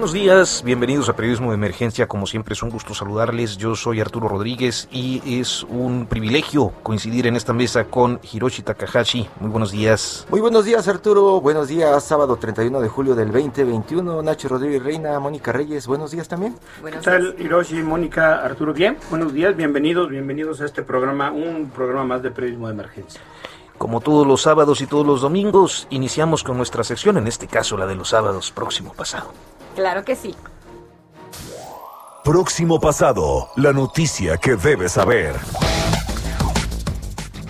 Buenos 0.00 0.14
días, 0.14 0.62
bienvenidos 0.64 1.10
a 1.10 1.12
Periodismo 1.14 1.50
de 1.50 1.56
Emergencia. 1.56 2.08
Como 2.08 2.26
siempre 2.26 2.54
es 2.54 2.62
un 2.62 2.70
gusto 2.70 2.94
saludarles. 2.94 3.58
Yo 3.58 3.76
soy 3.76 4.00
Arturo 4.00 4.28
Rodríguez 4.28 4.88
y 4.90 5.20
es 5.38 5.62
un 5.64 6.06
privilegio 6.06 6.72
coincidir 6.82 7.26
en 7.26 7.36
esta 7.36 7.52
mesa 7.52 7.84
con 7.84 8.18
Hiroshi 8.32 8.62
Takahashi. 8.62 9.28
Muy 9.40 9.50
buenos 9.50 9.72
días. 9.72 10.26
Muy 10.30 10.40
buenos 10.40 10.64
días 10.64 10.88
Arturo, 10.88 11.42
buenos 11.42 11.68
días, 11.68 12.02
sábado 12.02 12.36
31 12.36 12.80
de 12.80 12.88
julio 12.88 13.14
del 13.14 13.30
2021. 13.30 14.22
Nacho 14.22 14.48
Rodríguez 14.48 14.82
Reina, 14.82 15.20
Mónica 15.20 15.52
Reyes, 15.52 15.86
buenos 15.86 16.12
días 16.12 16.26
también. 16.28 16.56
¿Qué 16.82 16.92
tal 16.92 17.36
Hiroshi, 17.38 17.82
Mónica, 17.82 18.42
Arturo? 18.42 18.72
Bien, 18.72 18.96
buenos 19.10 19.34
días, 19.34 19.54
bienvenidos, 19.54 20.08
bienvenidos 20.08 20.62
a 20.62 20.64
este 20.64 20.82
programa, 20.82 21.30
un 21.30 21.68
programa 21.68 22.04
más 22.04 22.22
de 22.22 22.30
Periodismo 22.30 22.68
de 22.68 22.72
Emergencia. 22.72 23.20
Como 23.76 24.00
todos 24.00 24.26
los 24.26 24.40
sábados 24.40 24.80
y 24.80 24.86
todos 24.86 25.06
los 25.06 25.20
domingos, 25.20 25.86
iniciamos 25.90 26.42
con 26.42 26.56
nuestra 26.56 26.84
sección, 26.84 27.18
en 27.18 27.26
este 27.26 27.46
caso 27.46 27.76
la 27.76 27.86
de 27.86 27.96
los 27.96 28.08
sábados 28.08 28.50
próximo 28.50 28.94
pasado. 28.94 29.30
Claro 29.74 30.04
que 30.04 30.16
sí. 30.16 30.34
Próximo 32.24 32.80
pasado, 32.80 33.48
la 33.56 33.72
noticia 33.72 34.36
que 34.36 34.56
debes 34.56 34.92
saber. 34.92 35.34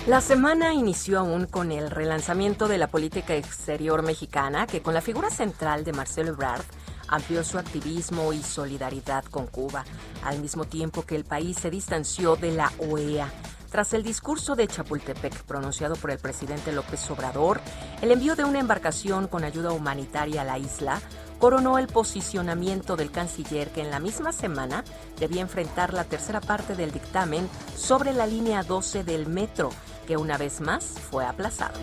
La 0.06 0.20
semana 0.20 0.72
inició 0.72 1.18
aún 1.18 1.46
con 1.46 1.72
el 1.72 1.90
relanzamiento 1.90 2.68
de 2.68 2.78
la 2.78 2.86
política 2.86 3.34
exterior 3.34 4.02
mexicana, 4.02 4.66
que 4.66 4.80
con 4.80 4.94
la 4.94 5.00
figura 5.00 5.30
central 5.30 5.84
de 5.84 5.92
Marcelo 5.92 6.30
Ebrard 6.30 6.64
amplió 7.08 7.44
su 7.44 7.58
activismo 7.58 8.32
y 8.32 8.42
solidaridad 8.42 9.24
con 9.24 9.46
Cuba, 9.46 9.84
al 10.24 10.40
mismo 10.40 10.64
tiempo 10.64 11.02
que 11.02 11.16
el 11.16 11.24
país 11.24 11.58
se 11.58 11.70
distanció 11.70 12.36
de 12.36 12.52
la 12.52 12.72
OEA. 12.78 13.28
Tras 13.70 13.92
el 13.92 14.02
discurso 14.02 14.56
de 14.56 14.66
Chapultepec 14.66 15.42
pronunciado 15.44 15.96
por 15.96 16.10
el 16.10 16.18
presidente 16.18 16.72
López 16.72 17.08
Obrador, 17.10 17.60
el 18.02 18.10
envío 18.10 18.34
de 18.34 18.44
una 18.44 18.58
embarcación 18.58 19.28
con 19.28 19.44
ayuda 19.44 19.72
humanitaria 19.72 20.42
a 20.42 20.44
la 20.44 20.58
isla 20.58 21.00
coronó 21.40 21.78
el 21.78 21.88
posicionamiento 21.88 22.96
del 22.96 23.10
canciller 23.10 23.70
que 23.70 23.80
en 23.80 23.90
la 23.90 23.98
misma 23.98 24.30
semana 24.30 24.84
debía 25.18 25.40
enfrentar 25.40 25.94
la 25.94 26.04
tercera 26.04 26.40
parte 26.40 26.76
del 26.76 26.92
dictamen 26.92 27.48
sobre 27.76 28.12
la 28.12 28.26
línea 28.26 28.62
12 28.62 29.02
del 29.02 29.26
metro, 29.26 29.70
que 30.06 30.18
una 30.18 30.36
vez 30.36 30.60
más 30.60 30.84
fue 30.84 31.24
aplazado. 31.24 31.80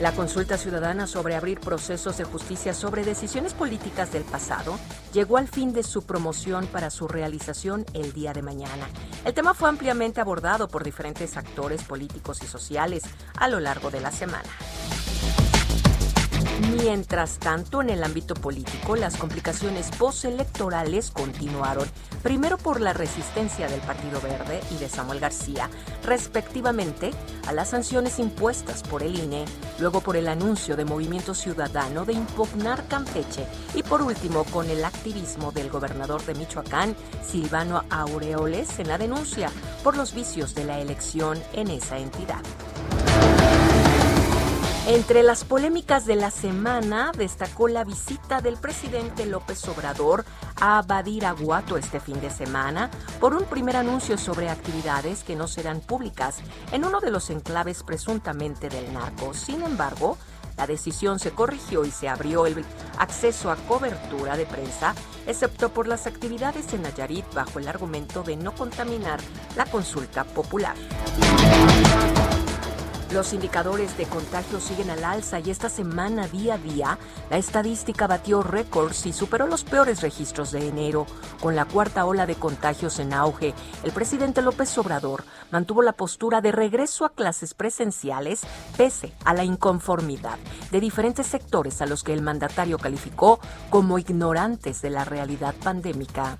La 0.00 0.12
consulta 0.12 0.58
ciudadana 0.58 1.06
sobre 1.06 1.36
abrir 1.36 1.60
procesos 1.60 2.16
de 2.16 2.24
justicia 2.24 2.74
sobre 2.74 3.04
decisiones 3.04 3.54
políticas 3.54 4.12
del 4.12 4.24
pasado 4.24 4.76
llegó 5.12 5.36
al 5.36 5.46
fin 5.46 5.72
de 5.72 5.82
su 5.82 6.02
promoción 6.02 6.66
para 6.66 6.90
su 6.90 7.06
realización 7.06 7.86
el 7.92 8.12
día 8.12 8.32
de 8.32 8.42
mañana. 8.42 8.88
El 9.24 9.34
tema 9.34 9.54
fue 9.54 9.68
ampliamente 9.68 10.20
abordado 10.20 10.68
por 10.68 10.84
diferentes 10.84 11.36
actores 11.36 11.84
políticos 11.84 12.42
y 12.42 12.46
sociales 12.46 13.04
a 13.36 13.46
lo 13.46 13.60
largo 13.60 13.90
de 13.90 14.00
la 14.00 14.10
semana. 14.10 14.48
Mientras 16.60 17.38
tanto, 17.40 17.82
en 17.82 17.90
el 17.90 18.04
ámbito 18.04 18.34
político, 18.34 18.94
las 18.94 19.16
complicaciones 19.16 19.90
postelectorales 19.98 21.10
continuaron, 21.10 21.88
primero 22.22 22.58
por 22.58 22.80
la 22.80 22.92
resistencia 22.92 23.66
del 23.66 23.80
Partido 23.80 24.20
Verde 24.20 24.60
y 24.70 24.76
de 24.76 24.88
Samuel 24.88 25.18
García, 25.18 25.68
respectivamente, 26.04 27.10
a 27.48 27.52
las 27.52 27.70
sanciones 27.70 28.20
impuestas 28.20 28.84
por 28.84 29.02
el 29.02 29.18
INE, 29.18 29.44
luego 29.80 30.00
por 30.00 30.16
el 30.16 30.28
anuncio 30.28 30.76
de 30.76 30.84
Movimiento 30.84 31.34
Ciudadano 31.34 32.04
de 32.04 32.12
impugnar 32.12 32.86
Campeche 32.86 33.46
y 33.74 33.82
por 33.82 34.02
último 34.02 34.44
con 34.44 34.70
el 34.70 34.84
activismo 34.84 35.50
del 35.50 35.70
gobernador 35.70 36.24
de 36.24 36.34
Michoacán, 36.34 36.94
Silvano 37.26 37.82
Aureoles, 37.90 38.78
en 38.78 38.88
la 38.88 38.98
denuncia 38.98 39.50
por 39.82 39.96
los 39.96 40.14
vicios 40.14 40.54
de 40.54 40.64
la 40.64 40.78
elección 40.78 41.42
en 41.52 41.68
esa 41.68 41.98
entidad. 41.98 42.42
Entre 44.86 45.22
las 45.22 45.44
polémicas 45.44 46.04
de 46.04 46.14
la 46.14 46.30
semana 46.30 47.10
destacó 47.16 47.68
la 47.68 47.84
visita 47.84 48.42
del 48.42 48.58
presidente 48.58 49.24
López 49.24 49.66
Obrador 49.66 50.26
a 50.60 50.82
Badiraguato 50.82 51.78
este 51.78 52.00
fin 52.00 52.20
de 52.20 52.28
semana 52.28 52.90
por 53.18 53.34
un 53.34 53.44
primer 53.44 53.76
anuncio 53.76 54.18
sobre 54.18 54.50
actividades 54.50 55.24
que 55.24 55.36
no 55.36 55.48
serán 55.48 55.80
públicas 55.80 56.36
en 56.70 56.84
uno 56.84 57.00
de 57.00 57.10
los 57.10 57.30
enclaves 57.30 57.82
presuntamente 57.82 58.68
del 58.68 58.92
narco. 58.92 59.32
Sin 59.32 59.62
embargo, 59.62 60.18
la 60.58 60.66
decisión 60.66 61.18
se 61.18 61.30
corrigió 61.30 61.86
y 61.86 61.90
se 61.90 62.10
abrió 62.10 62.44
el 62.44 62.62
acceso 62.98 63.50
a 63.50 63.56
cobertura 63.56 64.36
de 64.36 64.44
prensa, 64.44 64.94
excepto 65.26 65.70
por 65.70 65.88
las 65.88 66.06
actividades 66.06 66.74
en 66.74 66.82
Nayarit 66.82 67.24
bajo 67.32 67.58
el 67.58 67.68
argumento 67.68 68.22
de 68.22 68.36
no 68.36 68.54
contaminar 68.54 69.18
la 69.56 69.64
consulta 69.64 70.24
popular. 70.24 70.76
Los 73.14 73.32
indicadores 73.32 73.96
de 73.96 74.06
contagio 74.06 74.58
siguen 74.58 74.90
al 74.90 75.04
alza 75.04 75.38
y 75.38 75.48
esta 75.50 75.68
semana 75.68 76.26
día 76.26 76.54
a 76.54 76.58
día 76.58 76.98
la 77.30 77.36
estadística 77.36 78.08
batió 78.08 78.42
récords 78.42 79.06
y 79.06 79.12
superó 79.12 79.46
los 79.46 79.62
peores 79.62 80.02
registros 80.02 80.50
de 80.50 80.66
enero. 80.66 81.06
Con 81.40 81.54
la 81.54 81.64
cuarta 81.64 82.06
ola 82.06 82.26
de 82.26 82.34
contagios 82.34 82.98
en 82.98 83.12
auge, 83.12 83.54
el 83.84 83.92
presidente 83.92 84.42
López 84.42 84.76
Obrador 84.78 85.22
mantuvo 85.52 85.80
la 85.82 85.92
postura 85.92 86.40
de 86.40 86.50
regreso 86.50 87.04
a 87.04 87.10
clases 87.10 87.54
presenciales 87.54 88.40
pese 88.76 89.12
a 89.24 89.32
la 89.32 89.44
inconformidad 89.44 90.36
de 90.72 90.80
diferentes 90.80 91.28
sectores 91.28 91.80
a 91.82 91.86
los 91.86 92.02
que 92.02 92.14
el 92.14 92.20
mandatario 92.20 92.78
calificó 92.78 93.38
como 93.70 94.00
ignorantes 94.00 94.82
de 94.82 94.90
la 94.90 95.04
realidad 95.04 95.54
pandémica. 95.62 96.36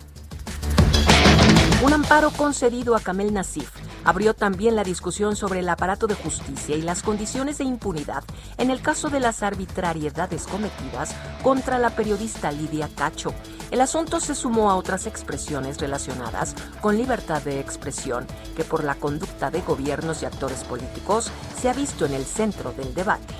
Un 1.84 1.92
amparo 1.92 2.32
concedido 2.32 2.96
a 2.96 3.00
Kamel 3.00 3.32
Nasif 3.32 3.70
abrió 4.04 4.34
también 4.34 4.76
la 4.76 4.84
discusión 4.84 5.36
sobre 5.36 5.60
el 5.60 5.68
aparato 5.68 6.06
de 6.06 6.14
justicia 6.14 6.76
y 6.76 6.82
las 6.82 7.02
condiciones 7.02 7.58
de 7.58 7.64
impunidad 7.64 8.24
en 8.58 8.70
el 8.70 8.80
caso 8.80 9.10
de 9.10 9.20
las 9.20 9.42
arbitrariedades 9.42 10.46
cometidas 10.46 11.14
contra 11.42 11.78
la 11.78 11.90
periodista 11.90 12.52
Lidia 12.52 12.88
Cacho. 12.94 13.34
El 13.70 13.80
asunto 13.80 14.20
se 14.20 14.34
sumó 14.34 14.70
a 14.70 14.76
otras 14.76 15.06
expresiones 15.06 15.78
relacionadas 15.78 16.54
con 16.80 16.96
libertad 16.96 17.42
de 17.42 17.60
expresión 17.60 18.26
que 18.56 18.64
por 18.64 18.84
la 18.84 18.94
conducta 18.94 19.50
de 19.50 19.62
gobiernos 19.62 20.22
y 20.22 20.26
actores 20.26 20.64
políticos 20.64 21.30
se 21.60 21.68
ha 21.68 21.72
visto 21.72 22.06
en 22.06 22.14
el 22.14 22.24
centro 22.24 22.72
del 22.72 22.94
debate. 22.94 23.34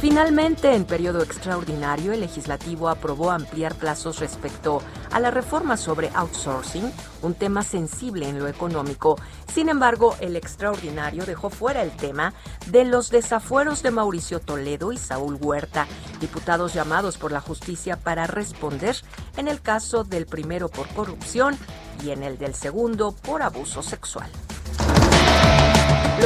Finalmente, 0.00 0.74
en 0.74 0.84
periodo 0.84 1.22
extraordinario, 1.22 2.12
el 2.12 2.20
legislativo 2.20 2.90
aprobó 2.90 3.30
ampliar 3.30 3.74
plazos 3.74 4.20
respecto 4.20 4.82
a 5.10 5.20
la 5.20 5.30
reforma 5.30 5.78
sobre 5.78 6.10
outsourcing, 6.14 6.92
un 7.22 7.34
tema 7.34 7.62
sensible 7.62 8.28
en 8.28 8.38
lo 8.38 8.46
económico. 8.46 9.18
Sin 9.52 9.70
embargo, 9.70 10.14
el 10.20 10.36
extraordinario 10.36 11.24
dejó 11.24 11.48
fuera 11.48 11.82
el 11.82 11.92
tema 11.96 12.34
de 12.66 12.84
los 12.84 13.08
desafueros 13.08 13.82
de 13.82 13.90
Mauricio 13.90 14.38
Toledo 14.38 14.92
y 14.92 14.98
Saúl 14.98 15.38
Huerta, 15.40 15.86
diputados 16.20 16.74
llamados 16.74 17.16
por 17.16 17.32
la 17.32 17.40
justicia 17.40 17.96
para 17.96 18.26
responder 18.26 18.96
en 19.38 19.48
el 19.48 19.62
caso 19.62 20.04
del 20.04 20.26
primero 20.26 20.68
por 20.68 20.88
corrupción 20.88 21.56
y 22.04 22.10
en 22.10 22.22
el 22.22 22.36
del 22.36 22.54
segundo 22.54 23.12
por 23.12 23.40
abuso 23.40 23.82
sexual. 23.82 24.30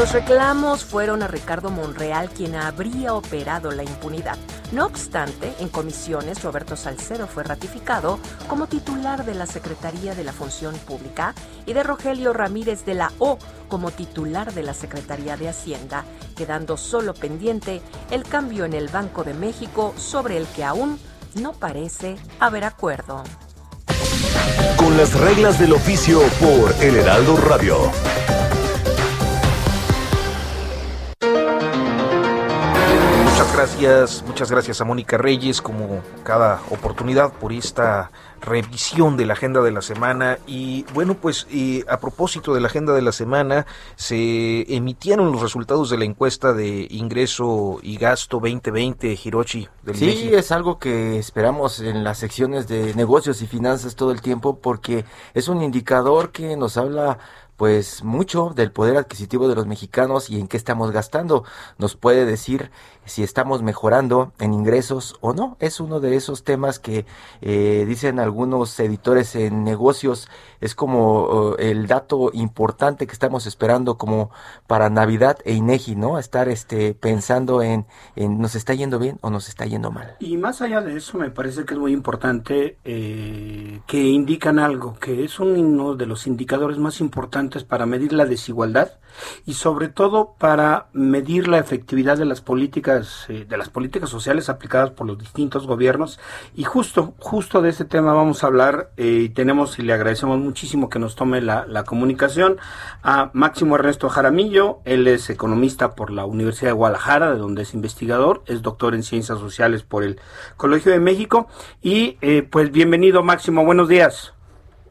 Los 0.00 0.12
reclamos 0.12 0.82
fueron 0.82 1.22
a 1.22 1.28
Ricardo 1.28 1.68
Monreal, 1.68 2.30
quien 2.30 2.54
habría 2.54 3.12
operado 3.12 3.70
la 3.70 3.82
impunidad. 3.82 4.38
No 4.72 4.86
obstante, 4.86 5.52
en 5.58 5.68
comisiones, 5.68 6.42
Roberto 6.42 6.74
Salcero 6.74 7.26
fue 7.26 7.44
ratificado 7.44 8.18
como 8.48 8.66
titular 8.66 9.26
de 9.26 9.34
la 9.34 9.44
Secretaría 9.44 10.14
de 10.14 10.24
la 10.24 10.32
Función 10.32 10.74
Pública 10.74 11.34
y 11.66 11.74
de 11.74 11.82
Rogelio 11.82 12.32
Ramírez 12.32 12.86
de 12.86 12.94
la 12.94 13.12
O 13.18 13.36
como 13.68 13.90
titular 13.90 14.54
de 14.54 14.62
la 14.62 14.72
Secretaría 14.72 15.36
de 15.36 15.50
Hacienda, 15.50 16.06
quedando 16.34 16.78
solo 16.78 17.12
pendiente 17.12 17.82
el 18.10 18.22
cambio 18.22 18.64
en 18.64 18.72
el 18.72 18.88
Banco 18.88 19.22
de 19.22 19.34
México 19.34 19.92
sobre 19.98 20.38
el 20.38 20.46
que 20.46 20.64
aún 20.64 20.98
no 21.34 21.52
parece 21.52 22.16
haber 22.38 22.64
acuerdo. 22.64 23.22
con 24.78 24.96
las 24.96 25.12
reglas 25.12 25.58
del 25.58 25.74
oficio 25.74 26.22
por 26.40 26.74
El 26.82 26.96
Heraldo 26.96 27.36
Radio. 27.36 27.76
Muchas 33.50 33.68
gracias, 33.68 34.24
muchas 34.28 34.50
gracias 34.52 34.80
a 34.80 34.84
Mónica 34.84 35.18
Reyes 35.18 35.60
como 35.60 36.02
cada 36.22 36.62
oportunidad 36.70 37.32
por 37.32 37.52
esta 37.52 38.12
revisión 38.40 39.16
de 39.16 39.26
la 39.26 39.32
agenda 39.32 39.60
de 39.60 39.72
la 39.72 39.82
semana 39.82 40.38
y 40.46 40.84
bueno 40.94 41.14
pues 41.14 41.48
eh, 41.50 41.84
a 41.88 41.98
propósito 41.98 42.54
de 42.54 42.60
la 42.60 42.68
agenda 42.68 42.94
de 42.94 43.02
la 43.02 43.10
semana 43.10 43.66
se 43.96 44.72
emitieron 44.72 45.32
los 45.32 45.42
resultados 45.42 45.90
de 45.90 45.98
la 45.98 46.04
encuesta 46.04 46.52
de 46.52 46.86
ingreso 46.90 47.80
y 47.82 47.96
gasto 47.96 48.38
2020 48.38 49.18
Hiroshi 49.24 49.68
del 49.82 49.96
Sí, 49.96 50.30
es 50.32 50.52
algo 50.52 50.78
que 50.78 51.18
esperamos 51.18 51.80
en 51.80 52.04
las 52.04 52.18
secciones 52.18 52.68
de 52.68 52.94
negocios 52.94 53.42
y 53.42 53.48
finanzas 53.48 53.96
todo 53.96 54.12
el 54.12 54.22
tiempo 54.22 54.60
porque 54.60 55.04
es 55.34 55.48
un 55.48 55.60
indicador 55.60 56.30
que 56.30 56.56
nos 56.56 56.76
habla 56.76 57.18
pues 57.60 58.02
mucho 58.02 58.52
del 58.56 58.72
poder 58.72 58.96
adquisitivo 58.96 59.46
de 59.46 59.54
los 59.54 59.66
mexicanos 59.66 60.30
y 60.30 60.40
en 60.40 60.48
qué 60.48 60.56
estamos 60.56 60.92
gastando. 60.92 61.44
Nos 61.76 61.94
puede 61.94 62.24
decir 62.24 62.70
si 63.04 63.22
estamos 63.22 63.62
mejorando 63.62 64.32
en 64.38 64.54
ingresos 64.54 65.16
o 65.20 65.32
no. 65.32 65.56
Es 65.60 65.80
uno 65.80 66.00
de 66.00 66.16
esos 66.16 66.44
temas 66.44 66.78
que 66.78 67.06
eh, 67.40 67.84
dicen 67.86 68.20
algunos 68.20 68.78
editores 68.80 69.34
en 69.34 69.64
negocios, 69.64 70.28
es 70.60 70.74
como 70.74 71.56
el 71.58 71.86
dato 71.86 72.30
importante 72.32 73.06
que 73.06 73.12
estamos 73.12 73.46
esperando 73.46 73.96
como 73.96 74.30
para 74.66 74.90
Navidad 74.90 75.38
e 75.44 75.54
INEGI, 75.54 75.96
¿no? 75.96 76.18
Estar 76.18 76.48
este, 76.48 76.94
pensando 76.94 77.62
en, 77.62 77.86
en 78.16 78.40
nos 78.40 78.54
está 78.54 78.74
yendo 78.74 78.98
bien 78.98 79.18
o 79.22 79.30
nos 79.30 79.48
está 79.48 79.66
yendo 79.66 79.90
mal. 79.90 80.16
Y 80.20 80.36
más 80.36 80.60
allá 80.62 80.80
de 80.80 80.96
eso, 80.96 81.18
me 81.18 81.30
parece 81.30 81.64
que 81.64 81.74
es 81.74 81.80
muy 81.80 81.92
importante 81.92 82.78
eh, 82.84 83.80
que 83.86 84.02
indican 84.02 84.58
algo, 84.58 84.98
que 84.98 85.24
es 85.24 85.40
uno 85.40 85.94
de 85.94 86.06
los 86.06 86.26
indicadores 86.26 86.78
más 86.78 87.00
importantes 87.00 87.64
para 87.64 87.86
medir 87.86 88.12
la 88.12 88.26
desigualdad 88.26 88.98
y 89.46 89.54
sobre 89.54 89.88
todo 89.88 90.34
para 90.38 90.88
medir 90.92 91.48
la 91.48 91.58
efectividad 91.58 92.16
de 92.18 92.24
las 92.24 92.40
políticas 92.40 92.89
eh, 93.28 93.46
de 93.48 93.56
las 93.56 93.68
políticas 93.68 94.10
sociales 94.10 94.48
aplicadas 94.48 94.90
por 94.90 95.06
los 95.06 95.18
distintos 95.18 95.66
gobiernos. 95.66 96.20
Y 96.54 96.64
justo 96.64 97.14
justo 97.18 97.62
de 97.62 97.70
ese 97.70 97.84
tema 97.84 98.12
vamos 98.12 98.42
a 98.42 98.48
hablar 98.48 98.90
eh, 98.96 99.22
y 99.24 99.28
tenemos 99.28 99.78
y 99.78 99.82
le 99.82 99.92
agradecemos 99.92 100.38
muchísimo 100.38 100.88
que 100.88 100.98
nos 100.98 101.16
tome 101.16 101.40
la, 101.40 101.66
la, 101.66 101.84
comunicación 101.84 102.58
a 103.02 103.30
Máximo 103.32 103.76
Ernesto 103.76 104.08
Jaramillo. 104.08 104.80
Él 104.84 105.06
es 105.06 105.30
economista 105.30 105.94
por 105.94 106.10
la 106.10 106.24
Universidad 106.24 106.70
de 106.70 106.74
Guadalajara 106.74 107.30
de 107.30 107.38
donde 107.38 107.62
es 107.62 107.74
investigador 107.74 108.42
es 108.46 108.62
doctor 108.62 108.94
en 108.94 109.02
ciencias 109.02 109.38
sociales 109.38 109.82
por 109.82 110.04
el 110.04 110.20
Colegio 110.56 110.92
de 110.92 111.00
México. 111.00 111.48
Y 111.82 112.18
eh, 112.20 112.42
pues 112.42 112.70
bienvenido 112.70 113.22
Máximo. 113.22 113.64
Buenos 113.64 113.88
días. 113.88 114.34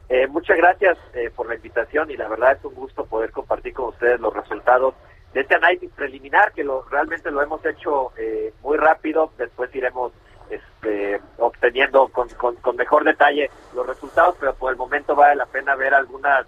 Eh, 0.08 0.26
muchas 0.26 0.56
gracias 0.56 0.98
eh, 1.14 1.30
por 1.34 1.48
la 1.48 1.54
invitación 1.54 2.10
y 2.10 2.16
la 2.16 2.28
verdad 2.28 2.52
es 2.52 2.64
un 2.64 2.74
gusto 2.74 3.04
poder 3.04 3.30
compartir 3.30 3.74
con 3.74 3.90
ustedes 3.90 4.18
los 4.20 4.34
resultados 4.34 4.94
de 5.32 5.40
este 5.40 5.54
análisis 5.54 5.90
preliminar 5.92 6.52
que 6.52 6.64
lo, 6.64 6.82
realmente 6.90 7.30
lo 7.30 7.42
hemos 7.42 7.64
hecho 7.64 8.12
eh, 8.16 8.52
muy 8.62 8.76
rápido. 8.76 9.32
Después 9.38 9.74
iremos 9.74 10.12
este, 10.50 11.20
obteniendo 11.38 12.08
con, 12.08 12.28
con 12.28 12.76
mejor 12.76 13.04
detalle 13.04 13.50
los 13.74 13.86
resultados, 13.86 14.36
pero 14.40 14.54
por 14.54 14.72
el 14.72 14.76
momento 14.76 15.14
vale 15.14 15.36
la 15.36 15.46
pena 15.46 15.74
ver 15.76 15.94
algunas 15.94 16.46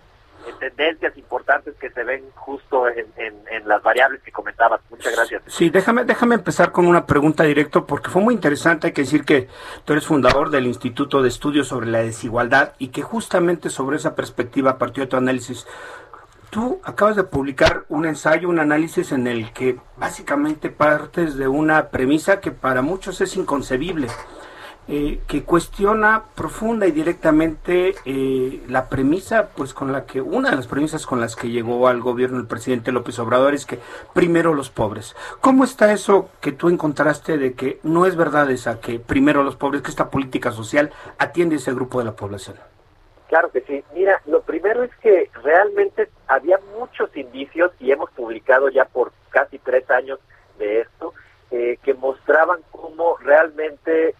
tendencias 0.58 1.16
importantes 1.16 1.74
que 1.80 1.90
se 1.90 2.04
ven 2.04 2.24
justo 2.34 2.88
en, 2.88 3.02
las 3.66 3.82
variables 3.82 4.20
que 4.22 4.32
comentabas. 4.32 4.80
Muchas 4.90 5.14
gracias. 5.14 5.42
Sí, 5.46 5.70
déjame, 5.70 6.04
déjame 6.04 6.34
empezar 6.34 6.72
con 6.72 6.86
una 6.86 7.06
pregunta 7.06 7.44
directa 7.44 7.82
porque 7.82 8.10
fue 8.10 8.22
muy 8.22 8.34
interesante. 8.34 8.88
Hay 8.88 8.92
que 8.92 9.02
decir 9.02 9.24
que 9.24 9.48
tú 9.84 9.92
eres 9.92 10.06
fundador 10.06 10.50
del 10.50 10.66
Instituto 10.66 11.22
de 11.22 11.28
Estudios 11.28 11.68
sobre 11.68 11.86
la 11.86 12.02
Desigualdad 12.02 12.74
y 12.78 12.88
que 12.88 13.02
justamente 13.02 13.70
sobre 13.70 13.96
esa 13.96 14.14
perspectiva 14.14 14.78
partió 14.78 15.08
tu 15.08 15.16
análisis. 15.16 15.66
Tú 16.52 16.82
acabas 16.84 17.16
de 17.16 17.24
publicar 17.24 17.86
un 17.88 18.04
ensayo, 18.04 18.50
un 18.50 18.58
análisis 18.58 19.10
en 19.12 19.26
el 19.26 19.54
que 19.54 19.78
básicamente 19.96 20.68
partes 20.68 21.38
de 21.38 21.48
una 21.48 21.88
premisa 21.88 22.40
que 22.40 22.50
para 22.50 22.82
muchos 22.82 23.22
es 23.22 23.38
inconcebible 23.38 24.08
eh, 24.86 25.20
que 25.26 25.44
cuestiona 25.44 26.24
profunda 26.34 26.86
y 26.86 26.90
directamente 26.90 27.94
eh, 28.04 28.60
la 28.68 28.90
premisa, 28.90 29.48
pues 29.56 29.72
con 29.72 29.92
la 29.92 30.04
que, 30.04 30.20
una 30.20 30.50
de 30.50 30.56
las 30.56 30.66
premisas 30.66 31.06
con 31.06 31.22
las 31.22 31.36
que 31.36 31.48
llegó 31.48 31.88
al 31.88 32.02
gobierno 32.02 32.38
el 32.38 32.46
presidente 32.46 32.92
López 32.92 33.18
Obrador 33.18 33.54
es 33.54 33.64
que 33.64 33.78
primero 34.12 34.52
los 34.52 34.68
pobres. 34.68 35.16
¿Cómo 35.40 35.64
está 35.64 35.90
eso 35.90 36.28
que 36.42 36.52
tú 36.52 36.68
encontraste 36.68 37.38
de 37.38 37.54
que 37.54 37.80
no 37.82 38.04
es 38.04 38.14
verdad 38.14 38.50
esa, 38.50 38.78
que 38.78 38.98
primero 39.00 39.42
los 39.42 39.56
pobres, 39.56 39.80
que 39.80 39.90
esta 39.90 40.10
política 40.10 40.52
social 40.52 40.90
atiende 41.16 41.54
a 41.54 41.58
ese 41.60 41.72
grupo 41.72 42.00
de 42.00 42.04
la 42.04 42.12
población? 42.12 42.56
Claro 43.32 43.50
que 43.50 43.62
sí. 43.62 43.82
Mira, 43.94 44.20
lo 44.26 44.42
primero 44.42 44.82
es 44.82 44.94
que 44.96 45.30
realmente 45.42 46.10
había 46.32 46.58
muchos 46.78 47.14
indicios 47.14 47.72
y 47.78 47.92
hemos 47.92 48.10
publicado 48.12 48.70
ya 48.70 48.86
por 48.86 49.12
casi 49.28 49.58
tres 49.58 49.88
años 49.90 50.18
de 50.58 50.80
esto, 50.80 51.12
eh, 51.50 51.78
que 51.82 51.92
mostraban 51.92 52.60
cómo 52.70 53.18
realmente 53.18 54.14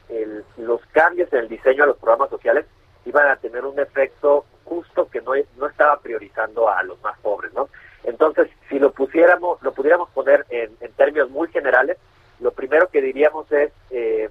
los 0.59 0.85
cambios 0.93 1.33
en 1.33 1.41
el 1.41 1.49
diseño 1.49 1.85
de 1.85 1.87
los 1.87 1.97
programas 1.97 2.29
sociales 2.29 2.67
iban 3.07 3.29
a 3.29 3.37
tener 3.37 3.65
un 3.65 3.79
efecto 3.81 4.45
justo 4.65 5.09
que 5.09 5.23
no, 5.23 5.33
no 5.57 5.67
estaba 5.67 5.99
priorizando 6.01 6.69
a 6.69 6.83
los 6.83 7.01
más 7.03 7.19
pobres, 7.21 7.53
¿no? 7.55 7.71
Entonces, 8.05 8.51
si 8.69 8.79
lo 8.79 8.93
pusiéramos, 8.93 9.63
lo 9.63 9.73
pudiéramos 9.73 10.11
poner 10.11 10.45
en, 10.51 10.77
términos 10.97 11.31
muy 11.31 11.49
generales, 11.49 11.97
lo 12.41 12.53
primero 12.53 12.89
que 12.89 13.01
diríamos 13.01 13.51
es, 13.51 13.73
eh, 13.91 14.29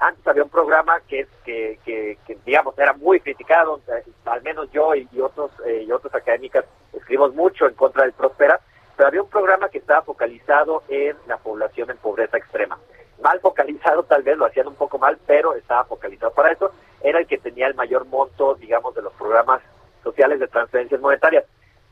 antes 0.00 0.26
había 0.26 0.44
un 0.44 0.50
programa 0.50 1.00
que, 1.08 1.26
que, 1.44 1.78
que, 1.84 2.18
que, 2.26 2.36
digamos, 2.44 2.78
era 2.78 2.92
muy 2.92 3.20
criticado, 3.20 3.80
eh, 3.88 4.04
al 4.26 4.42
menos 4.42 4.70
yo 4.72 4.94
y, 4.94 5.08
otros 5.20 5.50
y 5.66 5.90
otros 5.90 6.14
académicas 6.14 6.64
escribimos 6.92 7.34
mucho 7.34 7.66
en 7.66 7.74
contra 7.74 8.02
del 8.02 8.12
Prospera, 8.12 8.60
pero 8.96 9.08
había 9.08 9.22
un 9.22 9.30
programa 9.30 9.68
que 9.68 9.78
estaba 9.78 10.02
focalizado 10.02 10.82
en 10.88 11.16
la 11.26 11.38
población 11.38 11.90
en 11.90 11.96
pobreza 11.96 12.36
extrema. 12.36 12.78
Mal 13.22 13.40
focalizado 13.40 14.02
tal 14.04 14.22
vez, 14.22 14.36
lo 14.36 14.44
hacían 14.44 14.68
un 14.68 14.74
poco 14.74 14.98
mal, 14.98 15.18
pero 15.26 15.54
estaba 15.54 15.84
focalizado 15.84 16.32
para 16.32 16.52
eso. 16.52 16.70
Era 17.02 17.18
el 17.18 17.26
que 17.26 17.38
tenía 17.38 17.66
el 17.66 17.74
mayor 17.74 18.04
monto, 18.06 18.54
digamos, 18.56 18.94
de 18.94 19.02
los 19.02 19.12
programas 19.14 19.62
sociales 20.02 20.38
de 20.38 20.48
transferencias 20.48 21.00
monetarias. 21.00 21.44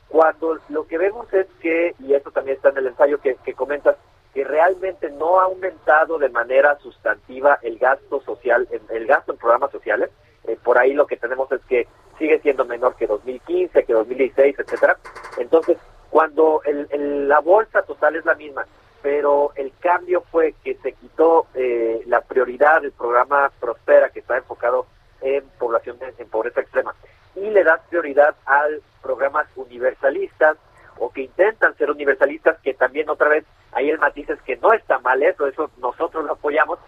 Cuando 0.08 0.58
lo 0.68 0.86
que 0.86 0.98
vemos 0.98 1.32
es 1.32 1.46
que, 1.60 1.94
y 1.98 2.14
esto 2.14 2.30
también 2.30 2.56
está 2.56 2.68
en 2.68 2.78
el 2.78 2.88
ensayo 2.88 3.20
que, 3.20 3.36
comentas, 3.54 3.96
que 4.34 4.44
realmente 4.44 5.10
no 5.10 5.40
ha 5.40 5.44
aumentado 5.44 6.18
de 6.18 6.28
manera 6.28 6.78
sustantiva 6.78 7.58
el 7.62 7.78
gasto 7.78 8.20
social, 8.20 8.68
el 8.90 9.06
gasto 9.06 9.32
en 9.32 9.38
programas 9.38 9.72
sociales. 9.72 10.10
Eh, 10.44 10.56
por 10.62 10.78
ahí 10.78 10.92
lo 10.92 11.06
que 11.06 11.16
tenemos 11.16 11.50
es 11.50 11.60
que 11.62 11.88
sigue 12.18 12.38
siendo 12.40 12.64
menor 12.64 12.96
que 12.96 13.06
2015, 13.06 13.84
que 13.84 13.92
2016, 13.92 14.58
etcétera. 14.58 14.96
Entonces, 15.38 15.76
cuando 16.10 16.62
el, 16.64 17.28
la 17.28 17.40
bolsa 17.40 17.82
total 17.82 18.16
es 18.16 18.24
la 18.24 18.34
misma, 18.34 18.66
pero 19.02 19.52
el 19.54 19.72
cambio 19.80 20.22
fue 20.30 20.54
que 20.64 20.74
se 20.76 20.92
quitó 20.92 21.46
eh, 21.54 22.02
la 22.06 22.20
prioridad 22.22 22.82
del 22.82 22.92
programa 22.92 23.50
Prospera, 23.60 24.10
que 24.10 24.20
está 24.20 24.36
enfocado 24.36 24.86
en 25.20 25.44
población 25.58 25.98
en 26.18 26.28
pobreza 26.28 26.60
extrema, 26.60 26.94
y 27.34 27.50
le 27.50 27.64
das 27.64 27.80
prioridad 27.88 28.34
al 28.46 28.82
programas 29.02 29.46
universalistas 29.56 30.56
o 30.98 31.10
que 31.10 31.22
intentan 31.22 31.76
ser 31.76 31.90
universalistas, 31.90 32.58
que 32.60 32.74
también 32.74 33.10
otra 33.10 33.28
vez 33.28 33.44
ahí 33.72 33.90
el 33.90 33.98
matiz 33.98 34.30
es 34.30 34.40
que 34.42 34.56
no 34.56 34.72
está 34.72 34.98
mal 35.00 35.22
eso, 35.22 35.46
eso 35.46 35.70
nosotros 35.78 36.24
lo 36.24 36.32
apoyamos, 36.32 36.78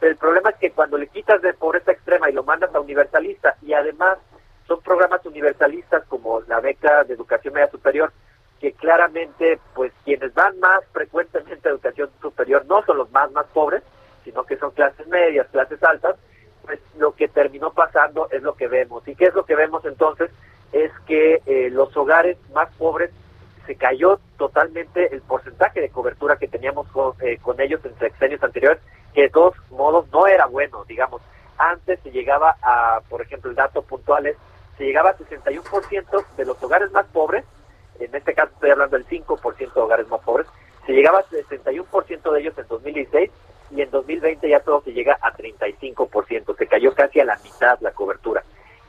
pero 0.00 0.12
el 0.12 0.18
problema 0.18 0.50
es 0.50 0.56
que 0.56 0.70
cuando 0.70 0.96
le 0.96 1.08
quitas 1.08 1.42
de 1.42 1.52
pobreza 1.52 1.92
extrema 1.92 2.30
y 2.30 2.32
lo 2.32 2.44
mandas 2.44 2.74
a 2.74 2.80
universalista 2.80 3.56
y 3.62 3.74
además 3.74 4.18
son 4.68 4.82
programas 4.82 5.24
universalistas 5.24 6.04
como 6.04 6.42
la 6.42 6.60
beca 6.60 7.02
de 7.04 7.14
educación 7.14 7.54
media 7.54 7.70
superior, 7.70 8.12
que 8.60 8.72
claramente 8.72 9.58
pues 9.74 9.92
quienes 10.04 10.32
van 10.34 10.60
más 10.60 10.84
frecuentemente 10.92 11.68
a 11.68 11.72
educación 11.72 12.10
superior 12.38 12.64
no 12.66 12.84
son 12.84 12.98
los 12.98 13.10
más 13.10 13.32
más 13.32 13.46
pobres, 13.46 13.82
sino 14.24 14.44
que 14.44 14.56
son 14.56 14.70
clases 14.70 15.06
medias, 15.08 15.48
clases 15.48 15.82
altas, 15.82 16.16
pues 16.62 16.78
lo 16.96 17.12
que 17.12 17.26
terminó 17.26 17.72
pasando 17.72 18.28
es 18.30 18.42
lo 18.42 18.54
que 18.54 18.68
vemos. 18.68 19.06
¿Y 19.08 19.16
qué 19.16 19.26
es 19.26 19.34
lo 19.34 19.44
que 19.44 19.56
vemos 19.56 19.84
entonces? 19.84 20.30
Es 20.72 20.92
que 21.06 21.42
eh, 21.46 21.68
los 21.70 21.96
hogares 21.96 22.36
más 22.54 22.68
pobres 22.76 23.10
se 23.66 23.74
cayó 23.74 24.20
totalmente 24.36 25.12
el 25.12 25.20
porcentaje 25.22 25.80
de 25.80 25.90
cobertura 25.90 26.36
que 26.36 26.46
teníamos 26.46 26.86
con, 26.88 27.14
eh, 27.20 27.38
con 27.42 27.60
ellos 27.60 27.80
en 27.84 27.98
sexenios 27.98 28.42
anteriores, 28.42 28.80
que 29.14 29.22
de 29.22 29.30
todos 29.30 29.54
modos 29.70 30.06
no 30.12 30.26
era 30.28 30.46
bueno, 30.46 30.84
digamos. 30.84 31.20
Antes 31.58 31.98
se 32.04 32.12
llegaba 32.12 32.56
a, 32.62 33.00
por 33.08 33.20
ejemplo, 33.20 33.50
el 33.50 33.56
dato 33.56 33.82
puntual 33.82 34.26
es, 34.26 34.36
se 34.76 34.84
llegaba 34.84 35.10
a 35.10 35.18
61% 35.18 36.24
de 36.36 36.44
los 36.44 36.62
hogares 36.62 36.92
más 36.92 37.06
pobres 37.06 37.44
en 38.00 38.14
este 38.14 38.34
caso 38.34 38.52
estoy 38.54 38.70
hablando 38.70 38.96
del 38.96 39.06
5% 39.06 39.74
de 39.74 39.80
hogares 39.80 40.08
más 40.08 40.20
pobres, 40.20 40.46
se 40.88 40.94
llegaba 40.94 41.18
a 41.18 41.24
61% 41.26 42.32
de 42.32 42.40
ellos 42.40 42.56
en 42.56 42.66
2016 42.66 43.30
y 43.72 43.82
en 43.82 43.90
2020 43.90 44.48
ya 44.48 44.60
todo 44.60 44.80
se 44.80 44.94
llega 44.94 45.18
a 45.20 45.36
35%, 45.36 46.56
se 46.56 46.66
cayó 46.66 46.94
casi 46.94 47.20
a 47.20 47.26
la 47.26 47.36
mitad 47.44 47.78
la 47.82 47.90
cobertura. 47.90 48.42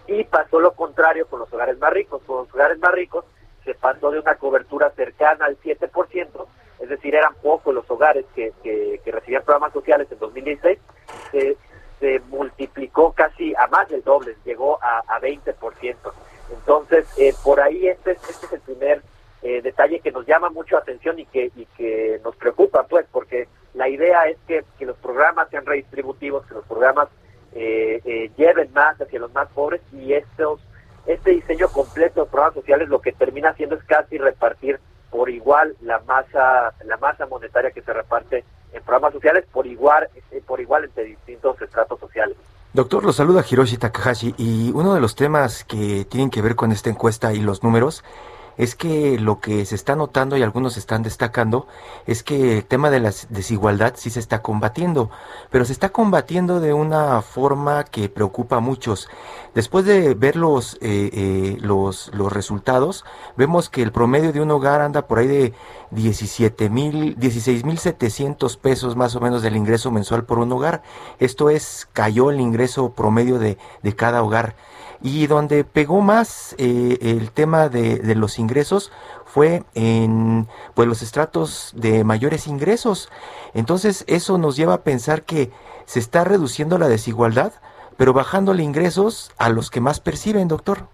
Y 0.07 0.23
pasó 0.23 0.61
lo 0.61 0.71
contrario 0.71 1.27
con 1.27 1.41
los 1.41 1.51
hogares 1.51 1.77
más 1.77 1.91
ricos, 1.91 2.21
con 2.25 2.37
los 2.37 2.53
hogares 2.53 2.79
más 2.79 2.93
ricos 2.93 3.25
se 3.65 3.73
pasó 3.73 4.11
de 4.11 4.19
una 4.19 4.35
cobertura 4.35 4.91
cercana 4.91 5.43
al 5.43 5.59
7%, 5.59 6.47
es 6.79 6.87
decir, 6.87 7.13
eran 7.13 7.35
pocos 7.35 7.75
los 7.75 7.91
hogares 7.91 8.23
que, 8.33 8.53
que, 8.63 9.11
recibían 9.11 9.43
programas 9.43 9.73
sociales 9.73 10.07
en 10.09 10.19
2016, 10.19 10.79
se 11.31 11.57
se 11.99 12.21
multiplicó 12.29 13.11
casi 13.11 13.53
a 13.55 13.67
más 13.67 13.89
del 13.89 14.01
doble, 14.05 14.37
llegó 14.45 14.81
a, 14.81 14.99
a 14.99 15.19
20%. 15.19 15.53
Entonces, 16.49 17.05
eh, 17.17 17.33
por 17.43 17.59
ahí 17.59 17.89
este, 17.89 18.11
este 18.11 18.45
es 18.45 18.53
el 18.53 18.61
primer 18.61 19.01
eh, 19.41 19.61
detalle 19.61 19.99
que 19.99 20.11
nos 20.11 20.25
llama 20.25 20.49
mucho 20.49 20.77
atención 20.77 21.19
y 21.19 21.25
que, 21.25 21.51
y 21.55 21.65
que 21.77 22.19
nos 22.23 22.35
preocupa, 22.35 22.83
pues, 22.83 23.05
porque 23.11 23.47
la 23.73 23.87
idea 23.87 24.25
es 24.25 24.37
que, 24.47 24.63
que 24.77 24.85
los 24.85 24.97
programas 24.97 25.49
sean 25.49 25.65
redistributivos, 25.65 26.45
que 26.45 26.55
los 26.55 26.65
programas 26.65 27.07
eh, 27.53 28.01
eh, 28.05 28.31
lleven 28.37 28.71
más 28.73 28.99
hacia 29.01 29.19
los 29.19 29.33
más 29.33 29.47
pobres 29.49 29.81
y 29.91 30.13
estos 30.13 30.59
este 31.07 31.31
diseño 31.31 31.67
completo 31.69 32.23
de 32.23 32.29
programas 32.29 32.53
sociales 32.53 32.89
lo 32.89 33.01
que 33.01 33.11
termina 33.11 33.49
haciendo 33.49 33.75
es 33.75 33.83
casi 33.85 34.19
repartir 34.19 34.79
por 35.09 35.31
igual 35.31 35.75
la 35.81 35.99
masa 36.01 36.73
la 36.85 36.97
masa 36.97 37.25
monetaria 37.25 37.71
que 37.71 37.81
se 37.81 37.91
reparte 37.91 38.43
en 38.71 38.83
programas 38.83 39.13
sociales 39.13 39.45
por 39.51 39.65
igual 39.65 40.07
eh, 40.31 40.43
por 40.45 40.61
igual 40.61 40.83
entre 40.83 41.05
distintos 41.05 41.59
estratos 41.59 41.99
sociales. 41.99 42.37
Doctor, 42.73 43.03
lo 43.03 43.13
saluda 43.13 43.43
Hiroshi 43.49 43.77
Takahashi 43.77 44.35
y 44.37 44.71
uno 44.75 44.93
de 44.93 45.01
los 45.01 45.15
temas 45.15 45.63
que 45.63 46.05
tienen 46.05 46.29
que 46.29 46.43
ver 46.43 46.55
con 46.55 46.71
esta 46.71 46.91
encuesta 46.91 47.33
y 47.33 47.39
los 47.39 47.63
números 47.63 48.03
es 48.59 48.75
que 48.75 49.17
lo 49.17 49.39
que 49.39 49.63
se 49.63 49.73
está 49.73 49.95
notando 49.95 50.35
y 50.35 50.43
algunos 50.43 50.75
están 50.75 51.01
destacando 51.01 51.65
es 52.05 52.23
que 52.23 52.57
el 52.57 52.65
tema 52.65 52.89
de 52.89 52.99
la 52.99 53.13
desigualdad 53.29 53.93
sí 53.95 54.09
se 54.09 54.19
está 54.19 54.41
combatiendo, 54.41 55.09
pero 55.49 55.63
se 55.63 55.71
está 55.71 55.89
combatiendo 55.89 56.59
de 56.59 56.73
una 56.73 57.21
forma 57.21 57.85
que 57.85 58.09
preocupa 58.09 58.57
a 58.57 58.59
muchos. 58.59 59.07
Después 59.55 59.85
de 59.85 60.13
ver 60.13 60.35
los, 60.35 60.73
eh, 60.81 61.09
eh, 61.13 61.57
los, 61.61 62.11
los 62.13 62.33
resultados, 62.33 63.05
vemos 63.37 63.69
que 63.69 63.81
el 63.81 63.93
promedio 63.93 64.33
de 64.33 64.41
un 64.41 64.51
hogar 64.51 64.81
anda 64.81 65.07
por 65.07 65.19
ahí 65.19 65.27
de 65.27 65.53
17 65.91 66.69
mil, 66.69 67.15
16 67.17 67.63
mil 67.63 67.79
700 67.79 68.57
pesos 68.57 68.97
más 68.97 69.15
o 69.15 69.21
menos 69.21 69.41
del 69.41 69.55
ingreso 69.55 69.89
mensual 69.89 70.25
por 70.25 70.37
un 70.37 70.51
hogar. 70.51 70.83
Esto 71.19 71.49
es, 71.49 71.87
cayó 71.93 72.29
el 72.29 72.41
ingreso 72.41 72.91
promedio 72.91 73.39
de, 73.39 73.57
de 73.83 73.95
cada 73.95 74.21
hogar. 74.21 74.55
Y 75.01 75.27
donde 75.27 75.63
pegó 75.63 76.01
más 76.01 76.55
eh, 76.57 76.97
el 77.01 77.31
tema 77.31 77.69
de, 77.69 77.99
de, 77.99 78.15
los 78.15 78.37
ingresos 78.37 78.91
fue 79.25 79.63
en 79.73 80.47
pues 80.73 80.87
los 80.87 81.01
estratos 81.01 81.71
de 81.75 82.03
mayores 82.03 82.47
ingresos. 82.47 83.09
Entonces 83.53 84.03
eso 84.07 84.37
nos 84.37 84.57
lleva 84.57 84.73
a 84.73 84.83
pensar 84.83 85.23
que 85.23 85.51
se 85.85 85.99
está 85.99 86.23
reduciendo 86.23 86.77
la 86.77 86.89
desigualdad, 86.89 87.53
pero 87.97 88.13
bajándole 88.13 88.63
ingresos 88.63 89.31
a 89.37 89.49
los 89.49 89.69
que 89.71 89.81
más 89.81 89.99
perciben, 89.99 90.47
doctor. 90.47 90.87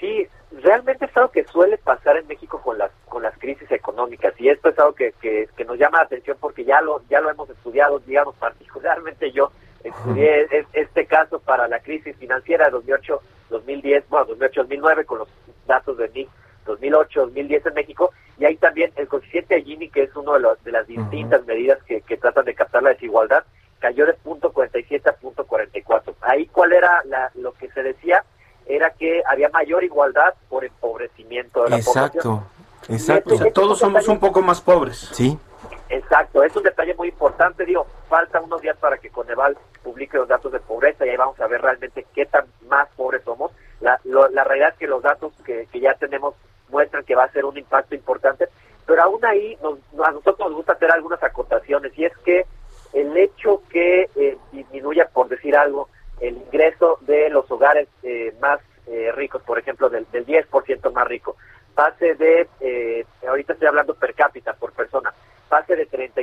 Sí, 0.00 0.28
realmente 0.62 1.04
es 1.06 1.16
algo 1.16 1.30
que 1.30 1.44
suele 1.44 1.78
pasar 1.78 2.16
en 2.16 2.26
México 2.26 2.60
con 2.62 2.78
las 2.78 2.90
con 3.08 3.22
las 3.22 3.36
crisis 3.38 3.70
económicas 3.70 4.32
y 4.38 4.48
esto 4.48 4.70
es 4.70 4.78
algo 4.78 4.94
que, 4.94 5.12
que, 5.20 5.48
que 5.56 5.64
nos 5.64 5.78
llama 5.78 5.98
la 5.98 6.04
atención 6.04 6.36
porque 6.40 6.64
ya 6.64 6.80
lo 6.80 7.02
ya 7.10 7.20
lo 7.20 7.30
hemos 7.30 7.50
estudiado, 7.50 7.98
digamos 8.00 8.34
particularmente 8.36 9.30
yo 9.32 9.52
Estudié 9.84 10.46
este 10.72 11.06
caso 11.06 11.40
para 11.40 11.68
la 11.68 11.80
crisis 11.80 12.16
financiera 12.16 12.70
de 12.70 12.76
2008-2010, 12.78 14.04
bueno, 14.08 14.26
2008-2009 14.28 15.04
con 15.04 15.18
los 15.18 15.28
datos 15.66 15.96
de 15.98 16.28
2008-2010 16.66 17.68
en 17.68 17.74
México, 17.74 18.12
y 18.38 18.44
ahí 18.44 18.56
también 18.56 18.92
el 18.96 19.08
coeficiente 19.08 19.56
de 19.56 19.62
Gini, 19.62 19.88
que 19.88 20.04
es 20.04 20.16
una 20.16 20.34
de, 20.34 20.40
los, 20.40 20.64
de 20.64 20.72
las 20.72 20.86
distintas 20.86 21.44
medidas 21.46 21.82
que, 21.84 22.00
que, 22.02 22.16
tratan 22.16 22.44
de 22.44 22.54
captar 22.54 22.82
la 22.82 22.90
desigualdad, 22.90 23.44
cayó 23.78 24.06
de 24.06 24.14
punto 24.14 24.52
47 24.52 25.10
a 25.10 25.14
punto 25.14 25.44
44. 25.44 26.14
Ahí 26.20 26.46
cuál 26.46 26.72
era 26.72 27.02
la, 27.04 27.30
lo 27.34 27.52
que 27.52 27.68
se 27.70 27.82
decía, 27.82 28.24
era 28.66 28.90
que 28.90 29.22
había 29.28 29.48
mayor 29.48 29.82
igualdad 29.84 30.34
por 30.48 30.64
empobrecimiento 30.64 31.64
de 31.64 31.70
la 31.70 31.76
exacto, 31.78 32.20
población. 32.22 32.44
Exacto, 32.88 33.34
o 33.34 33.38
sea, 33.38 33.52
todos 33.52 33.78
somos 33.78 34.08
un 34.08 34.18
poco 34.18 34.40
más 34.42 34.60
pobres. 34.60 35.10
Sí. 35.12 35.38
Exacto, 35.88 36.42
es 36.42 36.54
un 36.56 36.62
detalle 36.62 36.94
muy 36.94 37.08
importante, 37.08 37.64
digo, 37.64 37.86
falta 38.08 38.40
unos 38.40 38.62
días 38.62 38.76
para 38.78 38.96
que 38.98 39.10
Coneval 39.10 39.56
publique 39.82 40.16
los 40.16 40.28
datos 40.28 40.50
de 40.52 40.60
pobreza 40.60 41.04
y 41.04 41.10
ahí 41.10 41.16
vamos 41.16 41.38
a 41.40 41.46
ver 41.46 41.60
realmente 41.60 42.06
qué 42.14 42.26
tan 42.26 42.46
más 42.68 42.88
pobres 42.96 43.22
somos. 43.24 43.52
La, 43.80 44.00
lo, 44.04 44.28
la 44.28 44.44
realidad 44.44 44.70
es 44.70 44.78
que 44.78 44.86
los 44.86 45.02
datos 45.02 45.32
que, 45.44 45.66
que, 45.70 45.80
ya 45.80 45.94
tenemos 45.94 46.34
muestran 46.70 47.04
que 47.04 47.14
va 47.14 47.24
a 47.24 47.32
ser 47.32 47.44
un 47.44 47.58
impacto 47.58 47.94
importante, 47.94 48.48
pero 48.86 49.02
aún 49.02 49.24
ahí 49.24 49.58
nos, 49.62 49.78
a 50.02 50.10
nosotros 50.12 50.38
nos 50.38 50.54
gusta 50.54 50.72
hacer 50.72 50.90
algunas 50.90 51.22
acotaciones 51.22 51.92
y 51.98 52.04
es 52.04 52.16
que 52.18 52.46
el 52.92 53.16
hecho 53.16 53.62
que 53.68 54.08
eh, 54.16 54.38
disminuya, 54.52 55.08
por 55.08 55.28
decir 55.28 55.56
algo, 55.56 55.88
el 56.20 56.36
ingreso 56.36 56.98
de 57.02 57.28
los 57.30 57.50
hogares 57.50 57.88
eh, 58.02 58.34
más 58.40 58.60
eh, 58.86 59.12
ricos, 59.12 59.42
por 59.42 59.58
ejemplo, 59.58 59.90
del, 59.90 60.06
del 60.10 60.24
10% 60.24 60.92
más 60.92 61.06
rico, 61.06 61.36
pase 61.74 62.14
de, 62.14 62.48
eh, 62.60 63.04
ahorita 63.26 63.54
estoy 63.54 63.68
hablando 63.68 63.94
per 63.94 64.14
cápita, 64.14 64.31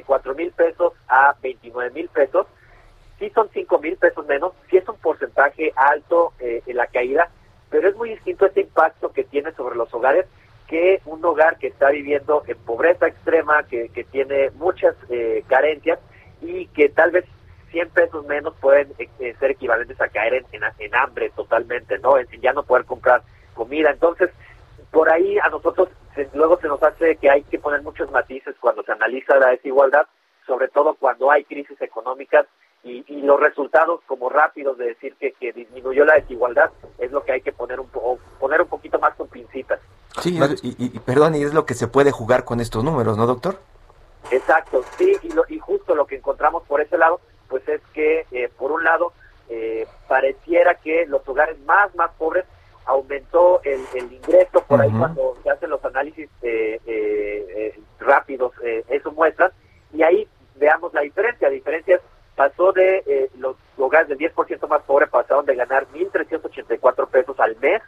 34 0.10 0.34
mil 0.36 0.52
pesos 0.52 0.94
a 1.08 1.36
29 1.42 1.92
mil 1.92 2.10
pesos, 2.10 2.48
sí 3.20 3.30
son 3.30 3.50
5 3.54 3.80
mil 3.80 3.96
pesos 3.98 4.26
menos, 4.26 4.54
sí 4.70 4.78
es 4.78 4.90
un 4.90 4.98
porcentaje 4.98 5.72
alto 5.76 6.34
eh, 6.40 6.64
en 6.66 6.78
la 6.78 6.88
caída, 6.88 7.30
pero 7.70 7.88
es 7.88 7.96
muy 7.96 8.10
distinto 8.10 8.48
este 8.48 8.62
impacto 8.62 9.12
que 9.12 9.24
tiene 9.24 9.52
sobre 9.54 9.76
los 9.76 9.94
hogares 9.94 10.26
que 10.68 11.02
un 11.06 11.24
hogar 11.26 11.58
que 11.58 11.68
está 11.68 11.90
viviendo 11.90 12.44
en 12.48 12.58
pobreza 12.58 13.08
extrema, 13.08 13.64
que, 13.64 13.90
que 13.90 14.04
tiene 14.04 14.52
muchas 14.52 14.96
eh, 15.10 15.44
carencias 15.48 16.00
y 16.42 16.68
que 16.68 16.90
tal 16.90 17.12
vez 17.12 17.26
100 17.72 17.90
pesos 17.90 18.26
menos 18.26 18.54
pueden 18.62 18.94
eh, 19.00 19.36
ser 19.40 19.52
equivalentes 19.52 20.00
a 20.00 20.10
caer 20.10 20.36
en, 20.36 20.46
en, 20.52 20.62
en 20.78 20.96
hambre 20.96 21.32
totalmente, 21.36 21.98
¿no? 22.00 22.20
En, 22.20 22.28
ya 22.40 22.54
no 22.54 22.64
poder 22.64 22.86
comprar 22.86 23.24
comida. 23.56 23.90
Entonces, 23.90 24.30
por 24.92 25.10
ahí 25.10 25.40
a 25.40 25.50
nosotros 25.50 25.90
luego 26.34 26.60
se 26.60 26.68
nos 26.68 26.82
hace 26.84 27.16
que 27.18 27.30
hay 27.30 27.44
que 27.44 27.60
poner 27.60 27.82
muchos 27.82 28.12
matices 28.12 28.56
cuando 28.60 28.84
se 28.84 28.92
analiza 28.92 29.38
la 29.38 29.50
desigualdad, 29.50 30.08
sobre 30.46 30.68
todo 30.68 30.96
cuando 30.96 31.32
hay 31.32 31.44
crisis 31.44 31.80
económicas 31.82 32.46
y, 32.84 33.04
y 33.08 33.22
los 33.22 33.40
resultados 33.40 34.02
como 34.08 34.30
rápidos 34.30 34.78
de 34.78 34.88
decir 34.88 35.16
que, 35.20 35.34
que, 35.34 35.52
disminuyó 35.52 36.06
la 36.06 36.16
desigualdad 36.16 36.72
es 36.98 37.12
lo 37.12 37.24
que 37.24 37.34
hay 37.34 37.42
que 37.42 37.52
poner 37.52 37.80
un, 37.80 37.88
po 37.90 38.18
poner 38.40 38.62
un 38.62 38.68
poquito 38.68 39.00
más 39.00 39.14
con 39.16 39.28
pincitas. 39.28 39.80
Sí, 40.22 40.40
y, 40.64 40.86
y, 40.86 41.00
perdón, 41.00 41.36
y 41.36 41.44
es 41.44 41.54
lo 41.54 41.66
que 41.66 41.74
se 41.74 41.88
puede 41.88 42.12
jugar 42.12 42.46
con 42.46 42.60
estos 42.60 42.84
números, 42.84 43.18
¿no, 43.18 43.28
doctor? 43.28 43.58
Exacto, 44.32 44.84
sí, 44.98 45.16
y, 45.24 45.34
lo, 45.34 45.44
y 45.48 45.60
justo 45.60 45.96
lo 45.96 46.06
que 46.06 46.16
encontramos 46.16 46.64
por 46.64 46.82
ese 46.82 46.98
lado, 46.98 47.20
pues 47.48 47.68
es 47.68 47.82
que, 47.94 48.26
eh, 48.32 48.50
por 48.58 48.72
un 48.72 48.84
lado, 48.84 49.14
eh, 49.50 49.88
pareciera 50.08 50.76
que 50.76 51.06
los 51.08 51.28
hogares 51.28 51.60
más, 51.66 51.94
más 51.96 52.12
pobres 52.18 52.46
aumentó 52.90 53.62
el, 53.64 53.82
el 53.94 54.12
ingreso 54.12 54.64
por 54.68 54.80
uh 54.80 54.84
-huh. 54.84 54.86
ahí 54.86 54.92
cuando 54.98 55.38
se 55.44 55.50
hacen 55.50 55.70
los 55.70 55.84
análisis 55.86 56.30
eh, 56.42 56.80
eh, 56.86 57.80
rápidos, 58.00 58.52
eh, 58.64 58.84
eso 58.90 59.12
muestra, 59.12 59.52
y 59.94 60.04
ahí 60.04 60.28
veamos 60.56 60.94
la 60.94 61.02
diferencia. 61.02 61.48
La 61.48 61.54
diferencia 61.54 62.00
pasó 62.36 62.72
de 62.72 63.04
eh, 63.06 63.30
los 63.38 63.56
hogares 63.78 64.08
del 64.10 64.18
10% 64.18 64.68
más 64.68 64.82
pobre 64.84 65.08
pasaron 65.08 65.46
de 65.46 65.56
ganar 65.56 65.88
1.384 65.94 67.08
pesos 67.10 67.40
al 67.40 67.56
mes 67.58 67.82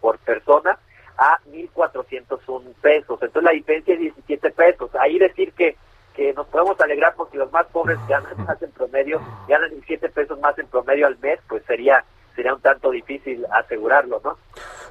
por 0.00 0.18
persona 0.18 0.78
a 1.18 1.38
1.401 1.50 2.74
pesos. 2.80 3.18
Entonces 3.22 3.42
la 3.42 3.52
diferencia 3.52 3.94
es 3.94 4.00
17 4.00 4.50
pesos. 4.50 4.90
Ahí 4.94 5.18
decir 5.18 5.52
que 5.52 5.76
que 6.14 6.32
nos 6.32 6.46
podemos 6.46 6.80
alegrar 6.80 7.14
porque 7.14 7.36
los 7.36 7.52
más 7.52 7.66
pobres 7.66 7.98
ganan 8.08 8.42
más 8.46 8.60
en 8.62 8.70
promedio, 8.72 9.20
ganan 9.48 9.68
17 9.68 10.08
pesos 10.08 10.40
más 10.40 10.58
en 10.58 10.66
promedio 10.66 11.06
al 11.06 11.18
mes, 11.18 11.38
pues 11.46 11.62
sería 11.66 12.02
sería 12.36 12.54
un 12.54 12.60
tanto 12.60 12.90
difícil 12.90 13.44
asegurarlo, 13.50 14.20
¿no? 14.22 14.36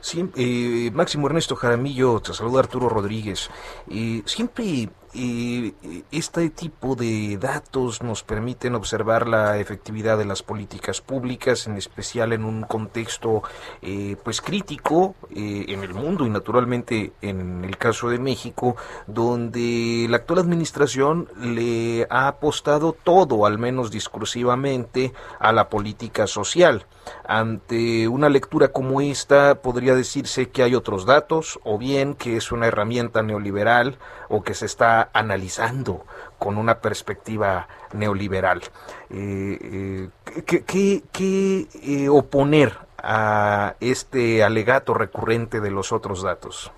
Sí, 0.01 0.29
eh, 0.35 0.91
Máximo 0.91 1.27
Ernesto 1.27 1.55
Jaramillo, 1.55 2.19
te 2.19 2.33
saluda 2.33 2.59
Arturo 2.59 2.89
Rodríguez. 2.89 3.49
Eh, 3.89 4.21
siempre 4.25 4.89
eh, 5.17 6.03
este 6.11 6.49
tipo 6.49 6.95
de 6.95 7.37
datos 7.37 8.03
nos 8.03 8.23
permiten 8.23 8.75
observar 8.75 9.27
la 9.27 9.57
efectividad 9.59 10.17
de 10.17 10.25
las 10.25 10.43
políticas 10.43 10.99
públicas, 10.99 11.67
en 11.67 11.77
especial 11.77 12.33
en 12.33 12.43
un 12.43 12.63
contexto 12.63 13.41
eh, 13.81 14.17
pues 14.23 14.41
crítico 14.41 15.15
eh, 15.33 15.65
en 15.69 15.83
el 15.83 15.93
mundo 15.93 16.25
y 16.25 16.29
naturalmente 16.29 17.13
en 17.21 17.63
el 17.63 17.77
caso 17.77 18.09
de 18.09 18.19
México, 18.19 18.75
donde 19.07 20.07
la 20.09 20.17
actual 20.17 20.39
administración 20.39 21.29
le 21.39 22.07
ha 22.09 22.27
apostado 22.27 22.91
todo, 22.91 23.45
al 23.45 23.57
menos 23.57 23.91
discursivamente, 23.91 25.13
a 25.39 25.53
la 25.53 25.69
política 25.69 26.27
social. 26.27 26.85
Ante 27.27 28.07
una 28.07 28.29
lectura 28.29 28.69
como 28.69 28.99
esta, 28.99 29.61
podría 29.61 29.95
decirse 29.95 30.49
que 30.49 30.63
hay 30.63 30.75
otros 30.75 31.05
datos, 31.05 31.59
o 31.63 31.77
bien 31.77 32.15
que 32.15 32.37
es 32.37 32.51
una 32.51 32.67
herramienta 32.67 33.21
neoliberal, 33.21 33.97
o 34.29 34.43
que 34.43 34.53
se 34.53 34.65
está 34.65 35.04
analizando 35.13 36.05
con 36.37 36.57
una 36.57 36.79
perspectiva 36.79 37.67
neoliberal. 37.93 38.61
Eh, 39.09 39.57
eh, 39.61 40.09
¿Qué, 40.45 41.03
qué, 41.11 41.67
eh, 41.83 42.09
oponer 42.09 42.73
a 42.97 43.75
este 43.79 44.43
alegato 44.43 44.93
recurrente 44.93 45.61
de 45.61 45.71
los 45.71 45.91
otros 45.91 46.23
datos? 46.23 46.71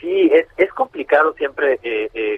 Sí, 0.00 0.30
es, 0.32 0.46
es 0.56 0.72
complicado 0.72 1.34
siempre 1.34 1.78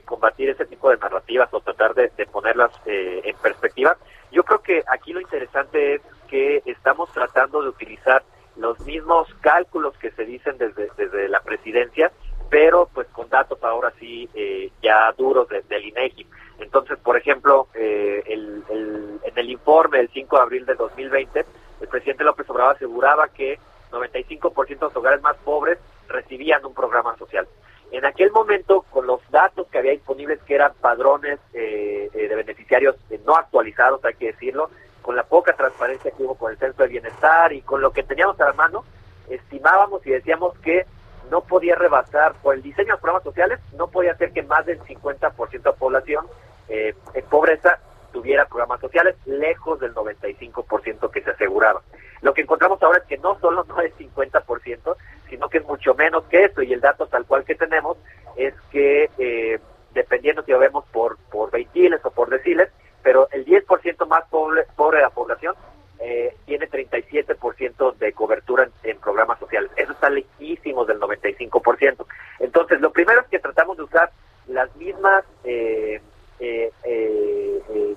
combatir 0.05 0.51
ese 0.51 0.67
tipo 0.67 0.91
de 0.91 0.97
narrativas 0.97 1.49
o 1.53 1.61
tratar 1.61 1.95
de, 1.95 2.11
de 2.17 2.27
ponerlas 2.27 2.73
en 2.87 3.37
perspectiva. 3.37 3.97
Yo 4.33 4.43
creo 4.43 4.63
que 4.63 4.83
aquí 4.89 5.13
lo 5.13 5.21
interesante 5.21 5.95
es 5.95 6.03
que 6.29 6.63
estamos 6.67 7.13
tratando 7.13 7.63
de 7.63 7.69
utilizar 7.69 8.25
los 8.57 8.79
mismos 8.81 9.29
cálculos 9.41 9.97
que 9.99 10.11
se 10.13 10.25
dicen 10.25 10.59
desde, 10.59 10.89
desde 10.97 11.29
la 11.29 11.41
presidencia, 11.41 12.11
pero 12.53 12.87
pues 12.93 13.09
con 13.09 13.31
datos 13.31 13.65
ahora 13.65 13.95
sí 13.99 14.29
eh, 14.35 14.71
ya 14.83 15.11
duros 15.17 15.49
de, 15.49 15.63
del 15.63 15.87
INEGI. 15.87 16.27
Entonces, 16.59 16.99
por 16.99 17.17
ejemplo, 17.17 17.69
eh, 17.73 18.23
el, 18.27 18.63
el, 18.69 19.21
en 19.25 19.39
el 19.39 19.51
informe 19.51 19.97
del 19.97 20.11
5 20.13 20.37
25 20.37 20.37
de 20.37 20.43
abril 20.43 20.67
de 20.67 20.75
2020, 20.75 21.47
el 21.81 21.89
presidente 21.89 22.25
López 22.25 22.51
Obrador 22.51 22.77
aseguraba 22.77 23.29
que 23.29 23.59
95% 23.91 24.69
de 24.69 24.77
los 24.79 24.95
hogares 24.95 25.23
más 25.23 25.35
pobres 25.39 25.79
recibían 26.09 26.63
un 26.67 26.75
programa 26.75 27.17
social. 27.17 27.49
En 27.91 28.05
aquel 28.05 28.31
momento, 28.33 28.85
con 28.91 29.07
los 29.07 29.23
datos 29.31 29.67
que 29.69 29.79
había 29.79 29.93
disponibles, 29.93 30.39
que 30.43 30.55
eran 30.55 30.75
padrones 30.79 31.39
eh, 31.55 32.11
eh, 32.13 32.29
de 32.29 32.35
beneficiarios 32.35 32.97
eh, 33.09 33.19
no 33.25 33.35
actualizados, 33.35 34.05
hay 34.05 34.15
que 34.15 34.27
decirlo, 34.27 34.69
con 35.01 35.17
la 35.17 35.23
poca 35.23 35.57
transparencia 35.57 36.11
que 36.11 36.23
hubo 36.23 36.35
con 36.35 36.53
el 36.53 36.59
Centro 36.59 36.85
de 36.85 36.91
Bienestar 36.91 37.55
y 37.55 37.63
con 37.63 37.81
lo 37.81 37.93
que 37.93 38.03
teníamos 38.03 38.39
a 38.43 38.45
la 38.45 38.53
mano, 38.53 38.85
estimábamos 39.31 40.07
y 40.07 40.11
decíamos 40.11 40.53
que 40.59 40.85
no 41.31 41.43
podía 41.43 41.75
rebasar, 41.75 42.35
por 42.43 42.55
el 42.55 42.63
diseño 42.63 42.95
de 42.95 43.01
programas 43.01 43.25
sociales, 43.25 43.61
no 43.77 43.89
podía 43.89 44.17
ser 44.17 44.33
que 44.33 44.43
más 44.43 44.67
del 44.67 44.81
50% 44.81 45.51
de 45.51 45.59
la 45.59 45.73
población 45.73 46.27
en 46.69 47.25
pobreza 47.29 47.79
tuviera 48.13 48.47
programas 48.47 48.81
sociales, 48.81 49.17
lejos 49.27 49.81
del 49.81 49.95
95% 49.95 51.11
que 51.11 51.23
se 51.23 51.31
aseguraba. 51.31 51.83
Lo 52.21 52.33
que 52.33 52.43
encontramos 52.43 52.81
ahora 52.83 53.01
es 53.01 53.05
que 53.07 53.19
no 53.19 53.39
solo 53.41 53.65
no 53.65 53.81
es 53.81 53.93
50%, 53.97 54.97
sino 55.29 55.49
que 55.49 55.59
es 55.59 55.65
mucho 55.65 55.95
menos 55.95 56.25
que 56.25 56.45
eso, 56.45 56.63
y 56.63 56.73
el 56.73 56.81
dato 56.81 57.07
tal 57.07 57.27
cual 57.27 57.45
que 57.45 57.57
tenemos 57.57 57.97
es 58.37 58.55
que, 58.71 59.11
eh, 59.19 59.59
dependiendo 59.93 60.43
si 60.45 60.53
lo 60.53 60.59
vemos 60.59 60.85
por, 60.93 61.17
por 61.31 61.51
veitiles 61.51 62.01
o 62.05 62.11
por 62.11 62.31
deciles, 62.31 62.69
pero 63.03 63.29
el 63.33 63.45
10% 63.45 64.07
más 64.07 64.25
pobre, 64.29 64.65
pobre 64.77 64.99
de 64.99 65.05
la 65.05 65.11
población 65.11 65.55
eh, 66.03 66.35
tiene 66.47 66.69
37% 66.69 67.97
de 67.97 68.13
cobertura 68.13 68.69
en, 68.83 68.99
programas 68.99 69.39
sociales. 69.39 69.71
Eso 69.77 69.93
está 69.93 70.11
lejísimo 70.11 70.85
del 70.85 71.01
95%. 71.01 72.07
Entonces, 72.41 72.81
lo 72.81 72.91
primero 72.93 73.21
es 73.21 73.27
que 73.29 73.39
tratamos 73.39 73.77
de 73.77 73.85
usar 73.85 74.11
las 74.49 74.75
mismas, 74.77 75.25
eh, 75.45 76.01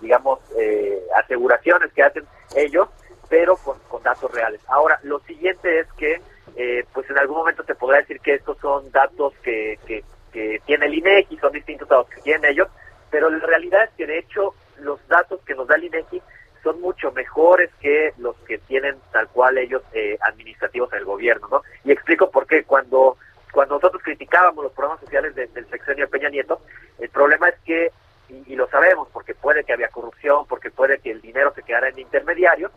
digamos, 0.01 0.39
aseguraciones 1.15 1.91
que 1.93 2.03
hacen 2.03 2.25
ellos, 2.55 2.87
pero 3.27 3.57
con, 3.57 3.79
con 3.89 4.03
datos 4.03 4.31
reales. 4.31 4.61
Ahora, 4.67 4.99
lo 5.03 5.19
siguiente 5.21 5.79
es 5.79 5.91
que 5.93 6.21
eh, 6.55 6.85
pues 6.93 7.09
en 7.09 7.17
algún 7.17 7.37
momento 7.37 7.63
te 7.63 7.75
podrá 7.75 7.97
decir 7.97 8.21
que 8.21 8.35
estos 8.35 8.57
son 8.59 8.89
datos 8.91 9.33
que, 9.43 9.77
que, 9.85 10.03
tiene 10.65 10.87
el 10.87 10.95
INEGI, 10.95 11.37
son 11.37 11.53
distintos 11.53 11.89
a 11.91 11.95
los 11.95 12.09
que 12.09 12.19
tienen 12.19 12.51
ellos, 12.51 12.67
pero 13.09 13.29
la 13.29 13.45
realidad 13.45 13.85
es 13.85 13.91
que 13.91 14.05
de 14.05 14.19
hecho 14.19 14.53
los 14.81 14.99
datos 15.07 15.39
que 15.45 15.55
nos 15.55 15.65
da 15.65 15.75
el 15.75 15.85
INEGI 15.85 16.21
son 16.65 16.81
mucho 16.81 17.11
mejores 17.11 17.69
que 17.79 18.11
los 18.17 18.35
que 18.47 18.57
tienen 18.57 18.95
tal 19.11 19.27
cual 19.29 19.59
ellos 19.59 19.83
eh, 19.93 20.17
administrativos 20.19 20.91
en 20.91 20.99
el 20.99 21.05
gobierno, 21.05 21.47
¿no? 21.47 21.61
Y 21.83 21.91
explico 21.91 22.31
por 22.31 22.47
qué. 22.47 22.63
Cuando, 22.63 23.17
cuando 23.53 23.75
nosotros 23.75 24.01
criticábamos 24.01 24.63
los 24.63 24.73
programas 24.73 24.99
sociales 25.01 25.35
del 25.35 25.69
sexenio 25.69 26.05
de 26.05 26.11
Peña 26.11 26.29
Nieto, 26.29 26.61
el 26.97 27.09
problema 27.09 27.49
es 27.49 27.55
que, 27.63 27.91
y, 28.29 28.55
lo 28.55 28.67
sabemos, 28.67 29.07
porque 29.13 29.35
puede 29.35 29.63
que 29.63 29.73
había 29.73 29.89
corrupción, 29.89 30.47
porque 30.47 30.71
puede 30.71 30.97
que 30.97 31.11
el 31.11 31.21
dinero 31.21 31.53
se 31.53 31.61
quedara 31.61 31.89
en 31.89 31.99
intermediarios, 31.99 32.71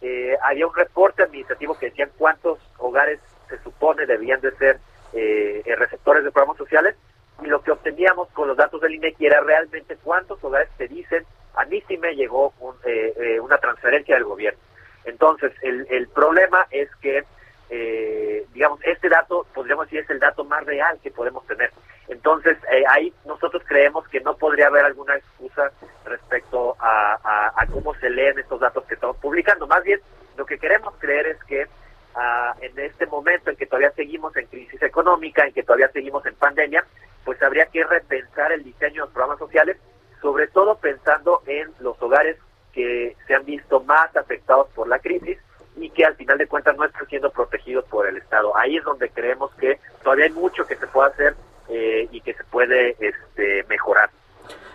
eh, 0.00 0.36
había 0.42 0.66
un 0.66 0.74
reporte 0.74 1.22
administrativo 1.22 1.78
que 1.78 1.90
decían 1.90 2.10
cuántos 2.16 2.58
hogares 2.78 3.20
se 3.50 3.58
supone 3.58 4.06
debían 4.06 4.40
de 4.40 4.52
ser 4.56 4.80
eh, 5.12 5.62
receptores 5.76 6.24
de 6.24 6.32
programas 6.32 6.56
sociales 6.56 6.96
y 7.42 7.46
lo 7.46 7.62
que 7.62 7.72
obteníamos 7.72 8.28
con 8.30 8.48
los 8.48 8.56
datos 8.56 8.80
del 8.80 8.94
INEGI 8.94 9.26
era 9.26 9.40
realmente 9.42 9.96
cuántos 10.02 10.42
hogares 10.42 10.70
te 10.78 10.88
dicen, 10.88 11.26
a 11.56 11.64
mí 11.66 11.82
sí 11.88 11.96
me 11.98 12.14
llegó 12.14 12.52
eh, 12.84 13.38
una 13.40 13.58
transferencia 13.58 14.14
del 14.14 14.24
gobierno. 14.24 14.60
Entonces, 15.04 15.52
el, 15.62 15.86
el 15.90 16.08
problema 16.08 16.66
es 16.70 16.88
que, 16.96 17.24
digamos, 18.52 18.80
este 18.84 19.08
dato, 19.08 19.46
podríamos 19.52 19.86
decir, 19.86 20.00
es 20.00 20.10
el 20.10 20.20
dato 20.20 20.44
más 20.44 20.64
real 20.64 20.98
que 21.02 21.10
podemos 21.10 21.46
tener. 21.46 21.70
Entonces, 22.08 22.56
ahí 22.88 23.12
nosotros 23.26 23.62
creemos 23.66 24.06
que 24.08 24.20
no 24.20 24.36
podría 24.36 24.68
haber 24.68 24.84
alguna 24.84 25.16
excusa 25.16 25.72
respecto 26.04 26.76
a, 26.78 27.66
cómo 27.72 27.94
se 27.94 28.10
leen 28.10 28.38
estos 28.38 28.60
datos 28.60 28.84
que 28.84 28.94
estamos 28.94 29.16
publicando. 29.16 29.66
Más 29.66 29.82
bien, 29.82 30.00
lo 30.36 30.46
que 30.46 30.58
queremos 30.58 30.94
creer 30.98 31.26
es 31.26 31.44
que 31.44 31.66
ah, 32.14 32.54
en 32.60 32.78
este 32.78 33.06
momento 33.06 33.50
en 33.50 33.56
que 33.56 33.66
todavía 33.66 33.90
seguimos 33.92 34.36
en 34.36 34.46
crisis 34.46 34.80
económica, 34.82 35.44
en 35.44 35.52
que 35.52 35.62
todavía 35.62 35.88
seguimos 35.88 36.24
en 36.26 36.34
pandemia, 36.34 36.84
pues 37.24 37.42
habría 37.42 37.66
que 37.66 37.84
repensar 37.84 38.52
el 38.52 38.62
diseño 38.62 38.94
de 38.94 39.00
los 39.00 39.10
programas 39.10 39.38
sociales, 39.38 39.76
sobre 40.20 40.46
todo 40.48 40.76
pensando 40.76 41.42
en 41.46 41.72
los 41.80 42.00
hogares 42.00 42.36
que 42.72 43.16
se 43.26 43.34
han 43.34 43.44
visto 43.44 43.80
más 43.80 44.14
afectados 44.16 44.68
por 44.74 44.88
la 44.88 44.98
crisis 44.98 45.38
y 45.76 45.90
que 45.90 46.04
al 46.04 46.16
final 46.16 46.38
de 46.38 46.46
cuentas 46.46 46.76
no 46.76 46.84
están 46.84 47.06
siendo 47.06 47.30
protegidos 47.30 47.84
por 47.86 48.06
el 48.06 48.16
Estado. 48.16 48.56
Ahí 48.56 48.76
es 48.76 48.84
donde 48.84 49.08
creemos 49.10 49.52
que 49.54 49.78
todavía 50.02 50.26
hay 50.26 50.32
mucho 50.32 50.66
que 50.66 50.76
se 50.76 50.86
puede 50.86 51.10
hacer 51.10 51.34
eh, 51.68 52.08
y 52.10 52.20
que 52.20 52.34
se 52.34 52.44
puede 52.44 52.96
este, 53.00 53.64
mejorar. 53.68 54.10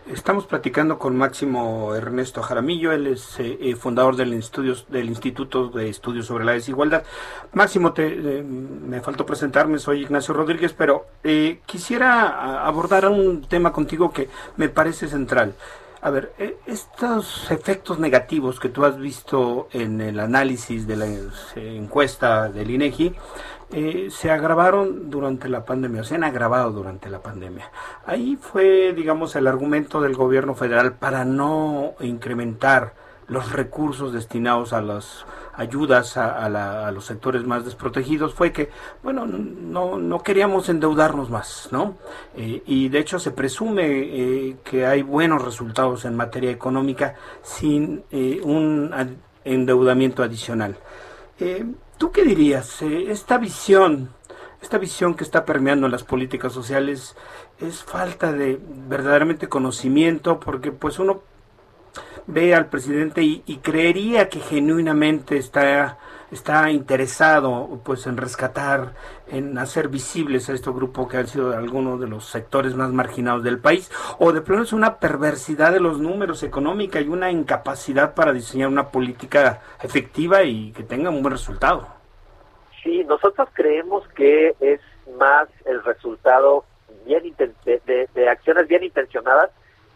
Estamos 0.08 0.48
platicando 0.60 1.00
con 1.00 1.16
Máximo 1.16 1.96
Ernesto 1.96 2.42
Jaramillo, 2.42 2.92
él 2.92 3.08
es 3.08 3.40
eh, 3.40 3.58
eh, 3.62 3.76
fundador 3.78 4.18
del, 4.18 4.32
del 4.90 5.08
Instituto 5.08 5.70
de 5.70 5.88
Estudios 5.88 6.26
sobre 6.26 6.44
la 6.44 6.52
Desigualdad. 6.52 7.04
Máximo, 7.54 7.94
te, 7.94 8.08
eh, 8.08 8.44
me 8.44 9.00
faltó 9.00 9.26
presentarme, 9.26 9.80
soy 9.80 10.02
Ignacio 10.02 10.34
Rodríguez, 10.34 10.74
pero 10.74 11.06
quisiera 11.66 12.66
abordar 12.66 13.08
un 13.08 13.44
tema 13.44 13.72
contigo 13.72 14.12
que 14.12 14.28
me 14.58 14.68
parece 14.68 15.08
central. 15.08 15.54
A 16.02 16.10
ver, 16.10 16.34
estos 16.66 17.50
efectos 17.52 17.98
negativos 17.98 18.60
que 18.60 18.68
tú 18.68 18.84
has 18.84 18.98
visto 18.98 19.70
en 19.72 20.02
el 20.02 20.20
análisis 20.20 20.88
de 20.88 20.98
la 20.98 21.08
encuesta 21.56 22.50
del 22.50 22.70
INEGI, 22.72 23.16
eh, 23.72 24.08
se 24.10 24.32
agravaron 24.32 25.12
durante 25.12 25.48
la 25.48 25.64
pandemia, 25.64 26.02
o 26.02 26.04
se 26.04 26.16
han 26.16 26.24
agravado 26.24 26.72
durante 26.72 27.08
la 27.10 27.20
pandemia. 27.20 27.72
Ahí 28.06 28.36
fue, 28.36 28.94
digamos, 28.94 29.36
el 29.36 29.46
argumento 29.46 30.02
del 30.02 30.16
gobierno 30.16 30.56
federal 30.56 30.94
para 30.94 31.24
no 31.24 31.94
incrementar 32.00 32.94
los 33.28 33.52
recursos 33.52 34.12
destinados 34.12 34.74
a 34.74 34.82
las 34.82 35.26
ayudas 35.54 36.18
a, 36.18 36.90
los 36.92 37.06
sectores 37.06 37.46
más 37.46 37.64
desprotegidos 37.64 38.34
fue 38.34 38.52
que, 38.52 38.70
bueno, 39.04 39.28
no, 39.28 40.00
no 40.00 40.24
queríamos 40.24 40.68
endeudarnos 40.70 41.30
más, 41.30 41.68
¿no? 41.72 41.96
Eh, 42.36 42.64
y 42.66 42.90
de 42.90 42.98
hecho 42.98 43.20
se 43.20 43.30
presume 43.30 43.84
eh, 43.86 44.58
que 44.64 44.88
hay 44.88 45.04
buenos 45.04 45.44
resultados 45.44 46.06
en 46.06 46.16
materia 46.16 46.50
económica 46.50 47.16
sin 47.44 48.04
un 48.44 49.20
endeudamiento 49.44 50.24
adicional. 50.24 50.78
¿Tú 52.00 52.14
qué 52.14 52.24
dirías? 52.24 52.82
Eh, 52.82 53.12
esta 53.12 53.38
visión, 53.38 54.10
esta 54.62 54.78
visión 54.78 55.16
que 55.16 55.26
está 55.26 55.44
permeando 55.44 55.86
en 55.86 55.92
las 55.92 56.04
políticas 56.04 56.54
sociales, 56.54 57.18
es 57.60 57.84
falta 57.84 58.32
de 58.32 58.58
verdaderamente 58.88 59.50
conocimiento, 59.50 60.40
porque 60.40 60.72
pues 60.72 60.98
uno 60.98 61.22
ve 62.26 62.56
al 62.56 62.68
presidente 62.68 63.22
y, 63.22 63.42
creería 63.62 64.30
que 64.30 64.40
genuinamente 64.40 65.38
está 65.38 65.98
está 66.32 66.70
interesado 66.72 67.80
pues 67.84 68.08
en 68.08 68.18
rescatar, 68.18 68.94
en 69.28 69.58
hacer 69.58 69.88
visibles 69.88 70.50
a 70.50 70.54
este 70.54 70.72
grupo 70.72 71.08
que 71.08 71.18
han 71.18 71.28
sido 71.28 71.56
algunos 71.56 72.00
de 72.00 72.08
los 72.08 72.26
sectores 72.26 72.76
más 72.76 72.92
marginados 72.92 73.44
del 73.44 73.60
país, 73.60 73.92
o 74.20 74.32
de 74.32 74.42
plano 74.42 74.64
es 74.64 74.74
una 74.74 74.98
perversidad 75.00 75.72
de 75.72 75.80
los 75.80 76.00
números 76.00 76.44
económica 76.44 77.02
y 77.02 77.08
una 77.08 77.32
incapacidad 77.32 78.14
para 78.14 78.34
diseñar 78.34 78.70
una 78.70 78.90
política 78.90 79.62
efectiva 79.82 80.44
y 80.44 80.72
que 80.72 80.84
tenga 80.84 81.10
un 81.10 81.22
buen 81.22 81.34
resultado. 81.34 81.88
Sí, 82.84 83.04
nosotros 83.04 83.50
creemos 83.54 84.08
que 84.10 84.56
es 84.60 84.80
más 85.18 85.50
el 85.66 85.84
resultado 85.84 86.64
bien 87.06 87.36
de, 87.38 88.08
de 88.14 88.30
acciones 88.30 88.68
bien 88.68 88.84
intencionadas, 88.84 89.50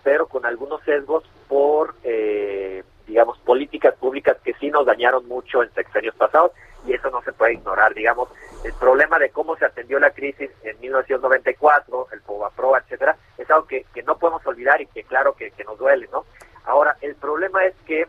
pero 0.04 0.28
con 0.28 0.46
algunos 0.46 0.82
sesgos 0.84 1.24
por 1.48 1.96
eh, 2.04 2.84
digamos, 3.08 3.38
políticas 3.40 3.96
públicas 3.96 4.38
que 4.44 4.54
sí 4.56 4.70
nos 4.70 4.86
dañaron 4.86 5.28
mucho 5.28 5.64
en 5.64 5.74
sexenios 5.74 6.16
pasados 6.16 6.52
y 6.86 6.94
eso 6.94 7.10
no 7.10 7.22
se 7.22 7.34
puede 7.34 7.54
ignorar, 7.54 7.94
digamos, 7.94 8.30
el 8.64 8.74
problema 8.74 9.20
de 9.20 9.30
cómo 9.30 9.56
se 9.58 9.66
atendió 9.66 10.00
la 10.00 10.12
crisis 10.12 10.50
en 10.64 10.80
1994, 10.80 12.08
el 12.12 12.22
POVAPRO, 12.22 12.78
etcétera, 12.78 13.18
es 13.38 13.50
algo 13.50 13.68
que, 13.68 13.86
no 14.06 14.18
podemos 14.18 14.46
olvidar 14.46 14.82
y 14.82 14.88
que 14.88 15.04
claro 15.04 15.36
que, 15.36 15.52
nos 15.66 15.78
duele, 15.78 16.08
¿no? 16.12 16.26
Ahora, 16.66 16.98
el 17.02 17.16
problema 17.16 17.66
es 17.66 17.74
que 17.86 18.08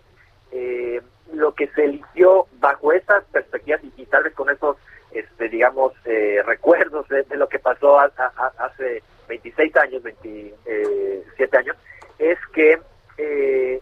eh, 0.52 1.00
lo 1.32 1.54
que 1.54 1.68
se 1.68 1.84
eligió 1.84 2.46
bajo 2.58 2.92
esas 2.92 3.24
perspectivas 3.24 3.80
y, 3.96 4.06
tal 4.06 4.24
vez 4.24 4.34
con 4.34 4.50
esos, 4.50 4.76
este, 5.12 5.48
digamos, 5.48 5.92
eh, 6.04 6.42
recuerdos 6.44 7.08
de, 7.08 7.24
lo 7.36 7.48
que 7.48 7.58
pasó 7.58 7.98
hace 7.98 9.02
26 9.28 9.76
años, 9.76 10.02
27 10.02 11.58
años, 11.58 11.76
es 12.18 12.38
que 12.52 12.80
eh, 13.18 13.80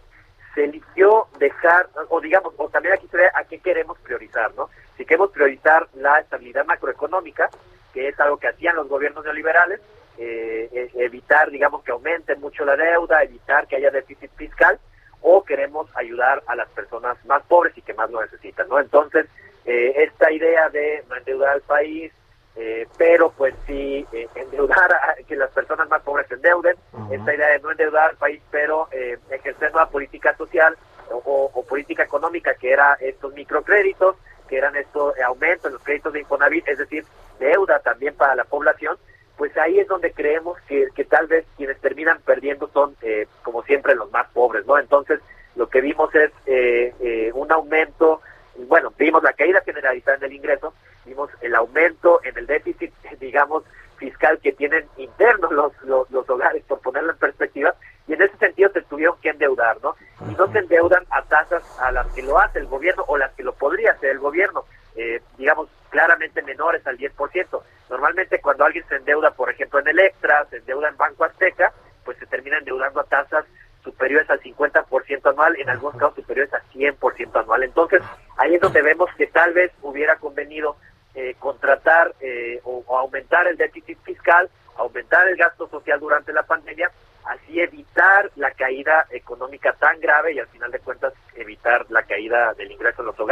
se 0.53 0.65
eligió 0.65 1.27
dejar, 1.39 1.89
o 2.09 2.21
digamos, 2.21 2.53
o 2.57 2.69
también 2.69 2.93
aquí 2.93 3.07
se 3.07 3.17
ve 3.17 3.27
a 3.33 3.43
qué 3.45 3.59
queremos 3.59 3.97
priorizar, 3.99 4.53
¿no? 4.55 4.69
Si 4.97 5.05
queremos 5.05 5.31
priorizar 5.31 5.87
la 5.95 6.19
estabilidad 6.19 6.65
macroeconómica, 6.65 7.49
que 7.93 8.07
es 8.07 8.19
algo 8.19 8.37
que 8.37 8.47
hacían 8.47 8.75
los 8.75 8.87
gobiernos 8.87 9.23
neoliberales, 9.23 9.81
eh, 10.17 10.69
eh, 10.71 10.91
evitar, 10.95 11.49
digamos, 11.49 11.83
que 11.83 11.91
aumente 11.91 12.35
mucho 12.35 12.65
la 12.65 12.75
deuda, 12.75 13.23
evitar 13.23 13.67
que 13.67 13.77
haya 13.77 13.89
déficit 13.89 14.31
fiscal, 14.35 14.79
o 15.21 15.43
queremos 15.43 15.89
ayudar 15.95 16.43
a 16.47 16.55
las 16.55 16.69
personas 16.69 17.17
más 17.25 17.41
pobres 17.43 17.75
y 17.77 17.81
que 17.81 17.93
más 17.93 18.11
lo 18.11 18.21
necesitan, 18.21 18.67
¿no? 18.67 18.79
Entonces, 18.79 19.25
eh, 19.65 19.93
esta 20.03 20.31
idea 20.31 20.69
de 20.69 21.03
endeudar 21.17 21.53
al 21.53 21.61
país, 21.61 22.11
eh, 22.55 22.87
pero 22.97 23.31
pues 23.31 23.55
sí 23.65 24.05
eh, 24.11 24.27
endeudar 24.35 24.93
a 24.93 25.15
que 25.27 25.35
las 25.35 25.49
personas 25.51 25.89
más 25.89 26.01
pobres 26.01 26.27
se 26.27 26.35
endeuden, 26.35 26.75
esta 27.11 27.33
idea 27.33 27.49
de 27.49 27.59
no 27.59 27.71
endeudar 27.71 28.11
al 28.11 28.17
país, 28.17 28.41
pero 28.51 28.87
eh, 28.91 29.17
ejercer 29.29 29.71
una 29.73 29.87
política 29.87 30.35
social 30.37 30.77
o, 31.11 31.65
política 31.67 32.03
económica, 32.03 32.53
que 32.55 32.71
era 32.71 32.97
estos 32.99 33.33
microcréditos, 33.33 34.15
que 34.47 34.57
eran 34.57 34.75
estos 34.75 35.19
aumentos 35.19 35.65
en 35.65 35.73
los 35.73 35.83
créditos 35.83 36.13
de 36.13 36.19
Infonavit, 36.19 36.67
es 36.67 36.77
decir, 36.77 37.05
deuda 37.39 37.79
también 37.79 38.15
para 38.15 38.35
la 38.35 38.43
población, 38.43 38.97
pues 39.37 39.55
ahí 39.57 39.79
es 39.79 39.87
donde 39.87 40.11
creemos 40.11 40.59
que, 40.67 40.87
que 40.95 41.05
tal 41.05 41.27
vez 41.27 41.45
quienes 41.57 41.79
terminan 41.79 42.19
perdiendo 42.21 42.69
son, 42.69 42.95
eh, 43.01 43.27
como 43.41 43.63
siempre, 43.63 43.95
los 43.95 44.11
más 44.11 44.27
pobres, 44.31 44.65
¿no? 44.65 44.77
Entonces, 44.77 45.19
lo 45.55 45.67
que 45.67 45.81
vimos 45.81 46.13
es 46.15 46.31
eh, 46.45 47.31
un 47.33 47.51
aumento, 47.51 48.21
bueno, 48.67 48.93
vimos 48.97 49.23
la 49.23 49.33
caída 49.33 49.61
generalizada 49.61 50.17
en 50.17 50.23
el 50.25 50.33
ingreso, 50.33 50.73
vimos 51.05 51.29
el 51.41 51.55
aumento 51.55 52.21
en 52.23 52.37
el 52.37 52.45
déficit, 52.45 52.93
digamos, 53.19 53.63
fiscal 53.97 54.39
que 54.39 54.51
tienen 54.51 54.85
internos 54.97 55.51
los, 55.51 55.81
los, 55.83 56.09
los 56.11 56.29
hogares, 56.29 56.63
por 56.65 56.79
ponerlo 56.79 57.11
en 57.11 57.17
perspectiva, 57.17 57.73
y 58.07 58.13
en 58.13 58.21
ese 58.21 58.37
sentido 58.37 58.69
se 58.71 58.81
tuvieron 58.83 59.15
que 59.21 59.29
endeudar, 59.29 59.77
¿no? 59.81 59.95
Y 60.29 60.35
no 60.35 60.51
se 60.51 60.59
endeudan 60.59 61.05
a 61.09 61.21
tasas 61.23 61.63
a 61.79 61.91
las 61.91 62.07
que 62.13 62.21
lo 62.21 62.37
hace 62.37 62.59
el 62.59 62.67
gobierno 62.67 63.03
o 63.07 63.17
las 63.17 63.31
que 63.33 63.43
lo 63.43 63.53
podría 63.53 63.93
hacer 63.93 64.11
el 64.11 64.19
gobierno, 64.19 64.65
eh, 64.95 65.21
digamos, 65.37 65.69
claramente 65.89 66.41
menores 66.41 66.85
al 66.85 66.97
10%. 66.97 67.63
Normalmente 67.89 68.41
cuando 68.41 68.65
alguien 68.65 68.85
se 68.89 68.95
endeuda, 68.95 69.31
por 69.31 69.49
ejemplo, 69.49 69.79
en 69.79 69.87
Electra, 69.87 70.45
se 70.49 70.57
endeuda 70.57 70.89
en 70.89 70.97
Banco 70.97 71.23
Azteca, 71.23 71.71
pues 72.03 72.17
se 72.17 72.25
termina 72.25 72.57
endeudando 72.57 72.99
a 72.99 73.05
tasas 73.05 73.45
superiores 73.83 74.29
al 74.29 74.41
50% 74.41 75.29
anual, 75.29 75.55
en 75.57 75.69
algunos 75.69 75.97
casos 75.97 76.15
superiores 76.15 76.53
al 76.53 76.63
100% 76.71 77.39
anual. 77.41 77.63
Entonces, 77.63 78.01
ahí 78.37 78.55
es 78.55 78.61
donde 78.61 78.81
vemos 78.81 79.09
que 79.17 79.27
tal 79.27 79.53
vez 79.53 79.71
hubiera 79.81 80.17
convenido 80.17 80.77
eh, 81.15 81.35
contratar 81.39 82.13
eh, 82.21 82.59
o, 82.63 82.83
o 82.87 82.97
aumentar 82.97 83.45
el 83.47 83.57
déficit 83.57 83.99
fiscal, 84.03 84.49
aumentar 84.77 85.27
el 85.27 85.35
gasto 85.35 85.67
social 85.67 85.99
durante 85.99 86.33
la 86.33 86.43
pandemia 86.43 86.89
así 87.25 87.59
evitar 87.59 88.31
la 88.35 88.51
caída 88.51 89.07
económica 89.11 89.73
tan 89.73 89.99
grave 89.99 90.33
y 90.33 90.39
al 90.39 90.47
final 90.47 90.71
de 90.71 90.79
cuentas 90.79 91.13
evitar 91.35 91.85
la 91.89 92.03
caída 92.03 92.53
del 92.53 92.71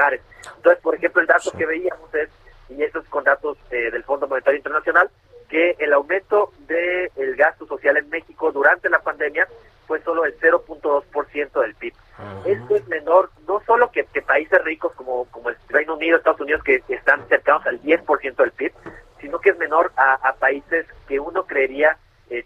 Entonces, 0.10 0.82
por 0.82 0.96
ejemplo, 0.96 1.22
el 1.22 1.28
dato 1.28 1.52
que 1.52 1.66
veíamos 1.66 2.14
es, 2.14 2.30
y 2.70 2.84
eso 2.84 3.00
es 3.00 3.08
con 3.10 3.24
datos 3.24 3.58
eh, 3.72 3.92
del 3.92 4.04
Fondo 4.04 4.28
Monetario 4.28 4.58
Internacional, 4.58 5.10
que 5.50 5.76
el 5.80 5.94
aumento 5.94 6.54
del 6.68 7.12
el 7.18 7.36
gasto 7.36 7.66
social 7.68 7.98
en 7.98 8.10
México 8.10 8.52
durante 8.52 8.90
la 8.90 9.00
pandemia 9.00 9.48
fue 9.86 10.02
solo 10.04 10.24
el 10.24 10.38
0.2% 10.40 11.62
del 11.62 11.76
PIB. 11.76 11.94
Esto 12.46 12.76
es 12.76 12.88
menor, 12.88 13.30
no 13.48 13.62
solo 13.66 13.92
que, 13.92 14.06
que, 14.06 14.22
países 14.22 14.64
ricos 14.64 14.94
como, 14.94 15.26
como 15.26 15.50
el 15.50 15.58
Reino 15.68 15.96
Unido, 15.96 16.18
Estados 16.18 16.40
Unidos, 16.40 16.64
que 16.64 16.82
están 16.88 17.28
cercanos 17.28 17.66
al 17.66 17.82
10% 17.82 18.36
del 18.36 18.52
PIB, 18.52 18.72
sino 19.20 19.40
que 19.40 19.50
es 19.50 19.58
menor 19.58 19.92
a, 19.98 20.14
a 20.14 20.34
países 20.36 20.86
que 21.08 21.20
uno 21.20 21.46
creería 21.46 21.98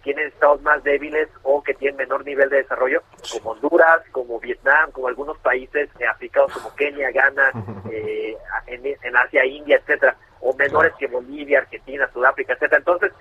tienen 0.05 0.27
estados 0.27 0.61
más 0.61 0.83
débiles 0.83 1.27
o 1.41 1.63
que 1.63 1.73
tienen 1.73 1.97
menor 1.97 2.23
nivel 2.23 2.47
de 2.49 2.57
desarrollo, 2.57 3.01
como 3.33 3.51
Honduras, 3.51 4.03
como 4.11 4.39
Vietnam, 4.39 4.91
como 4.91 5.07
algunos 5.07 5.35
países 5.39 5.89
eh, 5.99 6.05
africanos 6.05 6.53
como 6.53 6.75
Kenia, 6.75 7.09
Ghana, 7.09 7.51
eh, 7.91 8.37
en, 8.67 8.85
en, 8.85 9.17
Asia, 9.17 9.43
India, 9.43 9.77
etcétera, 9.77 10.15
o 10.41 10.53
menores 10.53 10.93
que 10.99 11.07
Bolivia, 11.07 11.59
Argentina, 11.59 12.07
Sudáfrica, 12.13 12.53
etcétera. 12.53 12.77
Entonces, 12.77 13.11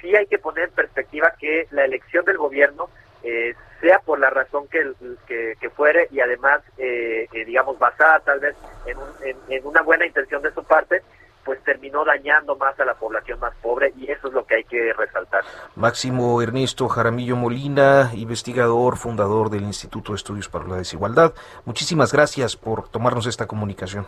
sí 0.00 0.14
hay 0.14 0.26
que 0.26 0.38
poner 0.38 0.68
en 0.68 0.74
perspectiva 0.74 1.34
que 1.36 1.66
la 1.72 1.84
elección 1.84 2.24
del 2.24 2.38
gobierno 2.38 2.90
eh, 3.24 3.56
sea 3.80 3.98
por 3.98 4.20
la 4.20 4.30
razón 4.30 4.68
que, 4.68 4.92
que, 5.26 5.54
que 5.60 5.70
fuere 5.70 6.06
y 6.12 6.20
además, 6.20 6.62
eh, 6.78 7.26
digamos, 7.44 7.76
basada 7.80 8.20
tal 8.20 8.38
vez 8.38 8.54
en, 8.86 8.96
un, 8.98 9.08
en, 9.24 9.36
en 9.48 9.66
una 9.66 9.82
buena 9.82 10.06
intención 10.06 10.42
de 10.42 10.52
su 10.52 10.62
parte, 10.62 11.02
pues 11.44 11.60
terminó 11.64 12.04
dañando 12.04 12.54
más 12.54 12.78
a 12.78 12.84
la 12.84 12.94
población 12.94 13.40
más 13.40 13.54
pobre 13.56 13.92
y 13.96 14.10
es 14.10 14.19
hay 14.60 14.64
que 14.64 14.92
resaltar. 14.92 15.42
Máximo 15.76 16.40
Ernesto 16.42 16.88
Jaramillo 16.88 17.36
Molina, 17.36 18.10
investigador, 18.14 18.96
fundador 18.96 19.50
del 19.50 19.62
Instituto 19.62 20.12
de 20.12 20.16
Estudios 20.16 20.48
para 20.48 20.66
la 20.66 20.76
Desigualdad. 20.76 21.32
Muchísimas 21.64 22.12
gracias 22.12 22.56
por 22.56 22.88
tomarnos 22.88 23.26
esta 23.26 23.46
comunicación. 23.46 24.06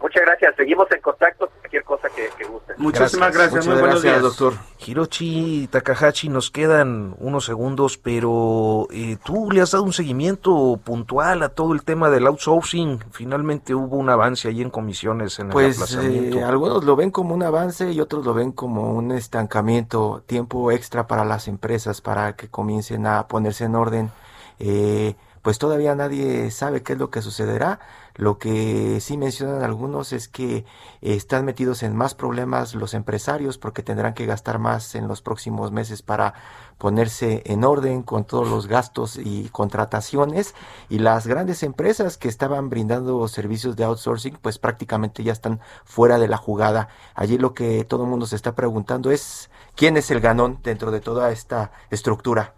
Muchas 0.00 0.22
gracias. 0.24 0.54
Seguimos 0.56 0.90
en 0.90 1.00
contacto. 1.00 1.48
Cualquier 1.60 1.84
cosa 1.84 2.08
que, 2.10 2.28
que 2.36 2.44
guste. 2.44 2.61
Muchísimas 2.82 3.32
gracias. 3.32 3.52
Muchas 3.52 3.66
Muy 3.66 3.80
buenos 3.80 4.02
gracias, 4.02 4.22
días, 4.22 4.38
doctor. 4.38 4.54
Hiroshi 4.84 5.68
Takahashi, 5.70 6.28
nos 6.28 6.50
quedan 6.50 7.14
unos 7.20 7.44
segundos, 7.44 7.96
pero 7.96 8.88
eh, 8.90 9.16
tú 9.24 9.50
le 9.52 9.60
has 9.60 9.70
dado 9.70 9.84
un 9.84 9.92
seguimiento 9.92 10.80
puntual 10.82 11.42
a 11.44 11.50
todo 11.50 11.72
el 11.72 11.84
tema 11.84 12.10
del 12.10 12.26
outsourcing. 12.26 12.98
Finalmente 13.12 13.74
hubo 13.74 13.96
un 13.96 14.10
avance 14.10 14.48
ahí 14.48 14.60
en 14.60 14.70
comisiones 14.70 15.38
en 15.38 15.50
pues, 15.50 15.76
el 15.76 15.82
aplazamiento. 15.82 16.38
Eh, 16.38 16.44
algunos 16.44 16.84
lo 16.84 16.96
ven 16.96 17.12
como 17.12 17.34
un 17.34 17.44
avance 17.44 17.92
y 17.92 18.00
otros 18.00 18.24
lo 18.24 18.34
ven 18.34 18.50
como 18.50 18.92
un 18.92 19.12
estancamiento, 19.12 20.22
tiempo 20.26 20.72
extra 20.72 21.06
para 21.06 21.24
las 21.24 21.46
empresas 21.46 22.00
para 22.00 22.34
que 22.34 22.48
comiencen 22.48 23.06
a 23.06 23.28
ponerse 23.28 23.64
en 23.64 23.76
orden. 23.76 24.10
Eh, 24.58 25.14
pues 25.42 25.58
todavía 25.58 25.94
nadie 25.94 26.50
sabe 26.50 26.82
qué 26.82 26.94
es 26.94 26.98
lo 26.98 27.10
que 27.10 27.22
sucederá. 27.22 27.80
Lo 28.14 28.38
que 28.38 29.00
sí 29.00 29.16
mencionan 29.16 29.62
algunos 29.62 30.12
es 30.12 30.28
que 30.28 30.64
están 31.00 31.44
metidos 31.44 31.82
en 31.82 31.96
más 31.96 32.14
problemas 32.14 32.74
los 32.74 32.94
empresarios 32.94 33.58
porque 33.58 33.82
tendrán 33.82 34.14
que 34.14 34.26
gastar 34.26 34.58
más 34.58 34.94
en 34.94 35.08
los 35.08 35.22
próximos 35.22 35.72
meses 35.72 36.02
para 36.02 36.34
ponerse 36.78 37.42
en 37.46 37.64
orden 37.64 38.02
con 38.02 38.24
todos 38.24 38.48
los 38.48 38.66
gastos 38.66 39.16
y 39.16 39.48
contrataciones 39.50 40.54
y 40.88 40.98
las 40.98 41.26
grandes 41.26 41.62
empresas 41.62 42.18
que 42.18 42.28
estaban 42.28 42.70
brindando 42.70 43.26
servicios 43.28 43.76
de 43.76 43.84
outsourcing 43.84 44.36
pues 44.42 44.58
prácticamente 44.58 45.22
ya 45.22 45.32
están 45.32 45.60
fuera 45.84 46.18
de 46.18 46.28
la 46.28 46.36
jugada. 46.36 46.88
Allí 47.14 47.38
lo 47.38 47.54
que 47.54 47.84
todo 47.84 48.04
el 48.04 48.10
mundo 48.10 48.26
se 48.26 48.36
está 48.36 48.54
preguntando 48.54 49.10
es 49.10 49.50
quién 49.74 49.96
es 49.96 50.10
el 50.10 50.20
ganón 50.20 50.58
dentro 50.62 50.90
de 50.90 51.00
toda 51.00 51.30
esta 51.30 51.72
estructura. 51.90 52.54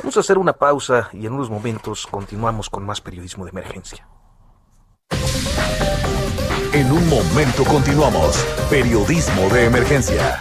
Vamos 0.00 0.16
a 0.16 0.20
hacer 0.20 0.38
una 0.38 0.54
pausa 0.54 1.08
y 1.12 1.26
en 1.26 1.32
unos 1.32 1.50
momentos 1.50 2.06
continuamos 2.06 2.68
con 2.68 2.84
más 2.84 3.00
periodismo 3.00 3.44
de 3.44 3.50
emergencia. 3.50 4.06
En 6.82 6.90
un 6.90 7.08
momento 7.08 7.62
continuamos. 7.62 8.44
Periodismo 8.68 9.48
de 9.50 9.66
emergencia. 9.66 10.40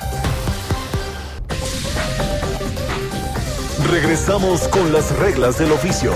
Regresamos 3.91 4.67
con 4.69 4.91
las 4.91 5.15
reglas 5.19 5.59
del 5.59 5.71
oficio. 5.71 6.13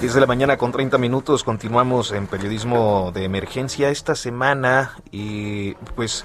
10 0.00 0.14
de 0.14 0.20
la 0.20 0.26
mañana 0.26 0.56
con 0.56 0.72
30 0.72 0.98
minutos, 0.98 1.44
continuamos 1.44 2.10
en 2.10 2.26
periodismo 2.26 3.12
de 3.14 3.22
emergencia. 3.22 3.88
Esta 3.88 4.16
semana, 4.16 4.96
y 5.12 5.74
pues 5.94 6.24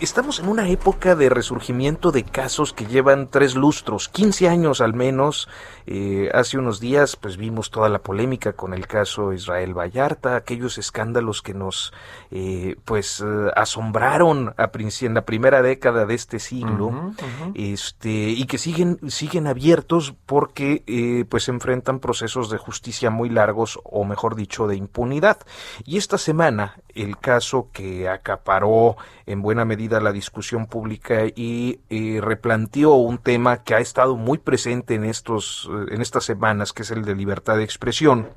estamos 0.00 0.40
en 0.40 0.48
una 0.48 0.68
época 0.68 1.14
de 1.14 1.28
resurgimiento 1.28 2.10
de 2.12 2.24
casos 2.24 2.72
que 2.72 2.86
llevan 2.86 3.28
tres 3.28 3.54
lustros, 3.54 4.08
15 4.08 4.48
años 4.48 4.80
al 4.80 4.94
menos. 4.94 5.48
Eh, 5.86 6.30
hace 6.34 6.58
unos 6.58 6.80
días 6.80 7.16
pues 7.16 7.36
vimos 7.36 7.70
toda 7.70 7.88
la 7.88 8.00
polémica 8.00 8.52
con 8.52 8.74
el 8.74 8.86
caso 8.86 9.32
Israel 9.32 9.72
Vallarta, 9.76 10.36
aquellos 10.36 10.76
escándalos 10.76 11.40
que 11.40 11.54
nos 11.54 11.92
eh, 12.30 12.76
pues 12.84 13.20
eh, 13.20 13.50
asombraron 13.56 14.54
a 14.56 14.70
en 14.78 15.14
la 15.14 15.24
primera 15.24 15.60
década 15.60 16.06
de 16.06 16.14
este 16.14 16.38
siglo 16.38 16.86
uh 16.86 16.92
-huh, 16.92 17.08
uh 17.08 17.52
-huh. 17.52 17.52
este 17.74 18.10
y 18.10 18.44
que 18.46 18.58
siguen 18.58 18.98
siguen 19.08 19.46
abiertos 19.46 20.14
porque 20.26 20.82
eh, 20.86 21.24
pues 21.28 21.44
se 21.44 21.50
enfrentan 21.50 21.98
procesos 21.98 22.48
de 22.48 22.58
justicia 22.58 23.10
muy 23.10 23.28
largos 23.28 23.80
o 23.84 24.04
mejor 24.04 24.36
dicho 24.36 24.66
de 24.66 24.76
impunidad. 24.76 25.38
Y 25.84 25.96
esta 25.98 26.16
semana 26.16 26.76
el 26.94 27.18
caso 27.18 27.68
que 27.72 28.08
acaparó 28.08 28.96
en 29.28 29.42
buena 29.42 29.64
medida 29.64 30.00
la 30.00 30.12
discusión 30.12 30.66
pública 30.66 31.26
y 31.34 31.80
eh, 31.90 32.18
replanteó 32.22 32.94
un 32.94 33.18
tema 33.18 33.62
que 33.62 33.74
ha 33.74 33.78
estado 33.78 34.16
muy 34.16 34.38
presente 34.38 34.94
en 34.94 35.04
estos 35.04 35.70
en 35.90 36.00
estas 36.00 36.24
semanas, 36.24 36.72
que 36.72 36.82
es 36.82 36.90
el 36.90 37.04
de 37.04 37.14
libertad 37.14 37.58
de 37.58 37.64
expresión, 37.64 38.28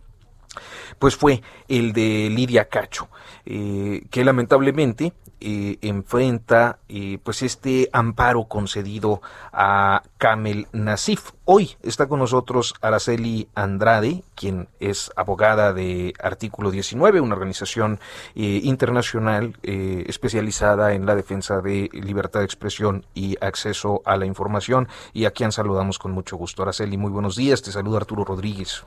pues 0.99 1.15
fue 1.15 1.41
el 1.67 1.93
de 1.93 2.29
Lidia 2.29 2.65
Cacho, 2.65 3.09
eh, 3.45 4.03
que 4.11 4.25
lamentablemente 4.25 5.13
eh, 5.41 5.77
enfrenta 5.81 6.77
eh, 6.87 7.17
pues 7.23 7.41
este 7.41 7.89
amparo 7.91 8.45
concedido 8.45 9.21
a 9.51 10.03
Kamel 10.17 10.67
Nasif. 10.71 11.31
Hoy 11.45 11.75
está 11.81 12.07
con 12.07 12.19
nosotros 12.19 12.75
Araceli 12.81 13.49
Andrade, 13.55 14.23
quien 14.35 14.67
es 14.79 15.11
abogada 15.15 15.73
de 15.73 16.13
Artículo 16.21 16.71
19, 16.71 17.19
una 17.19 17.35
organización 17.35 17.99
eh, 18.35 18.61
internacional 18.63 19.57
eh, 19.63 20.05
especializada 20.07 20.93
en 20.93 21.05
la 21.05 21.15
defensa 21.15 21.61
de 21.61 21.89
libertad 21.91 22.39
de 22.39 22.45
expresión 22.45 23.05
y 23.13 23.35
acceso 23.41 24.01
a 24.05 24.15
la 24.17 24.25
información. 24.25 24.87
Y 25.13 25.25
a 25.25 25.31
quien 25.31 25.51
saludamos 25.51 25.99
con 25.99 26.11
mucho 26.11 26.37
gusto. 26.37 26.63
Araceli, 26.63 26.97
muy 26.97 27.11
buenos 27.11 27.35
días. 27.35 27.61
Te 27.61 27.71
saluda 27.71 27.97
Arturo 27.97 28.23
Rodríguez. 28.23 28.85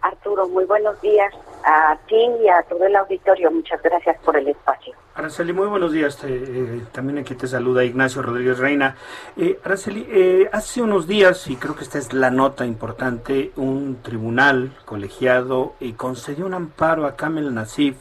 Arturo, 0.00 0.48
muy 0.48 0.64
buenos 0.64 1.00
días 1.00 1.34
a 1.64 1.96
ti 2.08 2.30
y 2.42 2.48
a 2.48 2.62
todo 2.62 2.84
el 2.84 2.96
auditorio. 2.96 3.50
Muchas 3.50 3.82
gracias 3.82 4.16
por 4.24 4.36
el 4.36 4.48
espacio. 4.48 4.94
Araceli, 5.14 5.52
muy 5.52 5.66
buenos 5.66 5.92
días. 5.92 6.18
Eh, 6.24 6.82
también 6.90 7.18
aquí 7.18 7.34
te 7.34 7.46
saluda 7.46 7.84
Ignacio 7.84 8.22
Rodríguez 8.22 8.58
Reina. 8.58 8.96
Eh, 9.36 9.58
Araceli, 9.62 10.06
eh, 10.08 10.48
hace 10.50 10.80
unos 10.80 11.06
días, 11.06 11.48
y 11.48 11.56
creo 11.56 11.76
que 11.76 11.84
esta 11.84 11.98
es 11.98 12.14
la 12.14 12.30
nota 12.30 12.64
importante, 12.64 13.52
un 13.56 13.98
tribunal 14.02 14.72
colegiado 14.86 15.74
concedió 15.98 16.46
un 16.46 16.54
amparo 16.54 17.04
a 17.04 17.14
Kamel 17.14 17.52
Nasif, 17.52 17.96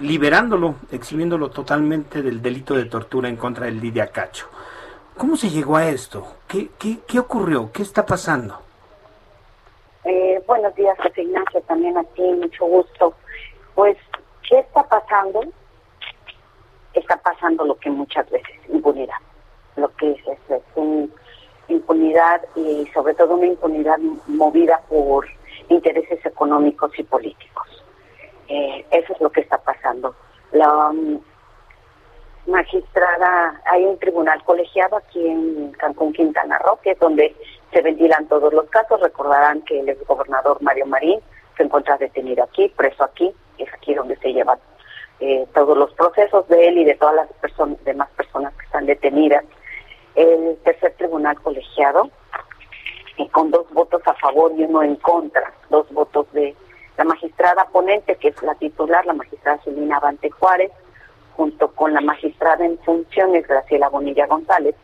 liberándolo, 0.00 0.74
eximiéndolo 0.90 1.48
totalmente 1.48 2.22
del 2.22 2.42
delito 2.42 2.74
de 2.74 2.86
tortura 2.86 3.28
en 3.28 3.36
contra 3.36 3.66
de 3.66 3.72
Lidia 3.72 4.08
Cacho. 4.08 4.48
¿Cómo 5.16 5.36
se 5.36 5.48
llegó 5.48 5.76
a 5.76 5.88
esto? 5.88 6.26
¿Qué, 6.48 6.70
qué, 6.76 6.98
qué 7.06 7.18
ocurrió? 7.20 7.70
¿Qué 7.72 7.82
está 7.82 8.04
pasando? 8.04 8.60
Eh, 10.04 10.42
buenos 10.46 10.74
días, 10.74 10.98
José 11.00 11.22
Ignacio, 11.22 11.60
también 11.62 11.96
a 11.96 12.02
ti, 12.02 12.22
mucho 12.22 12.66
gusto. 12.66 13.14
Pues, 13.74 13.96
¿qué 14.48 14.58
está 14.60 14.82
pasando? 14.84 15.42
Está 16.92 17.16
pasando 17.16 17.64
lo 17.64 17.76
que 17.76 17.90
muchas 17.90 18.28
veces, 18.30 18.56
impunidad. 18.68 19.16
Lo 19.76 19.88
que 19.96 20.12
es, 20.12 20.28
es, 20.28 20.50
es 20.50 20.62
un 20.76 21.12
impunidad 21.68 22.42
y 22.54 22.86
sobre 22.92 23.14
todo 23.14 23.34
una 23.34 23.46
impunidad 23.46 23.98
movida 24.26 24.80
por 24.88 25.26
intereses 25.68 26.24
económicos 26.24 26.92
y 26.98 27.02
políticos. 27.02 27.84
Eh, 28.48 28.84
eso 28.90 29.12
es 29.12 29.20
lo 29.20 29.30
que 29.30 29.40
está 29.40 29.58
pasando. 29.58 30.14
La 30.52 30.88
um, 30.88 31.20
magistrada, 32.46 33.60
hay 33.70 33.84
un 33.84 33.98
tribunal 33.98 34.42
colegiado 34.44 34.96
aquí 34.96 35.26
en 35.26 35.72
Cancún, 35.72 36.12
Quintana 36.12 36.58
Roo, 36.58 36.78
que 36.82 36.90
es 36.90 36.98
donde 36.98 37.34
se 37.72 37.80
ventilan 37.80 38.28
todos 38.28 38.52
los 38.52 38.68
casos. 38.68 39.00
Recordarán 39.00 39.62
que 39.62 39.80
el 39.80 39.88
exgobernador 39.88 40.60
Mario 40.60 40.86
Marín 40.86 41.20
se 41.56 41.62
encuentra 41.62 41.96
detenido 41.96 42.44
aquí, 42.44 42.68
preso 42.76 43.04
aquí, 43.04 43.32
es 43.58 43.72
aquí 43.72 43.94
donde 43.94 44.16
se 44.16 44.32
llevan 44.32 44.58
eh, 45.20 45.46
todos 45.54 45.76
los 45.76 45.92
procesos 45.94 46.46
de 46.48 46.68
él 46.68 46.78
y 46.78 46.84
de 46.84 46.94
todas 46.94 47.14
las 47.14 47.28
personas, 47.34 47.82
demás 47.84 48.08
personas 48.16 48.52
que 48.54 48.66
están 48.66 48.86
detenidas. 48.86 49.44
El 50.14 50.56
tercer 50.64 50.94
tribunal 50.96 51.40
colegiado 51.40 52.10
y 53.16 53.28
con 53.28 53.50
dos 53.50 53.66
votos 53.72 54.02
a 54.06 54.14
favor 54.14 54.52
y 54.56 54.64
uno 54.64 54.82
en 54.82 54.96
contra, 54.96 55.52
dos 55.70 55.90
votos 55.92 56.30
de 56.32 56.54
la 56.96 57.04
magistrada 57.04 57.66
ponente, 57.66 58.16
que 58.16 58.28
es 58.28 58.42
la 58.42 58.54
titular, 58.54 59.04
la 59.06 59.12
magistrada 59.12 59.58
Celina 59.64 59.96
Avante 59.96 60.30
Juárez, 60.30 60.70
junto 61.36 61.72
con 61.72 61.92
la 61.92 62.00
magistrada 62.00 62.64
en 62.64 62.78
funciones, 62.78 63.46
Graciela 63.46 63.88
Bonilla 63.88 64.26
González, 64.26 64.76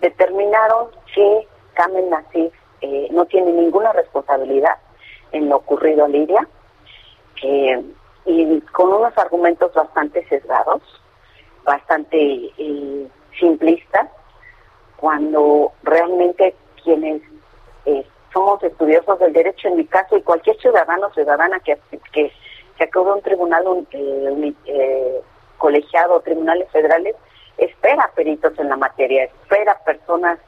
determinaron 0.00 0.88
que 1.14 1.46
Carmen 1.74 2.10
Nasif 2.10 2.52
eh, 2.80 3.08
no 3.10 3.24
tiene 3.26 3.52
ninguna 3.52 3.92
responsabilidad 3.92 4.76
en 5.32 5.48
lo 5.48 5.56
ocurrido 5.56 6.04
a 6.04 6.08
Lidia, 6.08 6.48
y 8.24 8.60
con 8.72 8.92
unos 8.92 9.16
argumentos 9.16 9.72
bastante 9.72 10.26
sesgados, 10.28 10.82
bastante 11.64 12.18
eh, 12.58 13.08
simplistas, 13.38 14.08
cuando 14.96 15.72
realmente 15.82 16.54
quienes 16.82 17.22
eh, 17.86 18.04
somos 18.32 18.62
estudiosos 18.62 19.18
del 19.18 19.32
derecho, 19.32 19.68
en 19.68 19.76
mi 19.76 19.86
caso, 19.86 20.16
y 20.16 20.22
cualquier 20.22 20.56
ciudadano 20.58 21.06
o 21.06 21.14
ciudadana 21.14 21.60
que, 21.60 21.78
que, 22.12 22.32
que 22.76 22.84
acude 22.84 23.10
a 23.10 23.14
un 23.14 23.22
tribunal 23.22 23.66
un, 23.66 23.88
eh, 23.92 24.54
eh, 24.66 25.20
colegiado, 25.56 26.20
tribunales 26.20 26.70
federales, 26.70 27.16
espera 27.56 28.10
peritos 28.14 28.58
en 28.58 28.68
la 28.68 28.76
materia, 28.76 29.24
espera 29.24 29.78
personas 29.84 30.38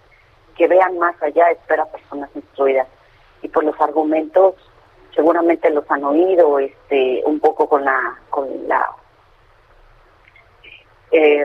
que 0.56 0.68
vean 0.68 0.98
más 0.98 1.20
allá, 1.22 1.50
espera 1.50 1.86
personas 1.86 2.30
instruidas. 2.34 2.86
Y 3.42 3.48
por 3.48 3.64
los 3.64 3.80
argumentos, 3.80 4.54
seguramente 5.14 5.70
los 5.70 5.90
han 5.90 6.04
oído 6.04 6.58
este 6.58 7.22
un 7.26 7.40
poco 7.40 7.68
con 7.68 7.84
la 7.84 8.18
con 8.30 8.48
la 8.68 8.86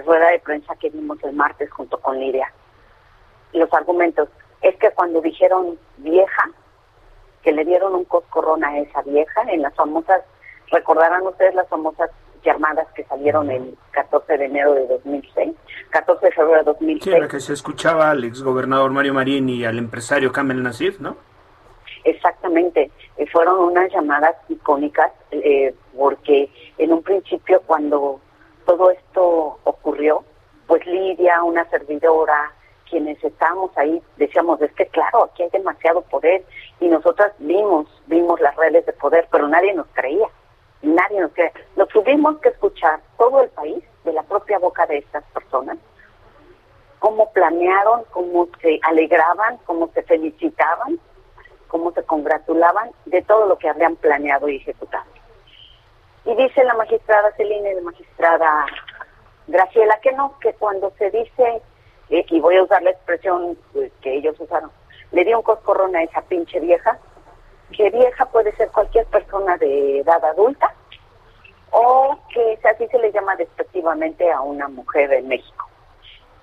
rueda 0.05 0.29
de 0.29 0.39
prensa 0.39 0.75
que 0.75 0.89
vimos 0.89 1.17
el 1.23 1.33
martes 1.33 1.71
junto 1.71 1.99
con 1.99 2.19
Lidia 2.19 2.51
los 3.57 3.73
argumentos. 3.73 4.29
Es 4.61 4.75
que 4.77 4.91
cuando 4.91 5.21
dijeron 5.21 5.77
vieja, 5.97 6.49
que 7.43 7.51
le 7.51 7.65
dieron 7.65 7.95
un 7.95 8.05
coscorrón 8.05 8.63
a 8.63 8.77
esa 8.79 9.01
vieja, 9.03 9.41
en 9.47 9.61
las 9.61 9.73
famosas, 9.75 10.21
recordarán 10.71 11.23
ustedes 11.23 11.53
las 11.55 11.67
famosas 11.69 12.09
llamadas 12.43 12.87
que 12.95 13.03
salieron 13.05 13.49
el 13.49 13.75
14 13.91 14.37
de 14.37 14.45
enero 14.45 14.73
de 14.73 14.87
2006, 14.87 15.55
14 15.89 16.25
de 16.25 16.31
febrero 16.31 16.57
de 16.59 16.63
2006. 16.63 17.03
Sí, 17.03 17.19
la 17.19 17.27
que 17.27 17.39
se 17.39 17.53
escuchaba 17.53 18.11
al 18.11 18.23
exgobernador 18.23 18.91
Mario 18.91 19.13
Marín 19.13 19.49
y 19.49 19.65
al 19.65 19.77
empresario 19.77 20.31
Kamel 20.31 20.61
Nasif, 20.61 20.99
¿no? 20.99 21.17
Exactamente, 22.05 22.91
eh, 23.17 23.25
fueron 23.31 23.59
unas 23.59 23.91
llamadas 23.91 24.35
icónicas 24.47 25.11
eh, 25.31 25.73
porque 25.97 26.49
en 26.77 26.93
un 26.93 27.01
principio 27.01 27.61
cuando 27.65 28.21
todo 28.67 28.91
esto 28.91 29.59
ocurrió, 29.63 30.23
pues 30.67 30.85
Lidia, 30.85 31.43
una 31.43 31.67
servidora, 31.71 32.51
quienes 32.87 33.21
estábamos 33.23 33.75
ahí 33.75 33.99
decíamos, 34.17 34.61
es 34.61 34.71
que 34.73 34.85
claro, 34.85 35.23
aquí 35.23 35.41
hay 35.41 35.49
demasiado 35.49 36.01
poder 36.03 36.45
y 36.79 36.87
nosotras 36.89 37.33
vimos, 37.39 37.87
vimos 38.05 38.39
las 38.39 38.55
redes 38.55 38.85
de 38.85 38.93
poder, 38.93 39.27
pero 39.31 39.47
nadie 39.47 39.73
nos 39.73 39.87
creía, 39.93 40.27
nadie 40.83 41.19
nos 41.19 41.33
creía. 41.33 41.53
Lo 41.75 41.87
tuvimos 41.87 42.37
que 42.37 42.49
escuchar 42.49 42.99
todo 43.17 43.41
el 43.41 43.49
país 43.49 43.83
de 44.03 44.13
la 44.13 44.21
propia 44.21 44.59
boca 44.59 44.85
de 44.85 44.99
estas 44.99 45.23
personas, 45.33 45.79
cómo 46.99 47.31
planearon, 47.33 48.03
cómo 48.11 48.47
se 48.61 48.79
alegraban, 48.83 49.57
cómo 49.65 49.89
se 49.95 50.03
felicitaban, 50.03 50.99
cómo 51.75 51.91
se 51.91 52.03
congratulaban 52.03 52.91
de 53.05 53.21
todo 53.21 53.47
lo 53.47 53.57
que 53.57 53.67
habían 53.67 53.97
planeado 53.97 54.47
y 54.47 54.55
ejecutado. 54.55 55.03
Y 56.23 56.33
dice 56.35 56.63
la 56.63 56.73
magistrada 56.73 57.33
Celina 57.35 57.69
y 57.69 57.75
la 57.75 57.81
magistrada 57.81 58.65
Graciela 59.47 59.99
que 59.99 60.13
no, 60.13 60.39
que 60.39 60.53
cuando 60.53 60.93
se 60.97 61.11
dice 61.11 61.61
y 62.07 62.39
voy 62.39 62.55
a 62.55 62.63
usar 62.63 62.81
la 62.81 62.91
expresión 62.91 63.57
pues, 63.73 63.91
que 64.01 64.15
ellos 64.15 64.39
usaron, 64.39 64.71
le 65.11 65.25
dio 65.25 65.39
un 65.39 65.43
coscorrón 65.43 65.93
a 65.97 66.03
esa 66.03 66.21
pinche 66.21 66.61
vieja, 66.61 66.97
que 67.75 67.89
vieja 67.89 68.25
puede 68.27 68.55
ser 68.55 68.69
cualquier 68.69 69.05
persona 69.07 69.57
de 69.57 69.99
edad 69.99 70.23
adulta, 70.23 70.73
o 71.71 72.17
que 72.33 72.57
así 72.69 72.87
se 72.87 72.99
le 72.99 73.11
llama 73.11 73.35
despectivamente 73.35 74.31
a 74.31 74.39
una 74.39 74.69
mujer 74.69 75.11
en 75.11 75.27
México, 75.27 75.67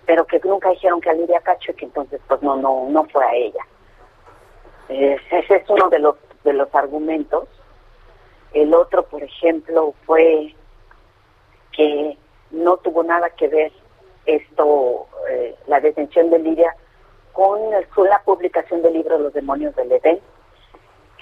pero 0.04 0.26
que 0.26 0.38
nunca 0.44 0.68
dijeron 0.68 1.00
que 1.00 1.08
a 1.08 1.14
Lidia 1.14 1.40
Cacho 1.40 1.72
y 1.72 1.74
que 1.74 1.86
entonces 1.86 2.20
pues 2.28 2.42
no, 2.42 2.54
no, 2.56 2.86
no 2.90 3.04
fue 3.04 3.24
a 3.24 3.34
ella. 3.34 3.64
ese 4.88 5.56
es 5.56 5.68
uno 5.68 5.88
de 5.88 5.98
los, 5.98 6.16
de 6.44 6.52
los 6.52 6.74
argumentos. 6.74 7.48
El 8.52 8.74
otro, 8.74 9.04
por 9.04 9.22
ejemplo, 9.22 9.94
fue 10.04 10.54
que 11.72 12.18
no 12.50 12.76
tuvo 12.76 13.02
nada 13.02 13.30
que 13.30 13.48
ver 13.48 13.72
esto, 14.26 15.06
eh, 15.30 15.56
la 15.66 15.80
detención 15.80 16.30
de 16.30 16.38
Lidia, 16.38 16.76
con, 17.32 17.58
la 17.70 18.22
publicación 18.24 18.82
del 18.82 18.92
libro 18.92 19.18
Los 19.18 19.32
demonios 19.32 19.74
del 19.74 19.90
Edén, 19.92 20.20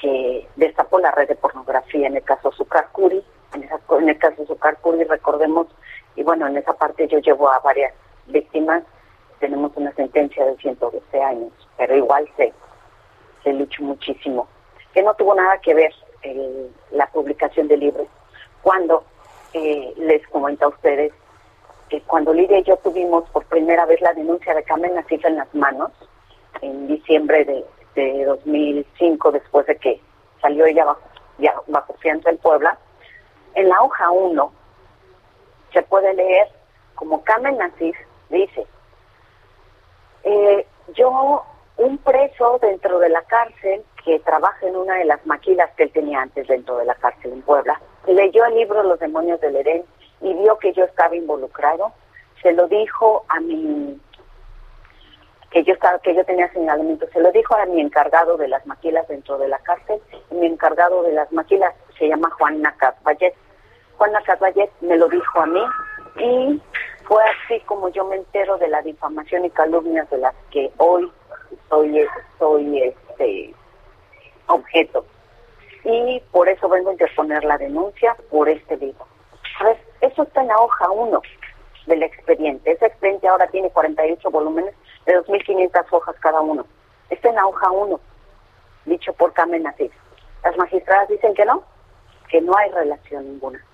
que 0.00 0.48
destapó 0.56 0.98
la 0.98 1.12
red 1.12 1.28
de 1.28 1.36
pornografía 1.36 2.08
en 2.08 2.16
el 2.16 2.22
caso 2.24 2.50
Zucarcuri. 2.52 3.24
En, 3.54 3.62
en 3.62 4.08
el 4.08 4.18
caso 4.18 4.44
Zucarcuri, 4.46 5.04
recordemos, 5.04 5.68
y 6.16 6.22
bueno, 6.22 6.46
en 6.46 6.56
esa 6.56 6.72
parte 6.72 7.06
yo 7.06 7.18
llevo 7.18 7.48
a 7.48 7.60
varias 7.60 7.94
víctimas, 8.26 8.82
tenemos 9.38 9.72
una 9.76 9.92
sentencia 9.92 10.44
de 10.44 10.56
112 10.56 11.22
años, 11.22 11.52
pero 11.76 11.96
igual 11.96 12.28
se, 12.36 12.52
se 13.42 13.52
luchó 13.52 13.82
muchísimo. 13.82 14.48
Que 14.92 15.02
no 15.02 15.14
tuvo 15.14 15.34
nada 15.34 15.58
que 15.58 15.74
ver 15.74 15.92
la 16.90 17.06
publicación 17.06 17.68
del 17.68 17.80
libro. 17.80 18.06
Cuando 18.62 19.04
eh, 19.52 19.92
les 19.96 20.26
comento 20.28 20.66
a 20.66 20.68
ustedes 20.68 21.12
que 21.88 22.00
cuando 22.02 22.32
Lidia 22.32 22.58
y 22.58 22.64
yo 22.64 22.76
tuvimos 22.76 23.28
por 23.30 23.44
primera 23.46 23.84
vez 23.86 24.00
la 24.00 24.12
denuncia 24.12 24.54
de 24.54 24.62
Carmen 24.62 24.94
Nasif 24.94 25.24
en 25.24 25.36
las 25.36 25.52
manos, 25.54 25.90
en 26.60 26.86
diciembre 26.86 27.44
de, 27.44 27.64
2005, 28.24 29.32
después 29.32 29.66
de 29.66 29.76
que 29.76 30.00
salió 30.40 30.64
ella 30.64 30.84
bajo, 30.84 31.02
ya, 31.38 31.54
bajo 31.66 31.92
fianza 31.94 32.30
en 32.30 32.38
Puebla, 32.38 32.78
en 33.54 33.68
la 33.68 33.82
hoja 33.82 34.10
1 34.10 34.52
se 35.72 35.82
puede 35.82 36.14
leer 36.14 36.48
como 36.94 37.22
Carmen 37.24 37.58
Nasif 37.58 37.96
dice, 38.30 38.66
eh, 40.22 40.66
yo, 40.94 41.42
un 41.76 41.98
preso 41.98 42.58
dentro 42.60 42.98
de 42.98 43.08
la 43.08 43.22
cárcel 43.22 43.82
que 44.04 44.18
trabaja 44.20 44.66
en 44.66 44.76
una 44.76 44.96
de 44.96 45.04
las 45.04 45.24
maquilas 45.26 45.70
que 45.76 45.84
él 45.84 45.92
tenía 45.92 46.22
antes 46.22 46.46
dentro 46.48 46.76
de 46.78 46.84
la 46.84 46.94
cárcel 46.94 47.32
en 47.32 47.42
Puebla, 47.42 47.80
leyó 48.06 48.44
el 48.44 48.54
libro 48.54 48.82
Los 48.82 48.98
demonios 48.98 49.40
del 49.40 49.56
Edén 49.56 49.84
y 50.20 50.34
vio 50.34 50.58
que 50.58 50.72
yo 50.72 50.84
estaba 50.84 51.14
involucrado, 51.16 51.92
se 52.42 52.52
lo 52.52 52.68
dijo 52.68 53.24
a 53.28 53.40
mi 53.40 53.98
que 55.50 55.64
yo 55.64 55.74
estaba, 55.74 55.98
que 55.98 56.14
yo 56.14 56.24
tenía 56.24 56.50
señalamiento, 56.52 57.06
se 57.12 57.20
lo 57.20 57.32
dijo 57.32 57.56
a 57.56 57.66
mi 57.66 57.80
encargado 57.80 58.36
de 58.36 58.46
las 58.46 58.64
maquilas 58.66 59.08
dentro 59.08 59.36
de 59.36 59.48
la 59.48 59.58
cárcel, 59.58 60.00
y 60.30 60.34
mi 60.34 60.46
encargado 60.46 61.02
de 61.02 61.12
las 61.12 61.30
maquilas 61.32 61.74
se 61.98 62.08
llama 62.08 62.30
Juan 62.30 62.62
Nacabayet. 62.62 63.34
Juan 63.96 64.12
Nacabayet 64.12 64.70
me 64.80 64.96
lo 64.96 65.08
dijo 65.08 65.40
a 65.40 65.46
mí 65.46 65.62
y 66.16 66.62
fue 67.04 67.22
así 67.24 67.60
como 67.66 67.88
yo 67.88 68.04
me 68.04 68.16
entero 68.16 68.58
de 68.58 68.68
la 68.68 68.80
difamación 68.82 69.44
y 69.44 69.50
calumnias 69.50 70.08
de 70.10 70.18
las 70.18 70.34
que 70.50 70.70
hoy 70.76 71.10
soy, 71.68 72.06
soy 72.38 72.82
este 72.82 73.54
objeto. 74.46 75.04
Y 75.84 76.22
por 76.30 76.48
eso 76.48 76.68
vengo 76.68 76.90
a 76.90 76.92
interponer 76.92 77.44
la 77.44 77.56
denuncia 77.58 78.16
por 78.30 78.48
este 78.48 78.76
libro. 78.76 79.06
Eso 80.00 80.22
está 80.22 80.40
en 80.42 80.48
la 80.48 80.58
hoja 80.58 80.90
1 80.90 81.22
del 81.86 82.02
expediente. 82.02 82.72
Ese 82.72 82.86
expediente 82.86 83.28
ahora 83.28 83.46
tiene 83.48 83.70
48 83.70 84.30
volúmenes 84.30 84.74
de 85.06 85.18
2.500 85.20 85.84
hojas 85.90 86.16
cada 86.20 86.40
uno. 86.40 86.66
Está 87.08 87.28
en 87.28 87.34
la 87.36 87.46
hoja 87.46 87.70
1, 87.70 88.00
dicho 88.86 89.12
por 89.14 89.32
Carmen 89.32 89.62
Nasif. 89.62 89.92
Las 90.44 90.56
magistradas 90.56 91.08
dicen 91.08 91.34
que 91.34 91.44
no, 91.44 91.62
que 92.28 92.40
no 92.40 92.56
hay 92.56 92.70
relación 92.70 93.24
ninguna. 93.24 93.64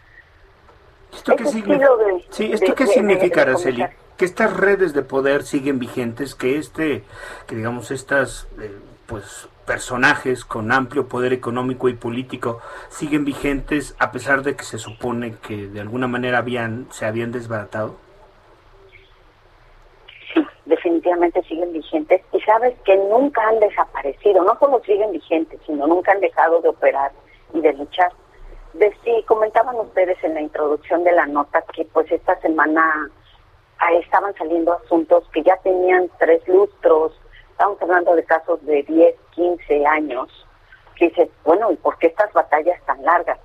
¿Esto 1.12 1.36
qué, 1.36 1.46
significa? 1.46 1.88
sí, 2.30 2.52
¿esto 2.52 2.74
qué 2.74 2.86
significa, 2.86 3.42
Araceli? 3.42 3.86
Que 4.16 4.24
estas 4.24 4.56
redes 4.56 4.94
de 4.94 5.02
poder 5.02 5.42
siguen 5.42 5.78
vigentes, 5.78 6.34
que 6.34 6.58
este, 6.58 7.04
que 7.46 7.56
digamos 7.56 7.90
estas, 7.90 8.48
eh, 8.60 8.70
pues 9.06 9.48
personajes 9.66 10.44
con 10.44 10.72
amplio 10.72 11.08
poder 11.08 11.32
económico 11.32 11.88
y 11.88 11.94
político 11.94 12.60
siguen 12.88 13.24
vigentes 13.24 13.96
a 13.98 14.12
pesar 14.12 14.42
de 14.42 14.54
que 14.54 14.62
se 14.62 14.78
supone 14.78 15.34
que 15.42 15.66
de 15.66 15.80
alguna 15.80 16.06
manera 16.06 16.38
habían 16.38 16.86
se 16.92 17.04
habían 17.04 17.32
desbaratado? 17.32 17.96
Sí, 20.32 20.46
definitivamente 20.64 21.42
siguen 21.42 21.72
vigentes 21.72 22.22
y 22.32 22.40
sabes 22.40 22.74
que 22.84 22.96
nunca 22.96 23.46
han 23.48 23.58
desaparecido, 23.58 24.44
no 24.44 24.56
solo 24.58 24.80
siguen 24.84 25.10
vigentes, 25.12 25.60
sino 25.66 25.86
nunca 25.86 26.12
han 26.12 26.20
dejado 26.20 26.62
de 26.62 26.68
operar 26.68 27.10
y 27.52 27.60
de 27.60 27.72
luchar. 27.72 28.12
De 28.74 28.94
sí, 29.04 29.24
comentaban 29.26 29.76
ustedes 29.76 30.22
en 30.22 30.34
la 30.34 30.42
introducción 30.42 31.02
de 31.02 31.12
la 31.12 31.26
nota 31.26 31.64
que 31.74 31.84
pues 31.86 32.10
esta 32.12 32.38
semana 32.40 33.10
ahí 33.78 33.98
estaban 33.98 34.34
saliendo 34.34 34.72
asuntos 34.72 35.24
que 35.32 35.42
ya 35.42 35.56
tenían 35.58 36.10
tres 36.18 36.46
lustros, 36.48 37.12
estamos 37.50 37.80
hablando 37.80 38.14
de 38.14 38.24
casos 38.24 38.64
de 38.66 38.82
10, 38.82 39.14
15 39.30 39.86
años, 39.86 40.46
que 40.96 41.08
dices, 41.08 41.28
bueno, 41.44 41.70
¿y 41.70 41.76
por 41.76 41.98
qué 41.98 42.08
estas 42.08 42.32
batallas 42.32 42.80
tan 42.84 43.02
largas? 43.02 43.38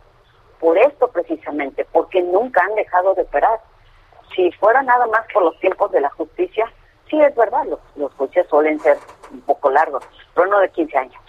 Por 0.60 0.78
esto 0.78 1.08
precisamente, 1.10 1.86
porque 1.92 2.22
nunca 2.22 2.64
han 2.64 2.76
dejado 2.76 3.14
de 3.16 3.24
operar. 3.24 3.60
Si 4.36 4.52
fuera 4.54 4.82
nada 4.84 5.08
más 5.08 5.26
por 5.34 5.44
los 5.44 5.60
tiempos 5.60 5.92
de 5.92 6.02
la 6.02 6.10
justicia, 6.12 6.72
sí 7.10 7.20
es 7.22 7.36
verdad, 7.36 7.66
los, 7.66 7.80
los 7.96 8.14
juicios 8.14 8.48
suelen 8.48 8.80
ser 8.80 8.98
un 9.32 9.42
poco 9.42 9.70
largos, 9.70 10.04
pero 10.34 10.48
no 10.48 10.60
de 10.60 10.70
15 10.70 10.98
años. 10.98 11.22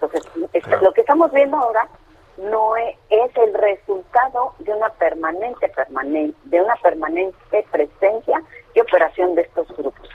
Entonces, 0.00 0.82
lo 0.82 0.92
que 0.92 1.00
estamos 1.02 1.30
viendo 1.32 1.56
ahora 1.56 1.88
no 2.36 2.76
es, 2.76 2.96
es, 3.10 3.36
el 3.36 3.54
resultado 3.54 4.54
de 4.58 4.72
una 4.72 4.88
permanente, 4.90 5.68
permanente, 5.68 6.36
de 6.44 6.60
una 6.60 6.74
permanente 6.76 7.66
presencia 7.70 8.42
y 8.74 8.80
operación 8.80 9.34
de 9.34 9.42
estos 9.42 9.68
grupos. 9.76 10.08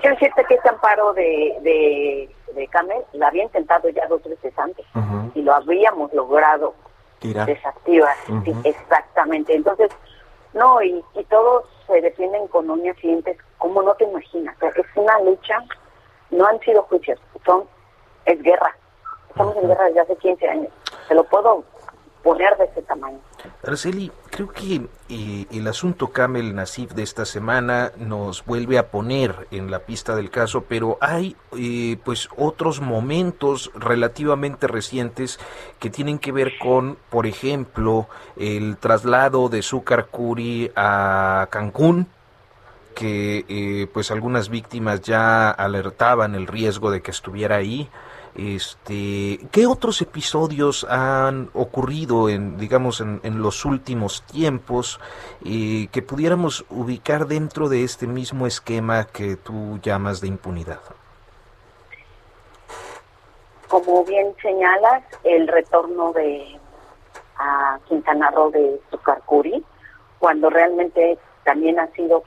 Quiero 0.00 0.16
decirte 0.16 0.44
que 0.44 0.54
este 0.54 0.68
amparo 0.68 1.12
de, 1.12 1.56
de, 1.60 2.34
de 2.54 2.68
Camel 2.68 3.02
la 3.12 3.28
había 3.28 3.44
intentado 3.44 3.88
ya 3.90 4.06
dos 4.06 4.22
veces 4.24 4.58
antes 4.58 4.86
y 5.34 5.42
lo 5.42 5.54
habíamos 5.54 6.12
logrado 6.14 6.74
desactivar. 7.20 8.16
exactamente. 8.64 9.54
Entonces, 9.54 9.90
no, 10.54 10.82
y, 10.82 11.04
y, 11.14 11.24
todos 11.24 11.64
se 11.86 12.00
defienden 12.00 12.48
con 12.48 12.70
uñas 12.70 12.96
y 13.02 13.08
dientes 13.08 13.36
como 13.58 13.82
no 13.82 13.94
te 13.94 14.04
imaginas. 14.04 14.56
es 14.62 14.86
una 14.96 15.20
lucha, 15.20 15.62
no 16.30 16.46
han 16.46 16.58
sido 16.60 16.82
juicios, 16.84 17.20
son, 17.44 17.64
es 18.24 18.42
guerra. 18.42 18.74
Estamos 19.28 19.56
en 19.56 19.68
guerra 19.68 19.84
desde 19.84 20.00
hace 20.00 20.16
15 20.16 20.48
años. 20.48 20.72
Se 21.10 21.16
lo 21.16 21.24
puedo 21.24 21.64
poner 22.22 22.56
de 22.56 22.66
ese 22.66 22.82
tamaño. 22.82 23.18
Araceli, 23.64 24.12
creo 24.30 24.48
que 24.48 24.86
eh, 25.08 25.46
el 25.50 25.66
asunto 25.66 26.12
Camel 26.12 26.54
Nasif 26.54 26.92
de 26.92 27.02
esta 27.02 27.24
semana 27.24 27.90
nos 27.96 28.44
vuelve 28.44 28.78
a 28.78 28.92
poner 28.92 29.48
en 29.50 29.72
la 29.72 29.80
pista 29.80 30.14
del 30.14 30.30
caso, 30.30 30.66
pero 30.68 30.98
hay 31.00 31.34
eh, 31.58 31.96
pues 32.04 32.28
otros 32.36 32.80
momentos 32.80 33.72
relativamente 33.74 34.68
recientes 34.68 35.40
que 35.80 35.90
tienen 35.90 36.20
que 36.20 36.30
ver 36.30 36.52
con, 36.60 36.96
por 37.10 37.26
ejemplo, 37.26 38.06
el 38.36 38.76
traslado 38.76 39.48
de 39.48 39.62
Zúcar 39.62 40.06
Curi 40.06 40.70
a 40.76 41.48
Cancún, 41.50 42.06
que 42.94 43.44
eh, 43.48 43.88
pues 43.92 44.12
algunas 44.12 44.48
víctimas 44.48 45.00
ya 45.00 45.50
alertaban 45.50 46.36
el 46.36 46.46
riesgo 46.46 46.92
de 46.92 47.02
que 47.02 47.10
estuviera 47.10 47.56
ahí. 47.56 47.90
Este, 48.36 49.40
¿Qué 49.50 49.66
otros 49.66 50.00
episodios 50.02 50.84
han 50.84 51.50
ocurrido 51.52 52.28
en, 52.28 52.58
digamos, 52.58 53.00
en, 53.00 53.42
los 53.42 53.64
últimos 53.64 54.22
tiempos 54.22 55.00
y 55.42 55.88
que 55.88 56.02
pudiéramos 56.02 56.64
ubicar 56.70 57.26
dentro 57.26 57.68
de 57.68 57.82
este 57.82 58.06
mismo 58.06 58.46
esquema 58.46 59.06
que 59.06 59.36
tú 59.36 59.80
llamas 59.82 60.20
de 60.20 60.28
impunidad? 60.28 60.80
Como 63.68 64.04
bien 64.04 64.34
señalas, 64.40 65.02
el 65.24 65.48
retorno 65.48 66.12
de 66.12 66.58
a 67.36 67.78
Quintana 67.88 68.30
Roo 68.30 68.50
de 68.50 68.80
Tucarcuri, 68.90 69.64
cuando 70.18 70.50
realmente 70.50 71.18
también 71.44 71.80
ha 71.80 71.86
sido 71.88 72.22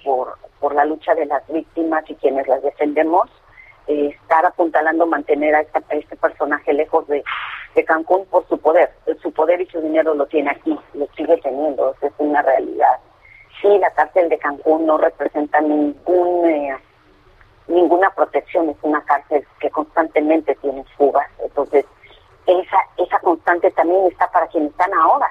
por 0.60 0.76
la 0.76 0.86
lucha 0.86 1.14
de 1.14 1.28
las 1.28 1.46
víctimas 1.48 2.04
y 2.10 2.16
quienes 2.16 2.48
las 2.48 2.64
defendemos, 2.64 3.30
eh, 3.88 4.16
estar 4.22 4.46
apuntalando 4.46 5.06
mantener 5.06 5.56
a, 5.56 5.62
este 5.90 6.16
personaje 6.16 6.74
lejos 6.74 7.08
de, 7.08 7.24
Cancún 7.86 8.26
por 8.28 8.48
su 8.48 8.58
poder. 8.58 8.92
Su 9.22 9.32
poder 9.32 9.60
y 9.60 9.66
su 9.66 9.82
dinero 9.82 10.14
lo 10.14 10.26
tiene 10.28 10.52
aquí, 10.52 10.78
lo 10.94 11.08
sigue 11.18 11.38
teniendo, 11.38 11.96
es 12.02 12.14
una 12.18 12.42
realidad. 12.42 13.00
Sí, 13.62 13.78
la 13.80 13.92
cárcel 13.92 14.30
de 14.30 14.38
Cancún 14.38 14.86
no 14.86 14.98
representa 14.98 15.60
ningún, 15.60 16.50
eh, 16.50 16.78
ninguna 17.68 18.10
protección, 18.12 18.70
es 18.70 18.78
una 18.84 19.04
cárcel 19.04 19.46
que 19.60 19.70
constantemente 19.70 20.56
tiene 20.56 20.84
fugas. 20.98 21.28
Entonces, 21.44 21.86
esa, 22.46 22.78
esa 22.98 23.20
constante 23.20 23.72
también 23.72 24.06
está 24.08 24.30
para 24.32 24.48
quienes 24.48 24.72
están 24.72 24.94
ahora. 24.94 25.30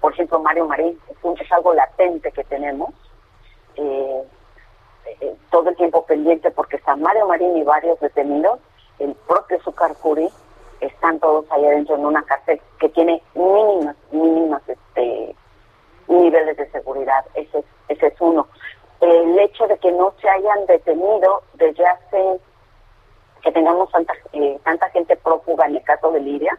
Por 0.00 0.12
ejemplo, 0.12 0.40
Mario 0.40 0.66
Marín, 0.66 0.98
es, 1.08 1.40
es 1.40 1.52
algo 1.52 1.72
latente 1.72 2.30
que 2.32 2.44
tenemos. 2.44 2.90
Eh, 3.76 4.22
eh, 5.20 5.36
todo 5.50 5.70
el 5.70 5.76
tiempo 5.76 6.04
pendiente 6.04 6.50
porque 6.50 6.76
está 6.76 6.96
Mario 6.96 7.26
Marín 7.26 7.56
y 7.56 7.62
varios 7.62 7.98
detenidos, 8.00 8.58
el 8.98 9.14
propio 9.26 9.60
Zucarcuri, 9.62 10.28
están 10.80 11.18
todos 11.20 11.44
ahí 11.50 11.64
adentro 11.64 11.96
en 11.96 12.06
una 12.06 12.22
cárcel 12.22 12.60
que 12.78 12.88
tiene 12.90 13.22
mínimas, 13.34 13.96
mínimas 14.10 14.62
este, 14.68 15.34
niveles 16.08 16.56
de 16.56 16.70
seguridad. 16.70 17.24
Ese, 17.34 17.64
ese 17.88 18.06
es 18.06 18.20
uno. 18.20 18.46
El 19.00 19.38
hecho 19.38 19.66
de 19.66 19.78
que 19.78 19.92
no 19.92 20.12
se 20.20 20.28
hayan 20.28 20.66
detenido 20.66 21.42
desde 21.54 21.86
hace 21.86 22.40
que 23.42 23.52
tengamos 23.52 23.90
tanta, 23.92 24.12
eh, 24.32 24.58
tanta 24.64 24.90
gente 24.90 25.16
prófuga 25.16 25.66
en 25.66 25.76
el 25.76 25.82
caso 25.84 26.10
de 26.10 26.20
Lidia 26.20 26.58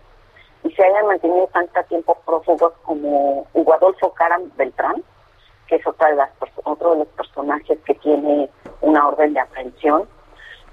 y 0.63 0.71
se 0.71 0.83
hayan 0.83 1.07
mantenido 1.07 1.47
tanto 1.47 1.83
tiempo 1.83 2.17
prófugos 2.25 2.73
como 2.83 3.45
Hugo 3.53 3.73
Adolfo 3.73 4.13
Caram 4.13 4.49
Beltrán, 4.55 5.03
que 5.67 5.75
es 5.75 5.87
otra 5.87 6.09
de 6.09 6.15
las, 6.15 6.29
otro 6.63 6.91
de 6.91 6.99
los 6.99 7.07
personajes 7.09 7.77
que 7.85 7.93
tiene 7.95 8.49
una 8.81 9.07
orden 9.07 9.33
de 9.33 9.39
aprehensión. 9.39 10.07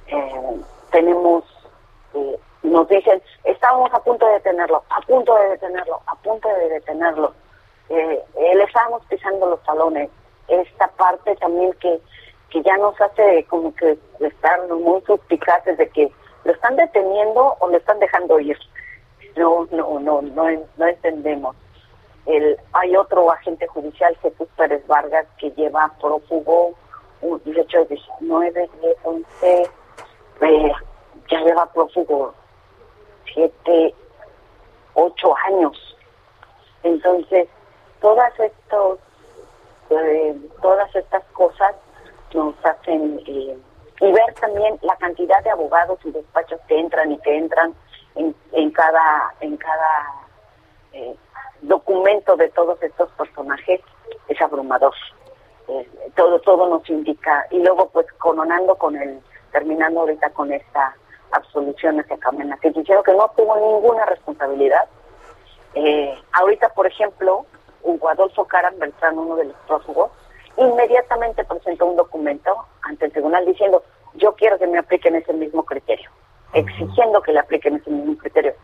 Eh, 0.07 0.61
tenemos, 0.91 1.45
eh, 2.15 2.39
nos 2.63 2.89
dicen, 2.89 3.21
estábamos 3.45 3.93
a 3.93 4.03
punto 4.03 4.27
de 4.27 4.35
detenerlo, 4.35 4.83
a 4.91 5.01
punto 5.03 5.35
de 5.35 5.49
detenerlo, 5.51 6.01
a 6.07 6.15
punto 6.17 6.49
de 6.49 6.69
detenerlo. 6.69 7.35
Eh, 7.89 8.23
estábamos 8.67 9.03
pisando 9.07 9.47
los 9.47 9.63
talones. 9.65 10.11
Esta 10.49 10.89
parte 10.89 11.35
también 11.37 11.73
que, 11.75 12.01
que 12.51 12.63
ya 12.63 12.77
nos 12.77 12.99
hace 13.01 13.45
como 13.49 13.75
que 13.75 13.99
estar 14.21 14.69
muy 14.69 15.01
suspicaces 15.03 15.77
de 15.79 15.89
que 15.89 16.13
lo 16.45 16.53
están 16.53 16.77
deteniendo 16.77 17.57
o 17.59 17.69
lo 17.69 17.77
están 17.77 17.99
dejando 17.99 18.39
ir. 18.41 18.59
No, 19.37 19.67
no, 19.71 19.99
no, 19.99 20.23
no, 20.23 20.45
no 20.77 20.87
entendemos. 20.87 21.57
El, 22.27 22.57
hay 22.73 22.97
otro 22.97 23.31
agente 23.31 23.67
judicial, 23.67 24.17
Jesús 24.23 24.49
Pérez 24.57 24.87
Vargas, 24.87 25.27
que 25.39 25.51
lleva 25.51 25.93
prófugo 26.01 26.75
un 27.21 27.43
18, 27.45 27.85
19, 27.85 28.71
10, 28.81 28.97
11, 29.03 29.71
ya 31.31 31.41
lleva 31.41 31.67
prófugo 31.73 32.35
7, 33.35 33.95
8 34.95 35.35
años. 35.49 35.97
Entonces, 36.83 37.49
todas 38.01 38.39
estos, 38.39 38.99
eh, 39.91 40.37
todas 40.61 40.95
estas 40.95 41.25
cosas 41.33 41.75
nos 42.35 42.55
hacen 42.65 43.21
eh, 43.27 43.57
y 44.01 44.13
ver 44.13 44.35
también 44.41 44.79
la 44.83 44.97
cantidad 44.97 45.43
de 45.45 45.51
abogados 45.51 45.99
y 46.05 46.11
despachos 46.11 46.61
que 46.69 46.79
entran 46.79 47.13
y 47.13 47.19
que 47.19 47.37
entran 47.37 47.75
en, 48.17 48.35
en 48.53 48.71
cada 48.73 49.33
en 49.41 49.57
cada 49.57 50.27
eh, 50.93 51.17
documento 51.69 52.37
de 52.37 52.49
todos 52.51 52.83
estos 52.83 53.11
personajes 53.13 53.81
es 54.29 54.41
abrumador. 54.41 54.95
Eh, 55.69 55.89
todo 56.15 56.39
todo 56.41 56.69
nos 56.69 56.89
indica 56.91 57.47
y 57.51 57.59
luego 57.59 57.89
pues 57.89 58.07
coronando 58.19 58.77
con 58.77 58.97
el 58.97 59.21
terminando 59.51 60.01
ahorita 60.01 60.31
con 60.31 60.53
esta 60.53 60.95
absolución 61.31 62.01
hacia 62.01 62.19
Camena 62.19 62.59
que 62.61 62.71
dijeron 62.71 63.03
que 63.03 63.15
no 63.15 63.31
tuvo 63.35 63.57
ninguna 63.57 64.05
responsabilidad. 64.05 64.87
Eh, 65.75 66.15
ahorita 66.33 66.69
por 66.71 66.87
ejemplo 66.87 67.47
Hugo 67.83 68.09
Adolfo 68.09 68.45
Caran 68.45 68.79
Beltrán 68.79 69.19
uno 69.19 69.37
de 69.37 69.45
los 69.45 69.57
prófugos 69.67 70.11
inmediatamente 70.57 71.45
presentó 71.45 71.87
un 71.87 71.97
documento 71.97 72.55
ante 72.83 73.07
el 73.07 73.13
tribunal 73.13 73.45
diciendo 73.47 73.83
yo 74.15 74.35
quiero 74.35 74.59
que 74.59 74.67
me 74.67 74.79
apliquen 74.79 75.17
ese 75.17 75.33
mismo 75.33 75.65
criterio 75.65 76.11
exigiendo 76.53 77.21
que 77.23 77.33
le 77.33 77.41
apliquen 77.41 77.77
ese 77.77 77.91
mismo 77.91 78.17
criterio. 78.17 78.55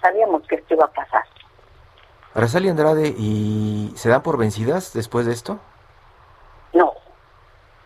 Sabíamos 0.00 0.42
que 0.48 0.56
esto 0.56 0.74
iba 0.74 0.86
a 0.86 0.90
pasar 0.90 1.22
Araceli 2.36 2.68
Andrade, 2.68 3.14
¿y 3.16 3.90
se 3.94 4.10
dan 4.10 4.22
por 4.22 4.36
vencidas 4.36 4.92
después 4.92 5.24
de 5.24 5.32
esto? 5.32 5.58
No, 6.74 6.92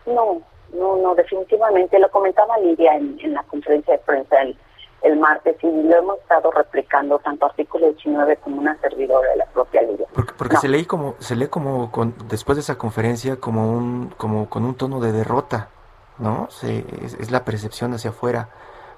no, 0.05 0.41
no, 0.73 0.97
no, 0.97 1.15
definitivamente. 1.15 1.97
Lo 1.97 2.11
comentaba 2.11 2.57
Lidia 2.57 2.97
en, 2.97 3.33
la 3.33 3.43
conferencia 3.43 3.93
de 3.93 3.99
prensa 3.99 4.41
el, 4.41 4.57
el 5.03 5.17
martes 5.17 5.55
y 5.63 5.67
lo 5.67 5.97
hemos 5.97 6.17
estado 6.19 6.51
replicando 6.51 7.17
tanto 7.19 7.45
artículo 7.45 7.87
19 7.93 8.35
como 8.43 8.59
una 8.59 8.77
servidora 8.81 9.29
de 9.29 9.37
la 9.37 9.45
propia 9.45 9.83
Lidia. 9.83 10.07
Porque, 10.13 10.57
se 10.57 10.67
lee 10.67 10.83
como 10.83 11.15
se 11.19 11.37
lee 11.37 11.47
como 11.47 11.89
con, 11.89 12.13
después 12.27 12.57
de 12.57 12.61
esa 12.61 12.77
conferencia 12.77 13.37
como 13.37 13.71
un 13.71 14.13
como 14.17 14.49
con 14.49 14.65
un 14.65 14.75
tono 14.75 14.99
de 14.99 15.13
derrota, 15.13 15.69
¿no? 16.17 16.49
Se, 16.49 16.83
es, 17.05 17.31
la 17.31 17.45
percepción 17.45 17.93
hacia 17.93 18.09
afuera 18.09 18.49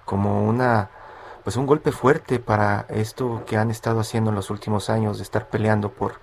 como 0.03 0.43
una 0.45 0.89
pues 1.43 1.57
un 1.57 1.65
golpe 1.65 1.91
fuerte 1.91 2.39
para 2.39 2.85
esto 2.89 3.43
que 3.45 3.57
han 3.57 3.69
estado 3.69 3.99
haciendo 3.99 4.29
en 4.29 4.35
los 4.35 4.49
últimos 4.49 4.89
años 4.89 5.17
de 5.17 5.23
estar 5.23 5.47
peleando 5.47 5.89
por 5.89 6.13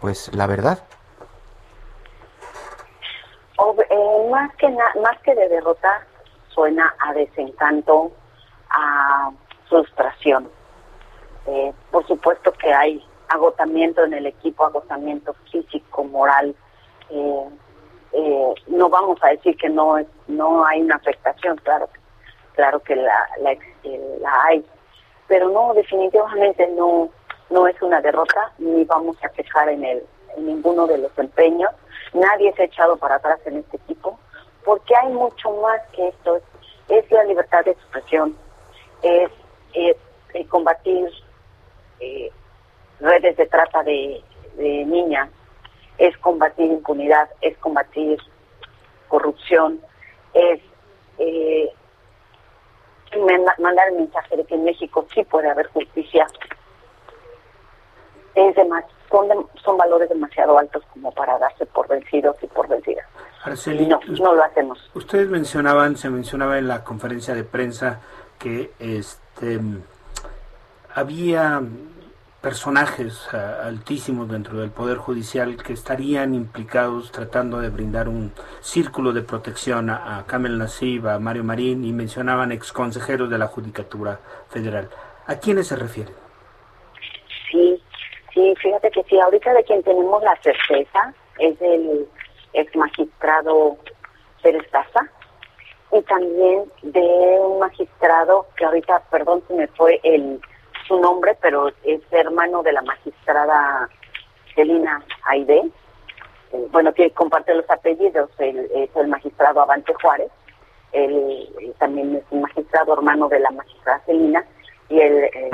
pues 0.00 0.34
la 0.34 0.46
verdad. 0.46 0.84
Eh, 3.90 4.28
más 4.30 4.54
que 4.56 4.68
más 4.68 5.18
que 5.22 5.34
de 5.34 5.48
derrota 5.48 6.06
suena 6.48 6.94
a 6.98 7.12
desencanto, 7.12 8.12
a 8.70 9.30
frustración. 9.68 10.48
Eh, 11.46 11.72
por 11.90 12.06
supuesto 12.06 12.52
que 12.52 12.72
hay 12.72 13.04
agotamiento 13.28 14.04
en 14.04 14.14
el 14.14 14.26
equipo, 14.26 14.64
agotamiento 14.64 15.34
físico, 15.50 16.04
moral. 16.04 16.54
Eh, 17.10 17.48
eh, 18.12 18.54
no 18.68 18.88
vamos 18.88 19.18
a 19.22 19.28
decir 19.28 19.56
que 19.56 19.68
no 19.68 19.96
no 20.28 20.64
hay 20.64 20.82
una 20.82 20.96
afectación, 20.96 21.56
claro, 21.58 21.88
claro 22.54 22.80
que 22.80 22.96
la, 22.96 23.28
la, 23.40 23.56
la 24.20 24.44
hay, 24.44 24.64
pero 25.28 25.48
no, 25.48 25.74
definitivamente 25.74 26.66
no, 26.68 27.10
no 27.50 27.66
es 27.66 27.80
una 27.82 28.00
derrota 28.00 28.52
ni 28.58 28.84
vamos 28.84 29.16
a 29.22 29.28
quejar 29.30 29.68
en 29.68 29.84
el, 29.84 30.02
en 30.36 30.46
ninguno 30.46 30.86
de 30.86 30.98
los 30.98 31.16
empeños. 31.18 31.70
Nadie 32.12 32.52
se 32.54 32.62
ha 32.62 32.66
echado 32.66 32.96
para 32.96 33.16
atrás 33.16 33.40
en 33.46 33.58
este 33.58 33.76
equipo, 33.78 34.18
porque 34.64 34.94
hay 34.96 35.12
mucho 35.12 35.50
más 35.62 35.80
que 35.92 36.08
esto. 36.08 36.40
Es, 36.88 37.10
la 37.10 37.24
libertad 37.24 37.64
de 37.64 37.72
expresión, 37.72 38.36
es, 39.02 39.30
combatir 40.48 41.08
eh, 42.00 42.30
redes 43.00 43.36
de 43.36 43.46
trata 43.46 43.82
de, 43.82 44.22
niñas, 44.56 45.30
es 45.98 46.16
combatir 46.18 46.66
impunidad, 46.66 47.28
es 47.40 47.56
combatir 47.58 48.20
corrupción, 49.08 49.80
es 50.34 50.60
eh, 51.18 51.72
mandar 53.18 53.88
el 53.88 53.96
mensaje 53.96 54.36
de 54.36 54.44
que 54.44 54.54
en 54.54 54.64
México 54.64 55.06
sí 55.14 55.24
puede 55.24 55.48
haber 55.50 55.66
justicia. 55.68 56.26
Es 58.34 58.54
demás, 58.56 58.84
son, 59.10 59.28
son 59.62 59.76
valores 59.76 60.08
demasiado 60.08 60.58
altos 60.58 60.82
como 60.92 61.12
para 61.12 61.38
darse 61.38 61.66
por 61.66 61.86
vencidos 61.88 62.36
y 62.42 62.46
por 62.48 62.68
vencidas. 62.68 63.06
no, 63.88 64.00
no 64.20 64.34
lo 64.34 64.44
hacemos. 64.44 64.90
Ustedes 64.94 65.28
mencionaban, 65.28 65.96
se 65.96 66.10
mencionaba 66.10 66.58
en 66.58 66.68
la 66.68 66.82
conferencia 66.82 67.34
de 67.34 67.44
prensa 67.44 68.00
que 68.38 68.72
este 68.78 69.60
había 70.94 71.60
personajes 72.44 73.26
altísimos 73.32 74.28
dentro 74.28 74.58
del 74.58 74.70
Poder 74.70 74.98
Judicial 74.98 75.56
que 75.56 75.72
estarían 75.72 76.34
implicados 76.34 77.10
tratando 77.10 77.58
de 77.58 77.70
brindar 77.70 78.06
un 78.06 78.34
círculo 78.60 79.14
de 79.14 79.22
protección 79.22 79.88
a, 79.88 80.18
a 80.18 80.26
Kamel 80.26 80.58
Nasib, 80.58 81.08
a 81.08 81.18
Mario 81.18 81.42
Marín 81.42 81.86
y 81.86 81.92
mencionaban 81.94 82.52
ex 82.52 82.70
consejeros 82.70 83.30
de 83.30 83.38
la 83.38 83.46
Judicatura 83.46 84.20
Federal. 84.50 84.90
¿A 85.26 85.36
quiénes 85.36 85.68
se 85.68 85.76
refieren? 85.76 86.14
Sí, 87.50 87.82
sí, 88.34 88.54
fíjate 88.60 88.90
que 88.90 89.02
sí, 89.04 89.18
ahorita 89.18 89.54
de 89.54 89.64
quien 89.64 89.82
tenemos 89.82 90.22
la 90.22 90.36
certeza 90.42 91.14
es 91.38 91.58
el 91.62 92.06
ex 92.52 92.76
magistrado 92.76 93.78
Pérez 94.42 94.70
Daza 94.70 95.08
y 95.92 96.02
también 96.02 96.64
de 96.82 97.38
un 97.40 97.58
magistrado 97.58 98.46
que 98.54 98.66
ahorita, 98.66 99.02
perdón, 99.10 99.42
se 99.48 99.54
me 99.54 99.66
fue 99.68 99.98
el 100.02 100.42
su 100.86 100.98
nombre, 101.00 101.36
pero 101.40 101.68
es 101.84 102.00
hermano 102.10 102.62
de 102.62 102.72
la 102.72 102.82
magistrada 102.82 103.88
Celina 104.54 105.02
Aide. 105.26 105.70
Eh, 106.52 106.68
bueno, 106.70 106.92
que 106.92 107.10
comparte 107.10 107.54
los 107.54 107.68
apellidos, 107.70 108.30
es 108.38 108.90
el 108.96 109.08
magistrado 109.08 109.60
Avante 109.60 109.92
Juárez, 109.94 110.30
él, 110.92 111.74
también 111.78 112.14
es 112.14 112.24
un 112.30 112.42
magistrado 112.42 112.94
hermano 112.94 113.28
de 113.28 113.40
la 113.40 113.50
magistrada 113.50 114.00
Celina, 114.06 114.44
y 114.88 115.00
él, 115.00 115.24
eh, 115.24 115.50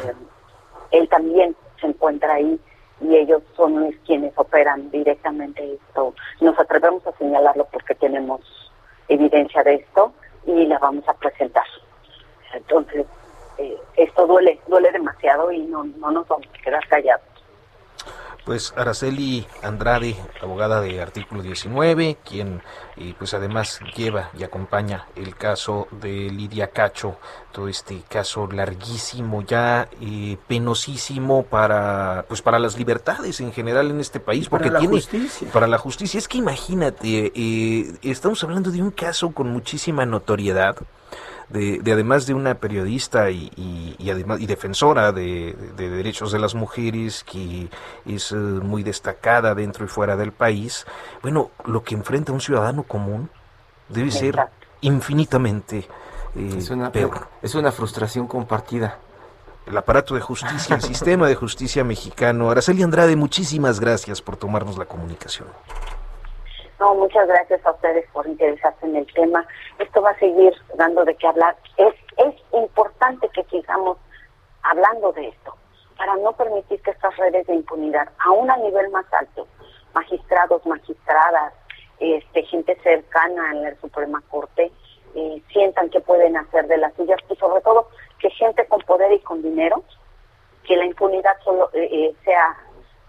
él 0.90 1.08
también 1.08 1.56
se 1.80 1.86
encuentra 1.86 2.34
ahí 2.34 2.60
y 3.00 3.16
ellos 3.16 3.42
son 3.56 3.90
quienes 4.04 4.32
operan 4.36 4.90
directamente 4.90 5.74
esto. 5.74 6.14
Nos 6.40 6.58
atrevemos 6.58 7.06
a 7.06 7.12
señalarlo 7.12 7.66
porque 7.72 7.94
tenemos 7.94 8.40
evidencia 9.08 9.62
de 9.62 9.76
esto 9.76 10.12
y 10.46 10.66
la 10.66 10.78
vamos 10.78 11.08
a 11.08 11.14
presentar. 11.14 11.64
Entonces, 12.52 13.06
eh, 13.60 13.76
esto 13.96 14.26
duele, 14.26 14.58
duele 14.66 14.90
demasiado 14.92 15.52
y 15.52 15.60
no, 15.60 15.84
no 15.84 16.10
nos 16.10 16.26
vamos 16.28 16.46
a 16.58 16.62
quedar 16.62 16.86
callados. 16.88 17.30
Pues 18.44 18.72
Araceli 18.74 19.46
Andrade, 19.62 20.16
abogada 20.40 20.80
de 20.80 21.00
artículo 21.02 21.42
19, 21.42 22.16
quien 22.24 22.62
y 22.96 23.12
pues 23.12 23.34
además 23.34 23.80
lleva 23.94 24.30
y 24.36 24.44
acompaña 24.44 25.06
el 25.14 25.36
caso 25.36 25.88
de 25.90 26.30
Lidia 26.30 26.68
Cacho, 26.68 27.16
todo 27.52 27.68
este 27.68 28.02
caso 28.08 28.48
larguísimo 28.50 29.42
ya 29.42 29.88
eh, 30.00 30.38
penosísimo 30.48 31.42
para 31.44 32.24
pues 32.28 32.40
para 32.40 32.58
las 32.58 32.78
libertades 32.78 33.40
en 33.40 33.52
general 33.52 33.90
en 33.90 34.00
este 34.00 34.20
país 34.20 34.48
porque 34.48 34.68
para 34.68 34.80
tiene 34.80 34.94
la 34.94 35.00
justicia. 35.00 35.48
para 35.52 35.66
la 35.66 35.78
justicia 35.78 36.18
es 36.18 36.26
que 36.26 36.38
imagínate 36.38 37.32
eh, 37.34 37.92
estamos 38.02 38.42
hablando 38.42 38.70
de 38.70 38.82
un 38.82 38.90
caso 38.90 39.32
con 39.32 39.48
muchísima 39.48 40.06
notoriedad 40.06 40.76
de, 41.50 41.80
además 41.92 42.26
de 42.26 42.34
una 42.34 42.54
periodista 42.54 43.30
y, 43.30 43.50
y, 43.98 44.10
además 44.10 44.40
y 44.40 44.46
defensora 44.46 45.12
de, 45.12 45.56
derechos 45.76 46.32
de 46.32 46.38
las 46.38 46.54
mujeres 46.54 47.24
que 47.24 47.68
es 48.06 48.32
eh, 48.32 48.36
muy 48.36 48.82
destacada 48.82 49.54
dentro 49.54 49.84
y 49.84 49.88
fuera 49.88 50.16
del 50.16 50.32
país, 50.32 50.86
bueno, 51.22 51.50
lo 51.64 51.82
que 51.82 51.94
enfrenta 51.94 52.32
un 52.32 52.40
ciudadano 52.40 52.84
común 52.84 53.28
debe 53.88 54.10
ser 54.10 54.36
infinitamente 54.80 55.88
eh, 56.36 56.54
es 56.58 56.70
una, 56.70 56.92
peor. 56.92 57.28
Es 57.42 57.54
una 57.54 57.72
frustración 57.72 58.26
compartida. 58.26 58.98
El 59.66 59.76
aparato 59.76 60.14
de 60.14 60.20
justicia, 60.20 60.76
el 60.76 60.82
sistema 60.94 61.28
de 61.28 61.34
justicia 61.34 61.84
mexicano. 61.84 62.50
Araceli 62.50 62.82
Andrade, 62.82 63.16
muchísimas 63.16 63.80
gracias 63.80 64.22
por 64.22 64.36
tomarnos 64.36 64.78
la 64.78 64.84
comunicación. 64.84 65.48
No, 66.80 66.94
muchas 66.94 67.28
gracias 67.28 67.64
a 67.66 67.72
ustedes 67.72 68.06
por 68.10 68.26
interesarse 68.26 68.86
en 68.86 68.96
el 68.96 69.06
tema. 69.12 69.46
Esto 69.78 70.00
va 70.00 70.12
a 70.12 70.18
seguir 70.18 70.54
dando 70.76 71.04
de 71.04 71.14
qué 71.14 71.26
hablar. 71.26 71.54
Es, 71.76 71.94
es 72.16 72.34
importante 72.54 73.28
que 73.34 73.44
sigamos 73.44 73.98
hablando 74.62 75.12
de 75.12 75.28
esto 75.28 75.54
para 75.98 76.16
no 76.16 76.32
permitir 76.32 76.80
que 76.80 76.92
estas 76.92 77.14
redes 77.18 77.46
de 77.46 77.56
impunidad, 77.56 78.08
aún 78.24 78.50
a 78.50 78.56
nivel 78.56 78.88
más 78.88 79.04
alto, 79.12 79.46
magistrados, 79.94 80.64
magistradas, 80.64 81.52
este, 81.98 82.44
gente 82.44 82.74
cercana 82.82 83.50
en 83.50 83.62
la 83.64 83.74
Suprema 83.76 84.22
Corte, 84.30 84.72
eh, 85.14 85.42
sientan 85.52 85.90
que 85.90 86.00
pueden 86.00 86.38
hacer 86.38 86.66
de 86.66 86.78
las 86.78 86.94
suyas 86.94 87.18
y 87.28 87.36
sobre 87.36 87.60
todo 87.60 87.90
que 88.18 88.30
gente 88.30 88.66
con 88.68 88.80
poder 88.80 89.12
y 89.12 89.20
con 89.20 89.42
dinero, 89.42 89.84
que 90.64 90.76
la 90.76 90.86
impunidad 90.86 91.36
solo 91.44 91.68
eh, 91.74 91.88
eh, 91.92 92.14
sea 92.24 92.56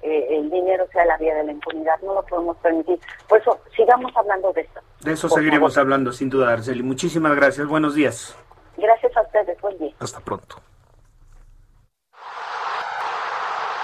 eh, 0.01 0.27
el 0.31 0.49
dinero 0.49 0.85
sea 0.91 1.05
la 1.05 1.17
vía 1.17 1.35
de 1.35 1.43
la 1.43 1.51
impunidad. 1.51 1.99
No 2.01 2.15
lo 2.15 2.25
podemos 2.25 2.57
permitir. 2.57 2.99
Por 3.27 3.39
eso, 3.39 3.59
sigamos 3.75 4.11
hablando 4.15 4.51
de 4.53 4.61
esto. 4.61 4.81
De 5.01 5.13
eso 5.13 5.29
seguiremos 5.29 5.77
hablando, 5.77 6.11
sin 6.11 6.29
duda, 6.29 6.51
Arceli. 6.53 6.83
Muchísimas 6.83 7.35
gracias. 7.35 7.67
Buenos 7.67 7.95
días. 7.95 8.35
Gracias 8.77 9.15
a 9.15 9.21
ustedes. 9.21 9.59
Buen 9.61 9.77
día. 9.77 9.93
Hasta 9.99 10.19
pronto. 10.19 10.57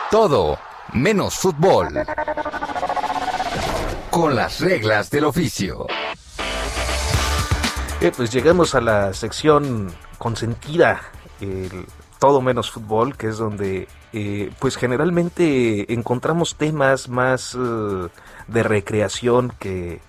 Todo 0.10 0.58
menos 0.94 1.36
fútbol. 1.36 1.90
Con 4.10 4.36
las 4.36 4.62
reglas 4.62 5.10
del 5.10 5.26
oficio. 5.26 5.86
Eh, 8.00 8.12
pues 8.16 8.32
llegamos 8.32 8.74
a 8.76 8.82
la 8.82 9.14
sección 9.14 9.92
consentida, 10.18 11.02
el 11.42 11.86
todo 12.20 12.42
menos 12.42 12.72
fútbol, 12.72 13.16
que 13.16 13.28
es 13.28 13.38
donde 13.38 13.88
eh, 14.14 14.52
pues 14.60 14.78
generalmente 14.78 15.92
encontramos 15.94 16.56
temas 16.56 17.10
más 17.10 17.56
eh, 17.56 18.08
de 18.48 18.64
recreación 18.64 19.54
que 19.60 20.02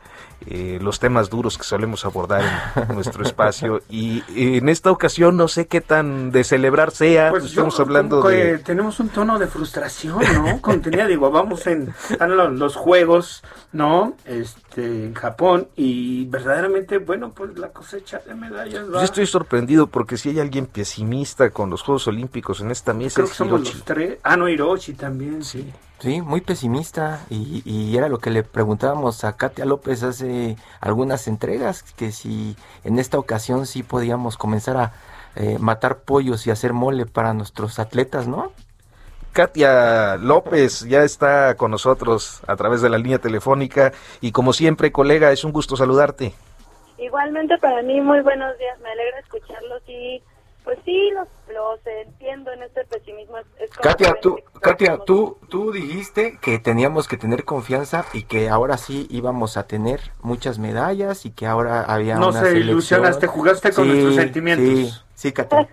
eh, 0.47 0.79
los 0.81 1.01
temas 1.01 1.31
duros 1.31 1.59
que 1.59 1.65
solemos 1.65 2.05
abordar 2.05 2.73
en 2.77 2.89
nuestro 2.95 3.25
espacio. 3.25 3.83
Y 3.91 4.23
en 4.37 4.69
esta 4.69 4.91
ocasión 4.91 5.37
no 5.37 5.49
sé 5.49 5.67
qué 5.67 5.81
tan 5.81 6.31
de 6.31 6.45
celebrar 6.45 6.93
sea. 6.93 7.31
Pues 7.31 7.45
estamos 7.45 7.79
hablando 7.81 8.23
de 8.23 8.59
tenemos 8.59 9.01
un 9.01 9.09
tono 9.09 9.39
de 9.39 9.47
frustración 9.49 10.21
no 10.35 10.61
contenida 10.61 11.07
digo 11.07 11.31
vamos 11.31 11.67
en 11.67 11.93
están 12.09 12.37
los, 12.37 12.77
juegos 12.77 13.43
no 13.73 14.15
este 14.25 14.68
en 14.79 15.15
Japón 15.15 15.69
y 15.77 16.27
verdaderamente 16.27 16.99
bueno 16.99 17.33
pues 17.33 17.59
la 17.59 17.69
cosecha 17.69 18.21
de 18.27 18.35
medallas 18.35 18.87
Yo 18.91 19.01
estoy 19.01 19.27
sorprendido 19.27 19.87
porque 19.87 20.17
si 20.17 20.31
hay 20.31 20.41
alguien 20.41 20.67
pesimista 20.67 21.51
con 21.51 21.71
los 21.71 21.83
Juegos 21.83 22.09
Olímpicos 22.09 22.61
en 22.61 22.71
esta 22.71 22.93
mesa 22.93 23.17
Creo 23.17 23.29
que 23.29 23.35
somos 23.35 23.61
los 23.61 23.85
tres. 23.85 24.19
Ah 24.23 24.37
no 24.37 24.49
Hiroshi 24.49 24.95
también 24.95 25.45
sí. 25.45 25.73
Sí, 26.01 26.23
muy 26.23 26.41
pesimista 26.41 27.27
y, 27.29 27.63
y, 27.65 27.97
era 27.97 28.09
lo 28.09 28.19
que 28.19 28.31
le 28.31 28.45
preguntábamos 28.45 29.25
a 29.25 29.37
Katia 29.37 29.65
López 29.65 30.05
hace 30.05 30.57
algunas 30.81 31.27
entregas, 31.27 31.83
que 31.83 32.13
si 32.13 32.55
en 32.85 33.01
esta 33.01 33.19
ocasión 33.19 33.67
sí 33.67 33.83
podíamos 33.83 34.37
comenzar 34.37 34.77
a 34.77 34.93
eh, 35.35 35.59
matar 35.59 36.01
pollos 36.01 36.47
y 36.47 36.51
hacer 36.51 36.73
mole 36.73 37.07
para 37.07 37.35
nuestros 37.35 37.79
atletas, 37.79 38.29
¿no? 38.29 38.53
Katia 39.33 40.17
López 40.17 40.81
ya 40.89 41.03
está 41.05 41.55
con 41.57 41.71
nosotros 41.71 42.41
a 42.47 42.57
través 42.57 42.83
de 42.83 42.89
la 42.91 42.99
línea 42.99 43.19
telefónica 43.19 43.93
y 44.21 44.33
como 44.33 44.53
siempre, 44.53 44.93
colega, 44.93 45.31
es 45.33 45.45
un 45.45 45.53
gusto 45.53 45.77
saludarte. 45.77 46.35
Igualmente 46.99 47.57
para 47.59 47.83
mí, 47.83 48.01
muy 48.01 48.21
buenos 48.23 48.57
días, 48.59 48.79
me 48.81 48.91
alegra 48.91 49.21
escucharlos 49.21 49.83
y 49.87 50.23
pues 50.65 50.79
sí, 50.85 51.11
los, 51.15 51.29
los 51.55 51.81
entiendo 51.87 52.53
en 52.53 52.63
este 52.65 52.85
pesimismo. 52.85 53.39
Es 53.59 53.71
Katia, 53.71 54.15
tú, 54.21 54.39
Katia 54.61 54.99
tú, 54.99 55.39
tú 55.49 55.73
dijiste 55.73 56.39
que 56.43 56.59
teníamos 56.59 57.09
que 57.09 57.17
tener 57.17 57.45
confianza 57.45 58.05
y 58.13 58.25
que 58.25 58.51
ahora 58.51 58.77
sí 58.77 59.07
íbamos 59.11 59.57
a 59.57 59.67
tener 59.67 60.01
muchas 60.21 60.59
medallas 60.59 61.25
y 61.25 61.31
que 61.31 61.47
ahora 61.47 61.83
había 61.85 62.17
no 62.17 62.29
una 62.29 62.41
se 62.41 62.47
selección. 62.49 62.71
ilusionaste, 62.71 63.27
jugaste 63.29 63.73
con 63.73 63.85
Sí, 63.85 63.91
nuestros 63.93 64.15
sentimientos. 64.17 64.67
Sí, 64.67 64.93
sí, 65.15 65.33
Katia. 65.33 65.69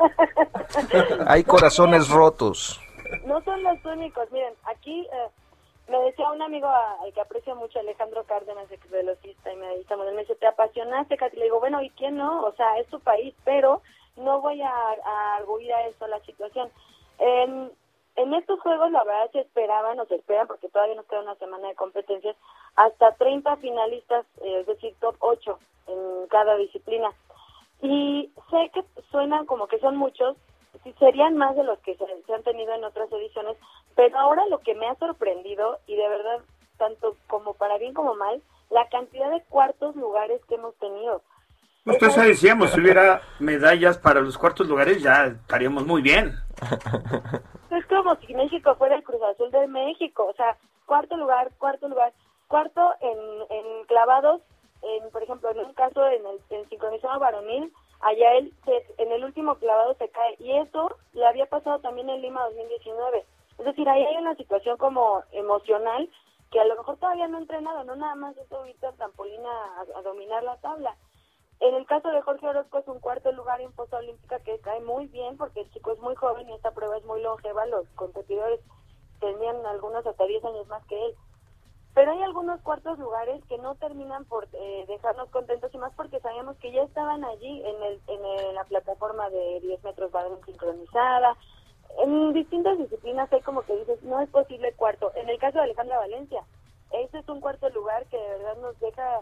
Hay 1.28 1.43
corazones 1.43 2.08
rotos. 2.08 2.80
No 3.26 3.41
son 3.43 3.64
los 3.64 3.84
únicos, 3.86 4.32
miren, 4.32 4.53
aquí 4.66 5.08
eh, 5.12 5.28
me 5.88 5.99
decía 5.99 6.30
un 6.32 6.41
amigo 6.41 6.68
a- 6.68 7.01
al 7.01 7.14
que 7.14 7.22
aprecio 7.22 7.56
mucho, 7.56 7.80
Alejandro 7.80 8.24
Cárdenas, 8.26 8.72
ex 8.72 8.89
velocista 8.89 9.51
y 9.51 9.56
medallista 9.56 9.95
me 9.97 10.12
dice, 10.22 10.36
te 10.36 10.47
apasionaste, 10.47 11.18
Katy, 11.18 11.38
le 11.38 11.45
digo, 11.45 11.60
bueno, 11.60 11.82
¿y 11.82 11.89
quién 11.91 12.18
no? 12.18 12.43
O 12.45 12.53
sea, 12.53 12.78
es 12.80 12.88
tu 12.88 12.99
país, 12.99 13.34
pero 13.43 13.82
no 14.16 14.41
voy 14.41 14.62
a, 14.62 14.72
a 14.72 15.36
arguir 15.38 15.74
a 15.74 15.88
eso 15.88 16.08
la 16.08 16.20
situación. 16.22 16.70
En, 17.20 17.72
en 18.16 18.34
estos 18.34 18.60
juegos, 18.62 18.91
la 18.91 19.03
verdad, 19.03 19.30
se 19.32 19.41
esperaban, 19.41 19.99
o 19.99 20.06
se 20.06 20.16
esperan, 20.16 20.47
porque 20.47 20.70
todavía 20.70 20.95
nos 20.95 21.06
queda 21.06 21.22
una 21.22 21.36
semana 21.36 21.68
de 21.68 21.76
competencias, 21.76 22.36
hasta 22.76 23.14
30 23.16 23.58
finalistas, 23.58 24.26
eh, 24.41 24.60
es 24.62 24.68
decir, 24.68 24.95
top 24.99 25.16
8 25.20 25.60
en 25.88 26.28
cada 26.28 26.56
disciplina. 26.56 27.10
Y 27.82 28.32
sé 28.49 28.72
que 28.74 28.84
suenan 29.12 29.45
como 29.45 29.68
que 29.68 29.80
son 29.80 29.97
muchos, 29.97 30.38
sí 30.86 30.93
serían 30.99 31.36
más 31.36 31.55
de 31.55 31.63
los 31.63 31.79
que 31.79 31.95
se, 31.95 32.05
se 32.25 32.33
han 32.33 32.43
tenido 32.43 32.73
en 32.73 32.83
otras 32.83 33.11
ediciones, 33.11 33.57
pero 33.95 34.17
ahora 34.17 34.45
lo 34.47 34.59
que 34.59 34.75
me 34.75 34.88
ha 34.88 34.95
sorprendido, 34.95 35.79
y 35.88 35.95
de 35.95 36.07
verdad, 36.07 36.39
tanto 36.77 37.17
como 37.27 37.55
para 37.55 37.77
bien 37.79 37.93
como 37.93 38.13
mal, 38.15 38.41
la 38.69 38.88
cantidad 38.89 39.31
de 39.31 39.41
cuartos 39.49 39.95
lugares 39.95 40.39
que 40.47 40.55
hemos 40.55 40.75
tenido. 40.75 41.21
Nosotros 41.86 42.15
ya 42.15 42.23
decíamos, 42.23 42.71
si 42.71 42.79
hubiera 42.79 43.21
medallas 43.39 43.97
para 43.97 44.21
los 44.21 44.38
cuartos 44.38 44.67
lugares, 44.67 45.01
ya 45.01 45.25
estaríamos 45.25 45.86
muy 45.86 46.01
bien. 46.01 46.33
Es 47.71 47.86
como 47.88 48.15
si 48.17 48.33
México 48.33 48.73
fuera 48.75 48.95
el 48.95 49.03
Cruz 49.03 49.21
Azul 49.21 49.51
de 49.51 49.67
México, 49.67 50.27
o 50.27 50.33
sea, 50.33 50.55
cuarto 50.86 51.17
lugar, 51.17 51.51
cuarto 51.57 51.89
lugar, 51.89 52.13
cuarto 52.47 52.93
en, 53.01 53.17
en 53.49 53.86
clavados, 53.86 54.41
en, 54.81 55.09
por 55.11 55.21
ejemplo, 55.21 55.51
en 55.51 55.59
un 55.59 55.73
caso 55.73 56.07
en 56.07 56.25
el 56.25 56.39
en 56.51 56.69
sincronizado 56.69 57.19
varonil, 57.19 57.73
allá 58.06 58.34
él 58.36 58.53
se- 58.66 58.86
en 58.99 59.12
el 59.12 59.24
último 59.24 59.56
clavado 59.56 59.95
se 59.95 60.10
cae, 60.10 60.36
y 60.39 60.51
eso 60.58 60.95
le 61.14 61.26
había 61.26 61.47
pasado 61.47 61.80
también 61.80 62.08
en 62.10 62.22
Lima 62.22 62.43
2019. 62.45 63.26
Es 63.58 63.66
decir, 63.66 63.89
ahí 63.89 64.03
hay 64.06 64.18
una 64.18 64.36
situación 64.36 64.78
como 64.78 65.24
emocional 65.32 66.08
que 66.51 66.60
a 66.60 66.66
lo 66.66 66.76
mejor 66.76 66.97
todavía 66.97 67.28
no 67.28 67.38
ha 67.38 67.41
entrenado, 67.41 67.84
no 67.84 67.95
nada 67.95 68.14
más 68.16 68.38
es 68.38 68.47
subirte 68.47 68.86
al 68.86 68.95
trampolín 68.95 69.41
a, 69.45 70.01
dominar 70.03 70.43
la 70.43 70.58
tabla. 70.58 70.95
En 71.60 71.74
el 71.74 71.86
caso 71.88 72.10
de 72.10 72.22
Jorge 72.22 72.47
Orozco 72.47 72.78
es 72.78 72.88
un 72.88 72.99
cuarto 72.99 73.32
lugar 73.32 73.60
en 73.62 73.74
fosa 73.74 73.97
olímpica 73.97 74.39
que 74.39 74.60
cae 74.60 74.82
muy 74.82 75.08
bien 75.08 75.36
porque 75.38 75.62
el 75.62 75.72
chico 75.72 75.91
es 75.91 75.99
muy 75.99 76.14
joven 76.16 76.47
y 76.47 76.53
esta 76.53 76.72
prueba 76.72 76.97
es 76.97 77.06
muy 77.06 77.22
longeva. 77.22 77.66
Los 77.66 77.88
competidores 77.95 78.60
tenían 79.20 79.66
algunos 79.66 80.06
hasta 80.06 80.26
10 80.26 80.43
años 80.45 80.68
más 80.68 80.86
que 80.86 81.06
él. 81.08 81.16
Pero 81.96 82.12
hay 82.12 82.22
algunos 82.24 82.60
cuartos 82.62 83.00
lugares 83.00 83.41
que 83.48 83.58
no 83.58 83.76
terminan 83.76 84.26
por 84.26 84.48
eh, 84.52 84.86
dejarnos 84.88 85.30
contentos 85.30 85.74
y 85.74 85.78
más 85.78 85.93
porque 85.96 86.20
sabíamos 86.20 86.58
que 86.58 86.72
ya 86.72 86.84
estaban 86.84 87.24
allí 87.24 87.64
en, 87.66 87.84
el, 87.84 88.02
en 88.08 88.54
la 88.54 88.66
plataforma 88.66 89.30
de 89.30 89.62
10 89.62 89.84
metros 89.84 90.12
varón 90.12 90.38
sincronizada. 90.46 91.38
En 92.04 92.34
distintas 92.34 92.78
disciplinas 92.78 93.32
hay 93.32 93.41
como 93.41 93.62
que 93.62 93.78
dices, 93.78 94.04
no 94.04 94.20
es 94.20 94.30
posible 94.30 94.74
cuarto. 94.74 95.12
En 95.16 95.30
el 95.30 95.39
caso 95.39 95.58
de 95.58 95.64
Alejandra 95.64 95.98
Valencia, 95.98 96.43
ese 96.91 97.20
es 97.20 97.30
un 97.30 97.39
cuarto 97.39 97.70
lugar 97.70 98.06
que 98.08 98.18
de 98.18 98.28
verdad 98.28 98.58
nos 98.62 98.80
deja, 98.80 99.22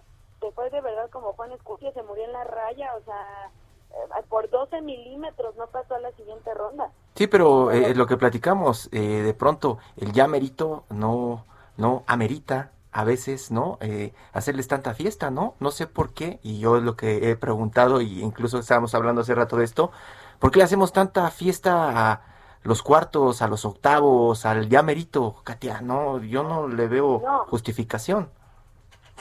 fue 0.55 0.69
de 0.71 0.81
verdad 0.81 1.09
como 1.11 1.33
Juan 1.33 1.51
Escutia, 1.51 1.93
se 1.93 2.03
murió 2.03 2.25
en 2.25 2.33
la 2.33 2.43
raya, 2.43 2.95
o 2.95 3.01
sea, 3.03 3.51
eh, 3.91 4.23
por 4.27 4.49
12 4.49 4.81
milímetros 4.81 5.55
no 5.57 5.67
pasó 5.67 5.95
a 5.95 5.99
la 5.99 6.11
siguiente 6.13 6.53
ronda. 6.53 6.91
Sí, 7.13 7.27
pero 7.27 7.71
eh, 7.71 7.93
lo 7.93 8.07
que 8.07 8.17
platicamos, 8.17 8.89
eh, 8.91 8.99
de 8.99 9.33
pronto 9.35 9.77
el 9.97 10.11
ya 10.11 10.27
merito 10.27 10.85
no, 10.89 11.45
no 11.77 12.03
amerita 12.07 12.71
a 12.91 13.03
veces, 13.03 13.51
¿no? 13.51 13.77
Eh, 13.81 14.13
hacerles 14.33 14.67
tanta 14.67 14.93
fiesta, 14.93 15.31
¿no? 15.31 15.55
No 15.59 15.71
sé 15.71 15.87
por 15.87 16.13
qué, 16.13 16.39
y 16.43 16.59
yo 16.59 16.77
es 16.77 16.83
lo 16.83 16.95
que 16.95 17.29
he 17.31 17.35
preguntado, 17.35 18.01
y 18.01 18.21
incluso 18.21 18.59
estábamos 18.59 18.93
hablando 18.95 19.21
hace 19.21 19.33
rato 19.35 19.57
de 19.57 19.65
esto, 19.65 19.91
¿por 20.39 20.51
qué 20.51 20.59
le 20.59 20.65
hacemos 20.65 20.93
tanta 20.93 21.29
fiesta 21.31 22.11
a 22.11 22.21
los 22.63 22.83
cuartos, 22.83 23.41
a 23.41 23.47
los 23.47 23.65
octavos, 23.65 24.45
al 24.45 24.69
ya 24.69 24.83
merito, 24.83 25.41
Katia? 25.43 25.81
No, 25.81 26.21
yo 26.23 26.43
no 26.43 26.67
le 26.67 26.87
veo 26.87 27.19
No. 27.25 27.45
justificación. 27.45 28.29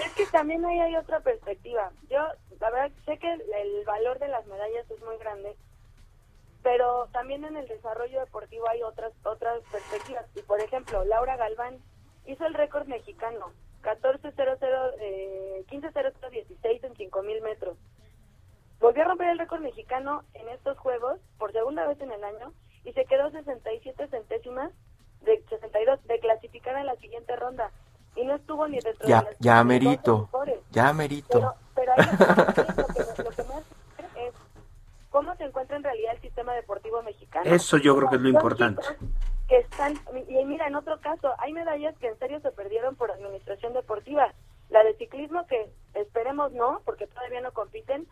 Es 0.05 0.13
que 0.15 0.27
también 0.27 0.65
ahí 0.65 0.81
hay 0.81 0.97
otra 0.97 1.21
perspectiva. 1.21 1.91
Yo, 2.11 2.19
la 2.61 2.71
verdad, 2.71 2.91
sé 3.07 3.19
que 3.19 3.33
el, 3.33 3.41
el 3.41 3.85
valor 3.87 4.19
de 4.19 4.29
las 4.29 4.47
medallas 4.47 4.91
es 4.91 5.01
muy 5.05 5.17
grande, 5.19 5.57
pero 6.63 7.09
también 7.13 7.45
en 7.45 7.57
el 7.57 7.67
desarrollo 7.69 8.21
deportivo 8.21 8.69
hay 8.69 8.83
otras 8.83 9.13
otras 9.25 9.61
perspectivas. 9.71 10.25
Y 10.35 10.43
por 10.43 10.61
ejemplo, 10.61 11.05
Laura 11.05 11.37
Galván 11.37 11.79
hizo 12.33 12.47
el 12.47 12.55
récord 12.55 12.87
mexicano, 12.87 13.53
14.00, 13.83 14.93
eh, 15.01 15.65
15.0016 15.71 16.85
en 16.85 16.95
5.000 16.95 17.43
metros. 17.43 17.77
Volvió 18.81 19.03
a 19.03 19.07
romper 19.09 19.29
el 19.29 19.39
récord 19.39 19.61
mexicano 19.61 20.23
en 20.35 20.49
estos 20.49 20.77
Juegos 20.79 21.19
por 21.39 21.53
segunda 21.53 21.87
vez 21.87 22.01
en 22.01 22.11
el 22.13 22.25
año 22.25 22.53
y 22.85 22.93
se 22.93 23.05
quedó 23.05 23.31
67 23.31 24.09
centésimas 24.09 24.73
de 25.21 25.41
62 25.49 26.05
de 26.07 26.19
clasificar 26.19 26.75
a 26.75 26.83
la 26.85 26.97
siguiente 26.97 27.37
ronda 27.37 27.71
y 28.17 28.25
no 28.25 28.35
estuvo 28.35 28.67
ni 28.67 28.81
dentro 28.81 29.07
de 29.07 29.09
Ya, 29.09 29.23
las 29.23 29.39
ya 29.39 29.55
12 29.63 29.65
merito, 29.65 30.19
mejores. 30.23 30.61
ya 30.71 30.93
merito. 30.93 31.29
Pero, 31.39 31.55
pero 31.75 31.93
ahí 31.97 32.07
lo 32.07 32.87
que, 32.87 33.23
lo 33.23 33.31
que 33.31 33.43
me 33.45 33.55
hace 33.55 34.27
es 34.29 34.35
cómo 35.11 35.35
se 35.37 35.45
encuentra 35.45 35.77
en 35.77 35.85
realidad 35.85 36.15
el 36.17 36.21
sistema 36.21 36.53
deportivo 36.55 37.03
mexicano. 37.03 37.49
Eso 37.55 37.77
yo 37.79 37.97
creo 37.97 38.11
que 38.11 38.17
es 38.17 38.23
lo 38.23 38.29
importante. 38.29 38.83
Que 39.49 39.59
están, 39.59 39.95
y 40.29 40.45
mira, 40.45 40.67
en 40.67 40.77
otro 40.77 41.01
caso, 41.01 41.33
hay 41.39 41.53
medallas 41.53 41.97
que 41.99 42.09
en 42.09 42.19
serio 42.19 42.41
se 42.41 42.51
perdieron 42.53 42.97
por 42.97 43.11
administración 43.11 43.73
deportiva. 43.75 44.33
La 44.71 44.83
de 44.85 44.95
ciclismo, 44.95 45.47
que 45.47 45.71
esperemos 45.95 46.53
no, 46.53 46.81
porque 46.85 47.07
todavía 47.07 47.41
no 47.43 47.53
compiten, 47.53 48.07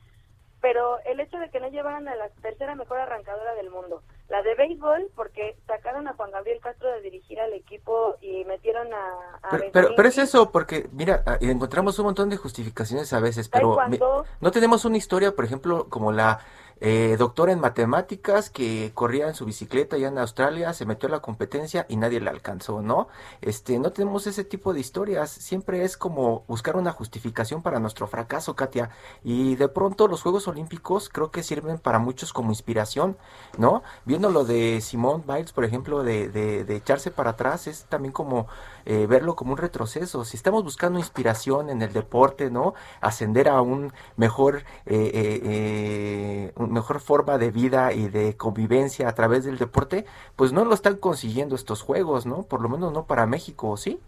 pero 0.61 0.99
el 1.07 1.21
hecho 1.21 1.39
de 1.39 1.49
que 1.49 1.59
no 1.61 1.69
llevaran 1.69 2.07
a 2.09 2.15
la 2.17 2.29
tercera 2.43 2.75
mejor 2.75 2.99
arrancadora 3.01 3.55
del 3.55 3.71
mundo. 3.71 4.03
La 4.29 4.43
de 4.43 4.55
béisbol, 4.55 5.09
porque 5.17 5.57
sacaron 5.67 6.07
a 6.07 6.13
Juan 6.13 6.31
Gabriel 6.31 6.61
Castro 6.61 6.91
de 6.91 7.01
dirigir 7.01 7.41
al 7.41 7.55
equipo 7.55 8.17
y 8.21 8.45
metieron 8.45 8.93
a... 8.93 9.39
a 9.43 9.49
Pero, 9.51 9.65
pero, 9.73 9.89
pero 9.97 10.09
es 10.09 10.19
eso, 10.19 10.53
porque 10.53 10.87
mira, 10.93 11.23
ah, 11.27 11.39
encontramos 11.41 11.99
un 11.99 12.05
montón 12.05 12.29
de 12.29 12.37
justificaciones 12.37 13.11
a 13.15 13.21
veces, 13.21 13.49
pero 13.49 13.77
me- 13.89 13.99
no 13.99 14.51
tenemos 14.51 14.85
una 14.85 14.99
historia, 14.99 15.35
por 15.35 15.47
ejemplo, 15.47 15.89
como 15.89 16.13
la 16.13 16.41
eh, 16.81 17.17
en 17.49 17.61
matemáticas 17.61 18.51
que 18.51 18.93
corría 18.95 19.29
en 19.29 19.35
su 19.35 19.45
bicicleta 19.45 19.97
allá 19.97 20.09
en 20.09 20.19
Australia, 20.19 20.73
se 20.73 20.87
metió 20.87 21.09
a 21.09 21.13
la 21.13 21.21
competencia 21.21 21.87
y 21.89 21.97
nadie 21.97 22.21
la 22.21 22.31
alcanzó, 22.31 22.83
¿no? 22.83 23.09
Este, 23.41 23.79
no 23.79 23.93
tenemos 23.93 24.27
ese 24.27 24.45
tipo 24.45 24.73
de 24.73 24.81
historias, 24.81 25.31
siempre 25.31 25.85
es 25.85 25.97
como 25.97 26.45
buscar 26.49 26.77
una 26.77 26.93
justificación 26.93 27.63
para 27.63 27.81
nuestro 27.81 28.07
fracaso, 28.07 28.57
Katia, 28.57 28.91
y 29.25 29.57
de 29.57 29.69
pronto 29.69 30.09
los 30.09 30.23
Juegos 30.23 30.49
Olímpicos 30.49 31.09
creo 31.09 31.31
que 31.31 31.43
sirven 31.43 31.79
para 31.79 31.99
muchos 31.99 32.33
como 32.33 32.51
inspiración, 32.51 33.17
¿no? 33.59 33.83
Viendo 34.05 34.31
lo 34.31 34.45
de 34.45 34.81
Simone 34.81 35.25
Biles, 35.27 35.53
por 35.53 35.65
ejemplo, 35.65 36.03
de, 36.03 36.29
de, 36.29 36.65
de 36.65 36.77
echarse 36.77 37.11
para 37.11 37.31
atrás, 37.31 37.67
es 37.67 37.85
también 37.85 38.13
como 38.13 38.47
eh, 38.85 39.07
verlo 39.07 39.37
como 39.37 39.53
un 39.53 39.59
retroceso. 39.59 40.25
Si 40.25 40.37
estamos 40.37 40.65
buscando 40.65 40.99
inspiración 40.99 41.71
en 41.71 41.83
el 41.83 41.93
deporte, 41.93 42.51
¿no? 42.51 42.75
Ascender 43.01 43.49
a 43.49 43.61
un 43.61 43.93
mejor, 44.17 44.59
eh, 44.87 45.11
eh, 45.15 45.41
eh, 45.45 46.53
un 46.57 46.73
mejor 46.73 47.01
forma 47.01 47.39
de 47.39 47.51
vida 47.51 47.93
y 47.93 48.09
de 48.09 48.37
convivencia 48.37 49.09
a 49.09 49.15
través 49.15 49.45
del 49.45 49.59
deporte, 49.59 50.05
pues 50.37 50.53
no 50.53 50.65
lo 50.65 50.75
están 50.75 50.97
consiguiendo 50.97 51.55
estos 51.55 51.83
juegos, 51.83 52.27
¿no? 52.27 52.43
Por 52.43 52.61
lo 52.63 52.69
menos 52.69 52.93
no 52.93 53.07
para 53.07 53.27
México, 53.27 53.77
¿sí? 53.77 54.01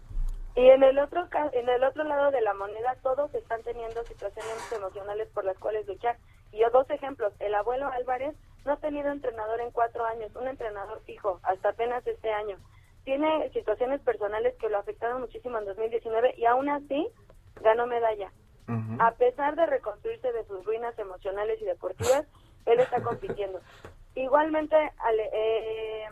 Y 0.55 0.69
en 0.69 0.83
el 0.83 0.99
otro 0.99 1.27
en 1.53 1.67
el 1.67 1.83
otro 1.83 2.03
lado 2.03 2.29
de 2.29 2.41
la 2.41 2.53
moneda 2.53 2.95
todos 3.01 3.33
están 3.33 3.63
teniendo 3.63 4.03
situaciones 4.03 4.71
emocionales 4.71 5.27
por 5.33 5.45
las 5.45 5.57
cuales 5.57 5.87
luchar. 5.87 6.17
Y 6.51 6.59
yo 6.59 6.69
dos 6.69 6.87
ejemplos, 6.91 7.33
el 7.39 7.55
abuelo 7.55 7.87
Álvarez 7.87 8.35
no 8.65 8.73
ha 8.73 8.77
tenido 8.77 9.11
entrenador 9.11 9.59
en 9.61 9.71
cuatro 9.71 10.05
años, 10.05 10.31
un 10.35 10.47
entrenador 10.47 11.01
fijo, 11.05 11.39
hasta 11.43 11.69
apenas 11.69 12.05
este 12.05 12.31
año. 12.31 12.57
Tiene 13.03 13.49
situaciones 13.51 14.01
personales 14.01 14.55
que 14.59 14.69
lo 14.69 14.77
afectaron 14.77 15.21
muchísimo 15.21 15.57
en 15.57 15.65
2019 15.65 16.35
y 16.37 16.45
aún 16.45 16.69
así 16.69 17.07
ganó 17.61 17.85
medalla. 17.85 18.31
A 18.99 19.11
pesar 19.11 19.55
de 19.55 19.65
reconstruirse 19.65 20.31
de 20.31 20.45
sus 20.45 20.63
ruinas 20.65 20.97
emocionales 20.97 21.61
y 21.61 21.65
deportivas, 21.65 22.25
él 22.65 22.79
está 22.79 23.01
compitiendo. 23.01 23.59
Igualmente, 24.15 24.75
Ale- 24.99 25.29
eh, 25.33 26.05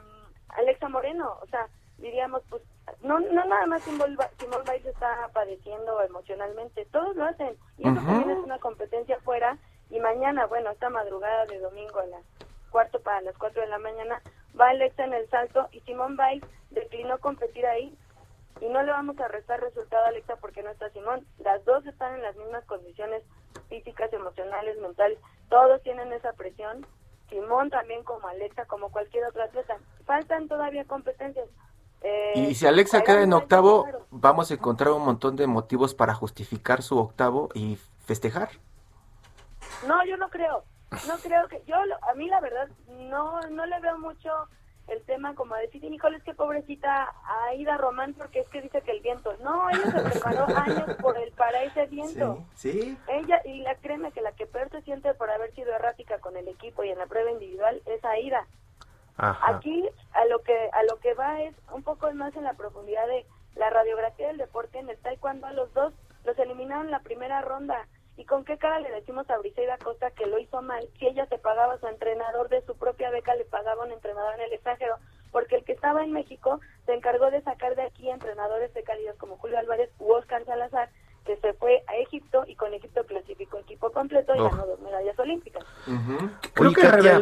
Alexa 0.50 0.90
Moreno, 0.90 1.38
o 1.42 1.46
sea, 1.48 1.68
diríamos, 1.98 2.42
pues 2.50 2.62
no, 3.04 3.20
no 3.20 3.46
nada 3.46 3.66
más 3.68 3.84
Simón 3.84 4.18
Biles 4.66 4.86
está 4.86 5.30
padeciendo 5.34 6.02
emocionalmente, 6.02 6.86
todos 6.92 7.16
lo 7.16 7.26
hacen. 7.26 7.56
Y 7.78 7.84
eso 7.88 7.96
también 7.96 8.32
es 8.32 8.38
una 8.40 8.60
competencia 8.60 9.18
fuera. 9.22 9.58
Y 9.90 10.00
mañana, 10.00 10.46
bueno, 10.48 10.72
esta 10.72 10.90
madrugada 10.90 11.46
de 11.46 11.60
domingo 11.60 12.00
a 12.00 12.06
las 12.08 12.24
cuarto 12.70 13.00
para 13.02 13.22
las 13.22 13.38
cuatro 13.38 13.62
de 13.62 13.68
la 13.68 13.78
mañana, 13.78 14.22
va 14.60 14.70
Alexa 14.70 15.06
en 15.06 15.14
el 15.14 15.30
salto 15.30 15.68
y 15.72 15.80
Simón 15.82 16.18
Biles 16.18 16.48
declinó 16.72 17.18
competir 17.20 17.66
ahí. 17.66 17.96
Y 18.60 18.70
no 18.70 18.84
le 18.84 18.92
vamos 18.92 19.20
a 19.20 19.28
restar 19.28 19.60
resultado 19.60 20.06
a 20.06 20.10
Alexa 20.10 20.36
porque 20.36 20.62
no 20.62 20.70
está 20.70 20.90
Simón. 20.92 21.26
Las 21.40 21.64
dos 21.66 21.86
están 21.86 22.16
en 22.16 22.22
las 22.22 22.36
mismas 22.36 22.64
condiciones 22.66 23.24
físicas, 23.70 24.14
emocionales, 24.14 24.78
mentales. 24.80 25.18
Todos 25.50 25.82
tienen 25.82 26.14
esa 26.14 26.34
presión. 26.34 26.86
Simón 27.30 27.70
también 27.70 28.04
como 28.04 28.28
Alexa, 28.28 28.66
como 28.66 28.92
cualquier 28.92 29.26
otro 29.26 29.44
atleta. 29.44 29.78
Faltan 30.06 30.48
todavía 30.48 30.86
competencias. 30.86 31.48
Eh, 32.04 32.34
y 32.36 32.56
si 32.56 32.68
Alexa 32.68 33.04
queda 33.04 33.22
en 33.22 33.34
octavo, 33.34 33.88
vamos 34.10 34.52
a 34.52 34.56
encontrar 34.56 34.92
un 34.92 35.06
montón 35.06 35.36
de 35.36 35.48
motivos 35.48 35.96
para 35.96 36.14
justificar 36.14 36.82
su 36.82 36.98
octavo 36.98 37.50
y 37.54 37.78
festejar. 38.06 38.50
No, 39.88 40.04
yo 40.06 40.18
no 40.18 40.30
creo. 40.30 40.64
No 41.08 41.18
creo 41.18 41.48
que 41.48 41.64
yo 41.66 41.76
a 41.78 42.14
mí 42.16 42.28
la 42.28 42.42
verdad 42.42 42.68
no 42.88 43.40
no 43.50 43.66
le 43.66 43.80
veo 43.80 43.98
mucho 43.98 44.30
el 44.88 45.02
tema 45.04 45.36
como 45.36 45.56
decir, 45.56 45.84
híjole, 45.84 46.18
es 46.18 46.24
que 46.24 46.34
pobrecita 46.34 47.14
Aida 47.48 47.78
Román 47.78 48.14
porque 48.14 48.42
es 48.42 48.50
que 48.50 48.62
dice 48.62 48.82
que 48.82 48.92
el 48.92 49.02
viento. 49.02 49.34
No, 49.42 49.70
ella 49.70 49.90
se 49.90 50.10
preparó 50.10 50.46
años 50.56 50.98
por 51.02 51.18
el 51.18 51.32
para 51.32 51.64
ese 51.64 51.86
viento. 51.88 52.44
Sí, 52.56 52.98
Ella 53.08 53.42
y 53.46 53.62
la 53.62 53.76
créeme 53.76 54.12
que 54.12 54.22
la 54.22 54.34
que 54.34 54.46
peor 54.48 54.70
se 54.70 54.82
siente 54.82 55.14
por 55.14 55.30
haber 55.30 55.54
sido 55.54 55.74
errática 55.74 56.20
con 56.20 56.36
el 56.36 56.48
equipo 56.48 56.84
y 56.84 56.90
en 56.90 56.98
la 56.98 57.08
prueba 57.08 57.32
individual 57.32 57.82
es 57.86 58.04
Aida. 58.04 58.46
Aquí 59.18 59.88
a 60.14 60.26
lo 60.26 60.42
que 60.42 60.70
a 60.74 60.84
lo 60.84 60.98
que 61.00 61.14
va 61.14 61.42
es 61.42 61.56
un 61.72 61.84
poco 61.84 62.12
más 62.14 62.36
en 62.36 62.44
la 62.44 62.54
profundidad 62.54 63.08
de 63.08 63.26
la 63.56 63.70
radiografía 63.70 64.28
del 64.28 64.38
deporte 64.38 64.80
en 64.80 64.90
el 64.90 64.98
taekwondo 64.98 65.48
a 65.48 65.54
los 65.54 65.74
dos 65.74 65.94
los 66.26 66.38
eliminaron 66.40 66.86
en 66.86 66.92
la 66.92 67.00
primera 67.00 67.42
ronda. 67.42 67.88
¿Y 68.32 68.34
con 68.34 68.46
qué 68.46 68.58
cara 68.58 68.80
le 68.80 68.90
decimos 68.92 69.30
a 69.30 69.38
Briseida 69.40 69.78
Costa 69.78 70.10
que 70.12 70.26
lo 70.26 70.40
hizo 70.40 70.62
mal? 70.62 70.88
Si 70.98 71.06
ella 71.06 71.26
se 71.26 71.38
pagaba 71.38 71.74
a 71.74 71.80
su 71.80 71.88
entrenador 71.88 72.48
de 72.48 72.66
su 72.66 72.78
propia 72.78 73.10
beca, 73.10 73.36
le 73.36 73.44
pagaba 73.44 73.84
un 73.84 73.92
entrenador 73.92 74.36
en 74.36 74.42
el 74.44 74.54
extranjero, 74.54 74.96
porque 75.34 75.58
el 75.58 75.66
que 75.66 75.74
estaba 75.74 76.02
en 76.02 76.14
México 76.14 76.62
se 76.86 76.94
encargó 76.94 77.30
de 77.30 77.42
sacar 77.42 77.76
de 77.76 77.82
aquí 77.82 78.10
entrenadores 78.10 78.74
de 78.74 78.84
calidad 78.84 79.18
como 79.18 79.36
Julio 79.36 79.60
Álvarez 79.60 79.90
u 80.00 80.14
Oscar 80.14 80.46
Salazar, 80.46 80.90
que 81.26 81.36
se 81.42 81.52
fue 81.56 81.84
a 81.88 81.98
Egipto 81.98 82.46
y 82.48 82.56
con 82.56 82.74
Egipto 82.74 83.06
clasificó 83.06 83.58
equipo 83.58 83.92
completo 83.92 84.34
y 84.34 84.38
ganó 84.38 84.66
dos 84.66 84.80
medallas 84.80 85.20
olímpicas. 85.20 85.66
Oye, 86.58 86.74
Katia, 86.74 87.22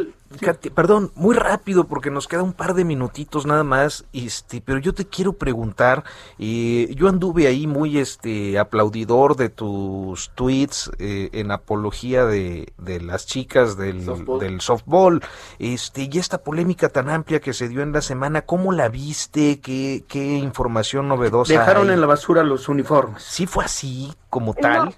Perdón, 0.73 1.11
muy 1.15 1.35
rápido 1.35 1.85
porque 1.85 2.11
nos 2.11 2.27
queda 2.27 2.43
un 2.43 2.53
par 2.53 2.73
de 2.73 2.83
minutitos 2.83 3.45
nada 3.45 3.63
más, 3.63 4.05
este, 4.13 4.61
pero 4.61 4.79
yo 4.79 4.93
te 4.93 5.05
quiero 5.05 5.33
preguntar, 5.33 6.03
eh, 6.37 6.93
yo 6.95 7.07
anduve 7.07 7.47
ahí 7.47 7.67
muy 7.67 7.97
este 7.97 8.57
aplaudidor 8.57 9.35
de 9.35 9.49
tus 9.49 10.31
tweets 10.35 10.91
eh, 10.99 11.29
en 11.33 11.51
apología 11.51 12.25
de, 12.25 12.73
de 12.77 13.01
las 13.01 13.25
chicas 13.25 13.77
del 13.77 14.03
softball. 14.05 14.39
del 14.39 14.61
softball, 14.61 15.21
este, 15.59 16.09
y 16.11 16.17
esta 16.17 16.39
polémica 16.39 16.89
tan 16.89 17.09
amplia 17.09 17.39
que 17.39 17.53
se 17.53 17.67
dio 17.67 17.81
en 17.81 17.91
la 17.91 18.01
semana, 18.01 18.43
¿cómo 18.43 18.71
la 18.71 18.89
viste? 18.89 19.59
¿Qué, 19.59 20.03
qué 20.07 20.37
información 20.37 21.07
novedosa? 21.07 21.53
Dejaron 21.53 21.89
en 21.91 22.01
la 22.01 22.07
basura 22.07 22.43
los 22.43 22.69
uniformes. 22.69 23.23
Sí 23.23 23.45
fue 23.45 23.65
así 23.65 24.13
como 24.29 24.53
tal? 24.53 24.95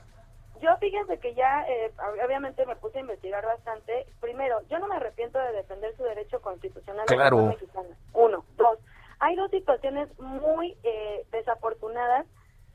yo 0.62 0.70
fíjense 0.78 1.20
que 1.20 1.34
ya, 1.34 1.66
eh, 1.68 1.92
obviamente 2.24 2.66
me 2.66 2.76
puse 2.76 3.00
a 3.00 3.02
investigar 3.02 3.46
bastante. 3.46 4.06
Primero, 4.32 4.62
yo 4.70 4.80
no 4.80 4.88
me 4.88 4.96
arrepiento 4.96 5.38
de 5.40 5.52
defender 5.52 5.94
su 5.98 6.04
derecho 6.04 6.40
constitucional 6.42 7.06
claro. 7.06 7.48
mexicana. 7.48 7.98
Uno. 8.14 8.46
Dos, 8.56 8.80
hay 9.20 9.36
dos 9.36 9.52
situaciones 9.52 10.08
muy 10.20 10.78
eh, 10.84 11.26
desafortunadas 11.34 12.26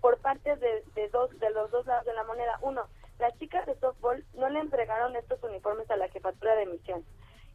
por 0.02 0.18
parte 0.18 0.54
de, 0.56 0.84
de, 0.94 1.08
dos, 1.08 1.30
de 1.38 1.48
los 1.52 1.70
dos 1.70 1.86
lados 1.86 2.04
de 2.04 2.12
la 2.12 2.24
moneda. 2.24 2.58
Uno, 2.60 2.82
las 3.18 3.34
chicas 3.38 3.64
de 3.64 3.74
softball 3.76 4.22
no 4.34 4.50
le 4.50 4.60
entregaron 4.60 5.16
estos 5.16 5.42
uniformes 5.42 5.90
a 5.90 5.96
la 5.96 6.08
jefatura 6.08 6.54
de 6.56 6.66
misión. 6.66 7.06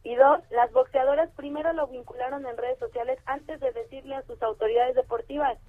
Y 0.01 0.15
dos, 0.15 0.41
las 0.49 0.71
boxeadoras 0.71 1.29
primero 1.35 1.71
lo 1.73 1.85
vincularon 1.85 2.47
en 2.47 2.57
redes 2.57 2.79
sociales 2.79 3.19
antes 3.27 3.59
de 3.59 3.71
decirle 3.71 4.15
a 4.15 4.23
sus 4.23 4.41
autoridades 4.41 4.95
deportivas. 4.95 5.59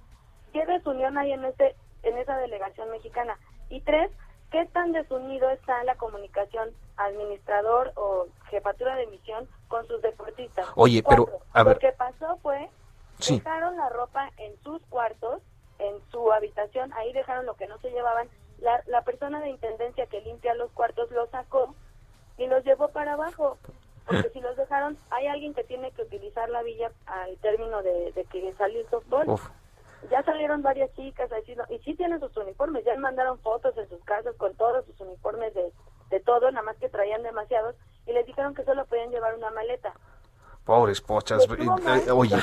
¿Qué 0.53 0.65
desunión 0.65 1.19
hay 1.19 1.33
en 1.33 1.45
este 1.45 1.75
en 2.01 2.17
esa 2.17 2.35
delegación 2.37 2.89
mexicana. 2.89 3.37
Y 3.69 3.81
tres, 3.81 4.11
¿qué 4.53 4.65
tan 4.67 4.91
desunido 4.91 5.49
está 5.49 5.83
la 5.83 5.95
comunicación 5.95 6.69
administrador 6.95 7.91
o 7.95 8.27
jefatura 8.51 8.95
de 8.95 9.07
misión 9.07 9.49
con 9.67 9.85
sus 9.87 9.99
deportistas? 10.03 10.67
Oye, 10.75 11.03
pero 11.03 11.27
a 11.53 11.63
ver. 11.63 11.77
Lo 11.77 11.79
que 11.79 11.91
pasó 11.91 12.37
fue, 12.43 12.69
dejaron 13.17 13.75
la 13.75 13.89
ropa 13.89 14.29
en 14.37 14.55
sus 14.63 14.79
cuartos, 14.85 15.41
en 15.79 15.95
su 16.11 16.31
habitación, 16.31 16.93
ahí 16.93 17.11
dejaron 17.13 17.47
lo 17.47 17.55
que 17.55 17.67
no 17.67 17.79
se 17.79 17.89
llevaban. 17.89 18.29
La, 18.59 18.81
la 18.85 19.01
persona 19.01 19.41
de 19.41 19.49
intendencia 19.49 20.05
que 20.05 20.21
limpia 20.21 20.53
los 20.53 20.71
cuartos 20.71 21.09
los 21.09 21.29
sacó 21.31 21.73
y 22.37 22.45
los 22.45 22.63
llevó 22.63 22.89
para 22.89 23.13
abajo. 23.13 23.57
Porque 24.05 24.29
si 24.29 24.39
los 24.39 24.55
dejaron, 24.55 24.97
hay 25.09 25.27
alguien 25.27 25.55
que 25.55 25.63
tiene 25.63 25.91
que 25.91 26.03
utilizar 26.03 26.49
la 26.49 26.61
villa 26.61 26.91
al 27.07 27.35
término 27.37 27.81
de, 27.81 28.11
de 28.11 28.23
que 28.25 28.53
salió 28.53 28.81
el 28.81 28.89
softball 28.89 29.25
ya 30.09 30.23
salieron 30.23 30.61
varias 30.61 30.93
chicas 30.93 31.29
y 31.69 31.79
sí 31.79 31.95
tienen 31.95 32.19
sus 32.19 32.35
uniformes, 32.37 32.83
ya 32.85 32.95
mandaron 32.97 33.39
fotos 33.39 33.77
en 33.77 33.87
sus 33.89 34.03
casas 34.03 34.35
con 34.37 34.55
todos 34.55 34.85
sus 34.85 34.99
uniformes 35.01 35.53
de, 35.53 35.71
de 36.09 36.19
todo, 36.19 36.51
nada 36.51 36.65
más 36.65 36.77
que 36.77 36.89
traían 36.89 37.23
demasiados 37.23 37.75
y 38.05 38.13
les 38.13 38.25
dijeron 38.25 38.53
que 38.53 38.63
solo 38.63 38.85
podían 38.85 39.11
llevar 39.11 39.35
una 39.35 39.51
maleta. 39.51 39.93
Pobres 40.65 41.01
pochas. 41.01 41.45
Eh, 41.45 42.11
oye, 42.11 42.37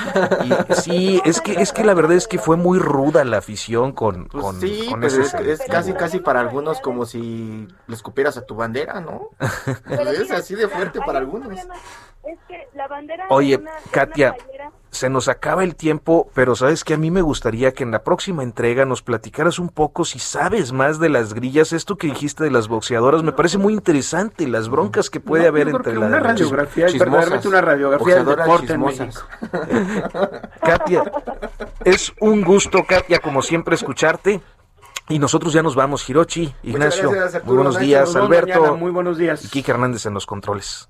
sí, 0.75 1.19
es 1.25 1.41
que 1.41 1.53
es 1.53 1.73
que 1.73 1.83
la 1.83 1.95
verdad 1.95 2.11
es 2.11 2.27
que 2.27 2.37
fue 2.37 2.55
muy 2.55 2.77
ruda 2.77 3.25
la 3.25 3.37
afición 3.37 3.93
con, 3.93 4.27
pues 4.27 4.43
con, 4.43 4.59
sí, 4.59 4.85
con 4.91 4.99
pues 4.99 5.13
ese 5.15 5.37
es, 5.41 5.59
es 5.59 5.67
casi 5.67 5.93
casi 5.93 6.19
para 6.19 6.39
algunos 6.39 6.81
como 6.81 7.07
si 7.07 7.67
le 7.87 7.95
escupieras 7.95 8.37
a 8.37 8.45
tu 8.45 8.53
bandera, 8.53 8.99
¿no? 9.01 9.29
es 9.89 10.29
así 10.29 10.53
de 10.53 10.67
fuerte 10.67 10.99
para 10.99 11.17
algunos. 11.17 11.57
Es 12.23 12.39
que 12.47 12.67
la 12.75 12.87
bandera 12.87 13.25
Oye, 13.29 13.59
Katia, 13.89 14.35
se 14.91 15.09
nos 15.09 15.29
acaba 15.29 15.63
el 15.63 15.75
tiempo, 15.75 16.29
pero 16.33 16.53
sabes 16.55 16.83
que 16.83 16.93
a 16.93 16.97
mí 16.97 17.11
me 17.11 17.21
gustaría 17.21 17.73
que 17.73 17.83
en 17.83 17.91
la 17.91 18.03
próxima 18.03 18.43
entrega 18.43 18.85
nos 18.85 19.01
platicaras 19.01 19.57
un 19.57 19.69
poco 19.69 20.03
si 20.03 20.19
sabes 20.19 20.73
más 20.73 20.99
de 20.99 21.07
las 21.07 21.33
grillas, 21.33 21.71
esto 21.71 21.95
que 21.95 22.07
dijiste 22.07 22.43
de 22.43 22.51
las 22.51 22.67
boxeadoras, 22.67 23.23
me 23.23 23.31
parece 23.31 23.57
muy 23.57 23.73
interesante, 23.73 24.47
las 24.47 24.67
broncas 24.67 25.09
que 25.09 25.21
puede 25.21 25.47
haber 25.47 25.69
entre 25.69 25.95
las 25.95 26.09
una 26.09 26.19
radiografía, 26.19 26.87
es 26.87 26.99
verdaderamente 26.99 27.47
una 27.47 27.61
radiografía 27.61 28.15
del 28.15 28.25
deporte 28.25 28.73
en 28.73 28.81
México. 28.81 29.21
Katia, 30.61 31.03
es 31.85 32.13
un 32.19 32.41
gusto, 32.41 32.83
Katia, 32.85 33.19
como 33.19 33.41
siempre, 33.41 33.75
escucharte. 33.75 34.41
Y 35.07 35.19
nosotros 35.19 35.51
ya 35.51 35.61
nos 35.61 35.75
vamos, 35.75 36.09
Hirochi, 36.09 36.53
Ignacio. 36.63 37.09
gracias, 37.09 37.35
Arturo, 37.35 37.47
muy 37.47 37.55
buenos 37.55 37.79
días, 37.79 38.15
Alberto. 38.15 38.59
mañana, 38.59 38.77
muy 38.77 38.91
buenos 38.91 39.17
días. 39.17 39.43
Y 39.43 39.49
Kike 39.49 39.71
Hernández 39.71 40.05
en 40.05 40.13
los 40.13 40.25
controles. 40.25 40.89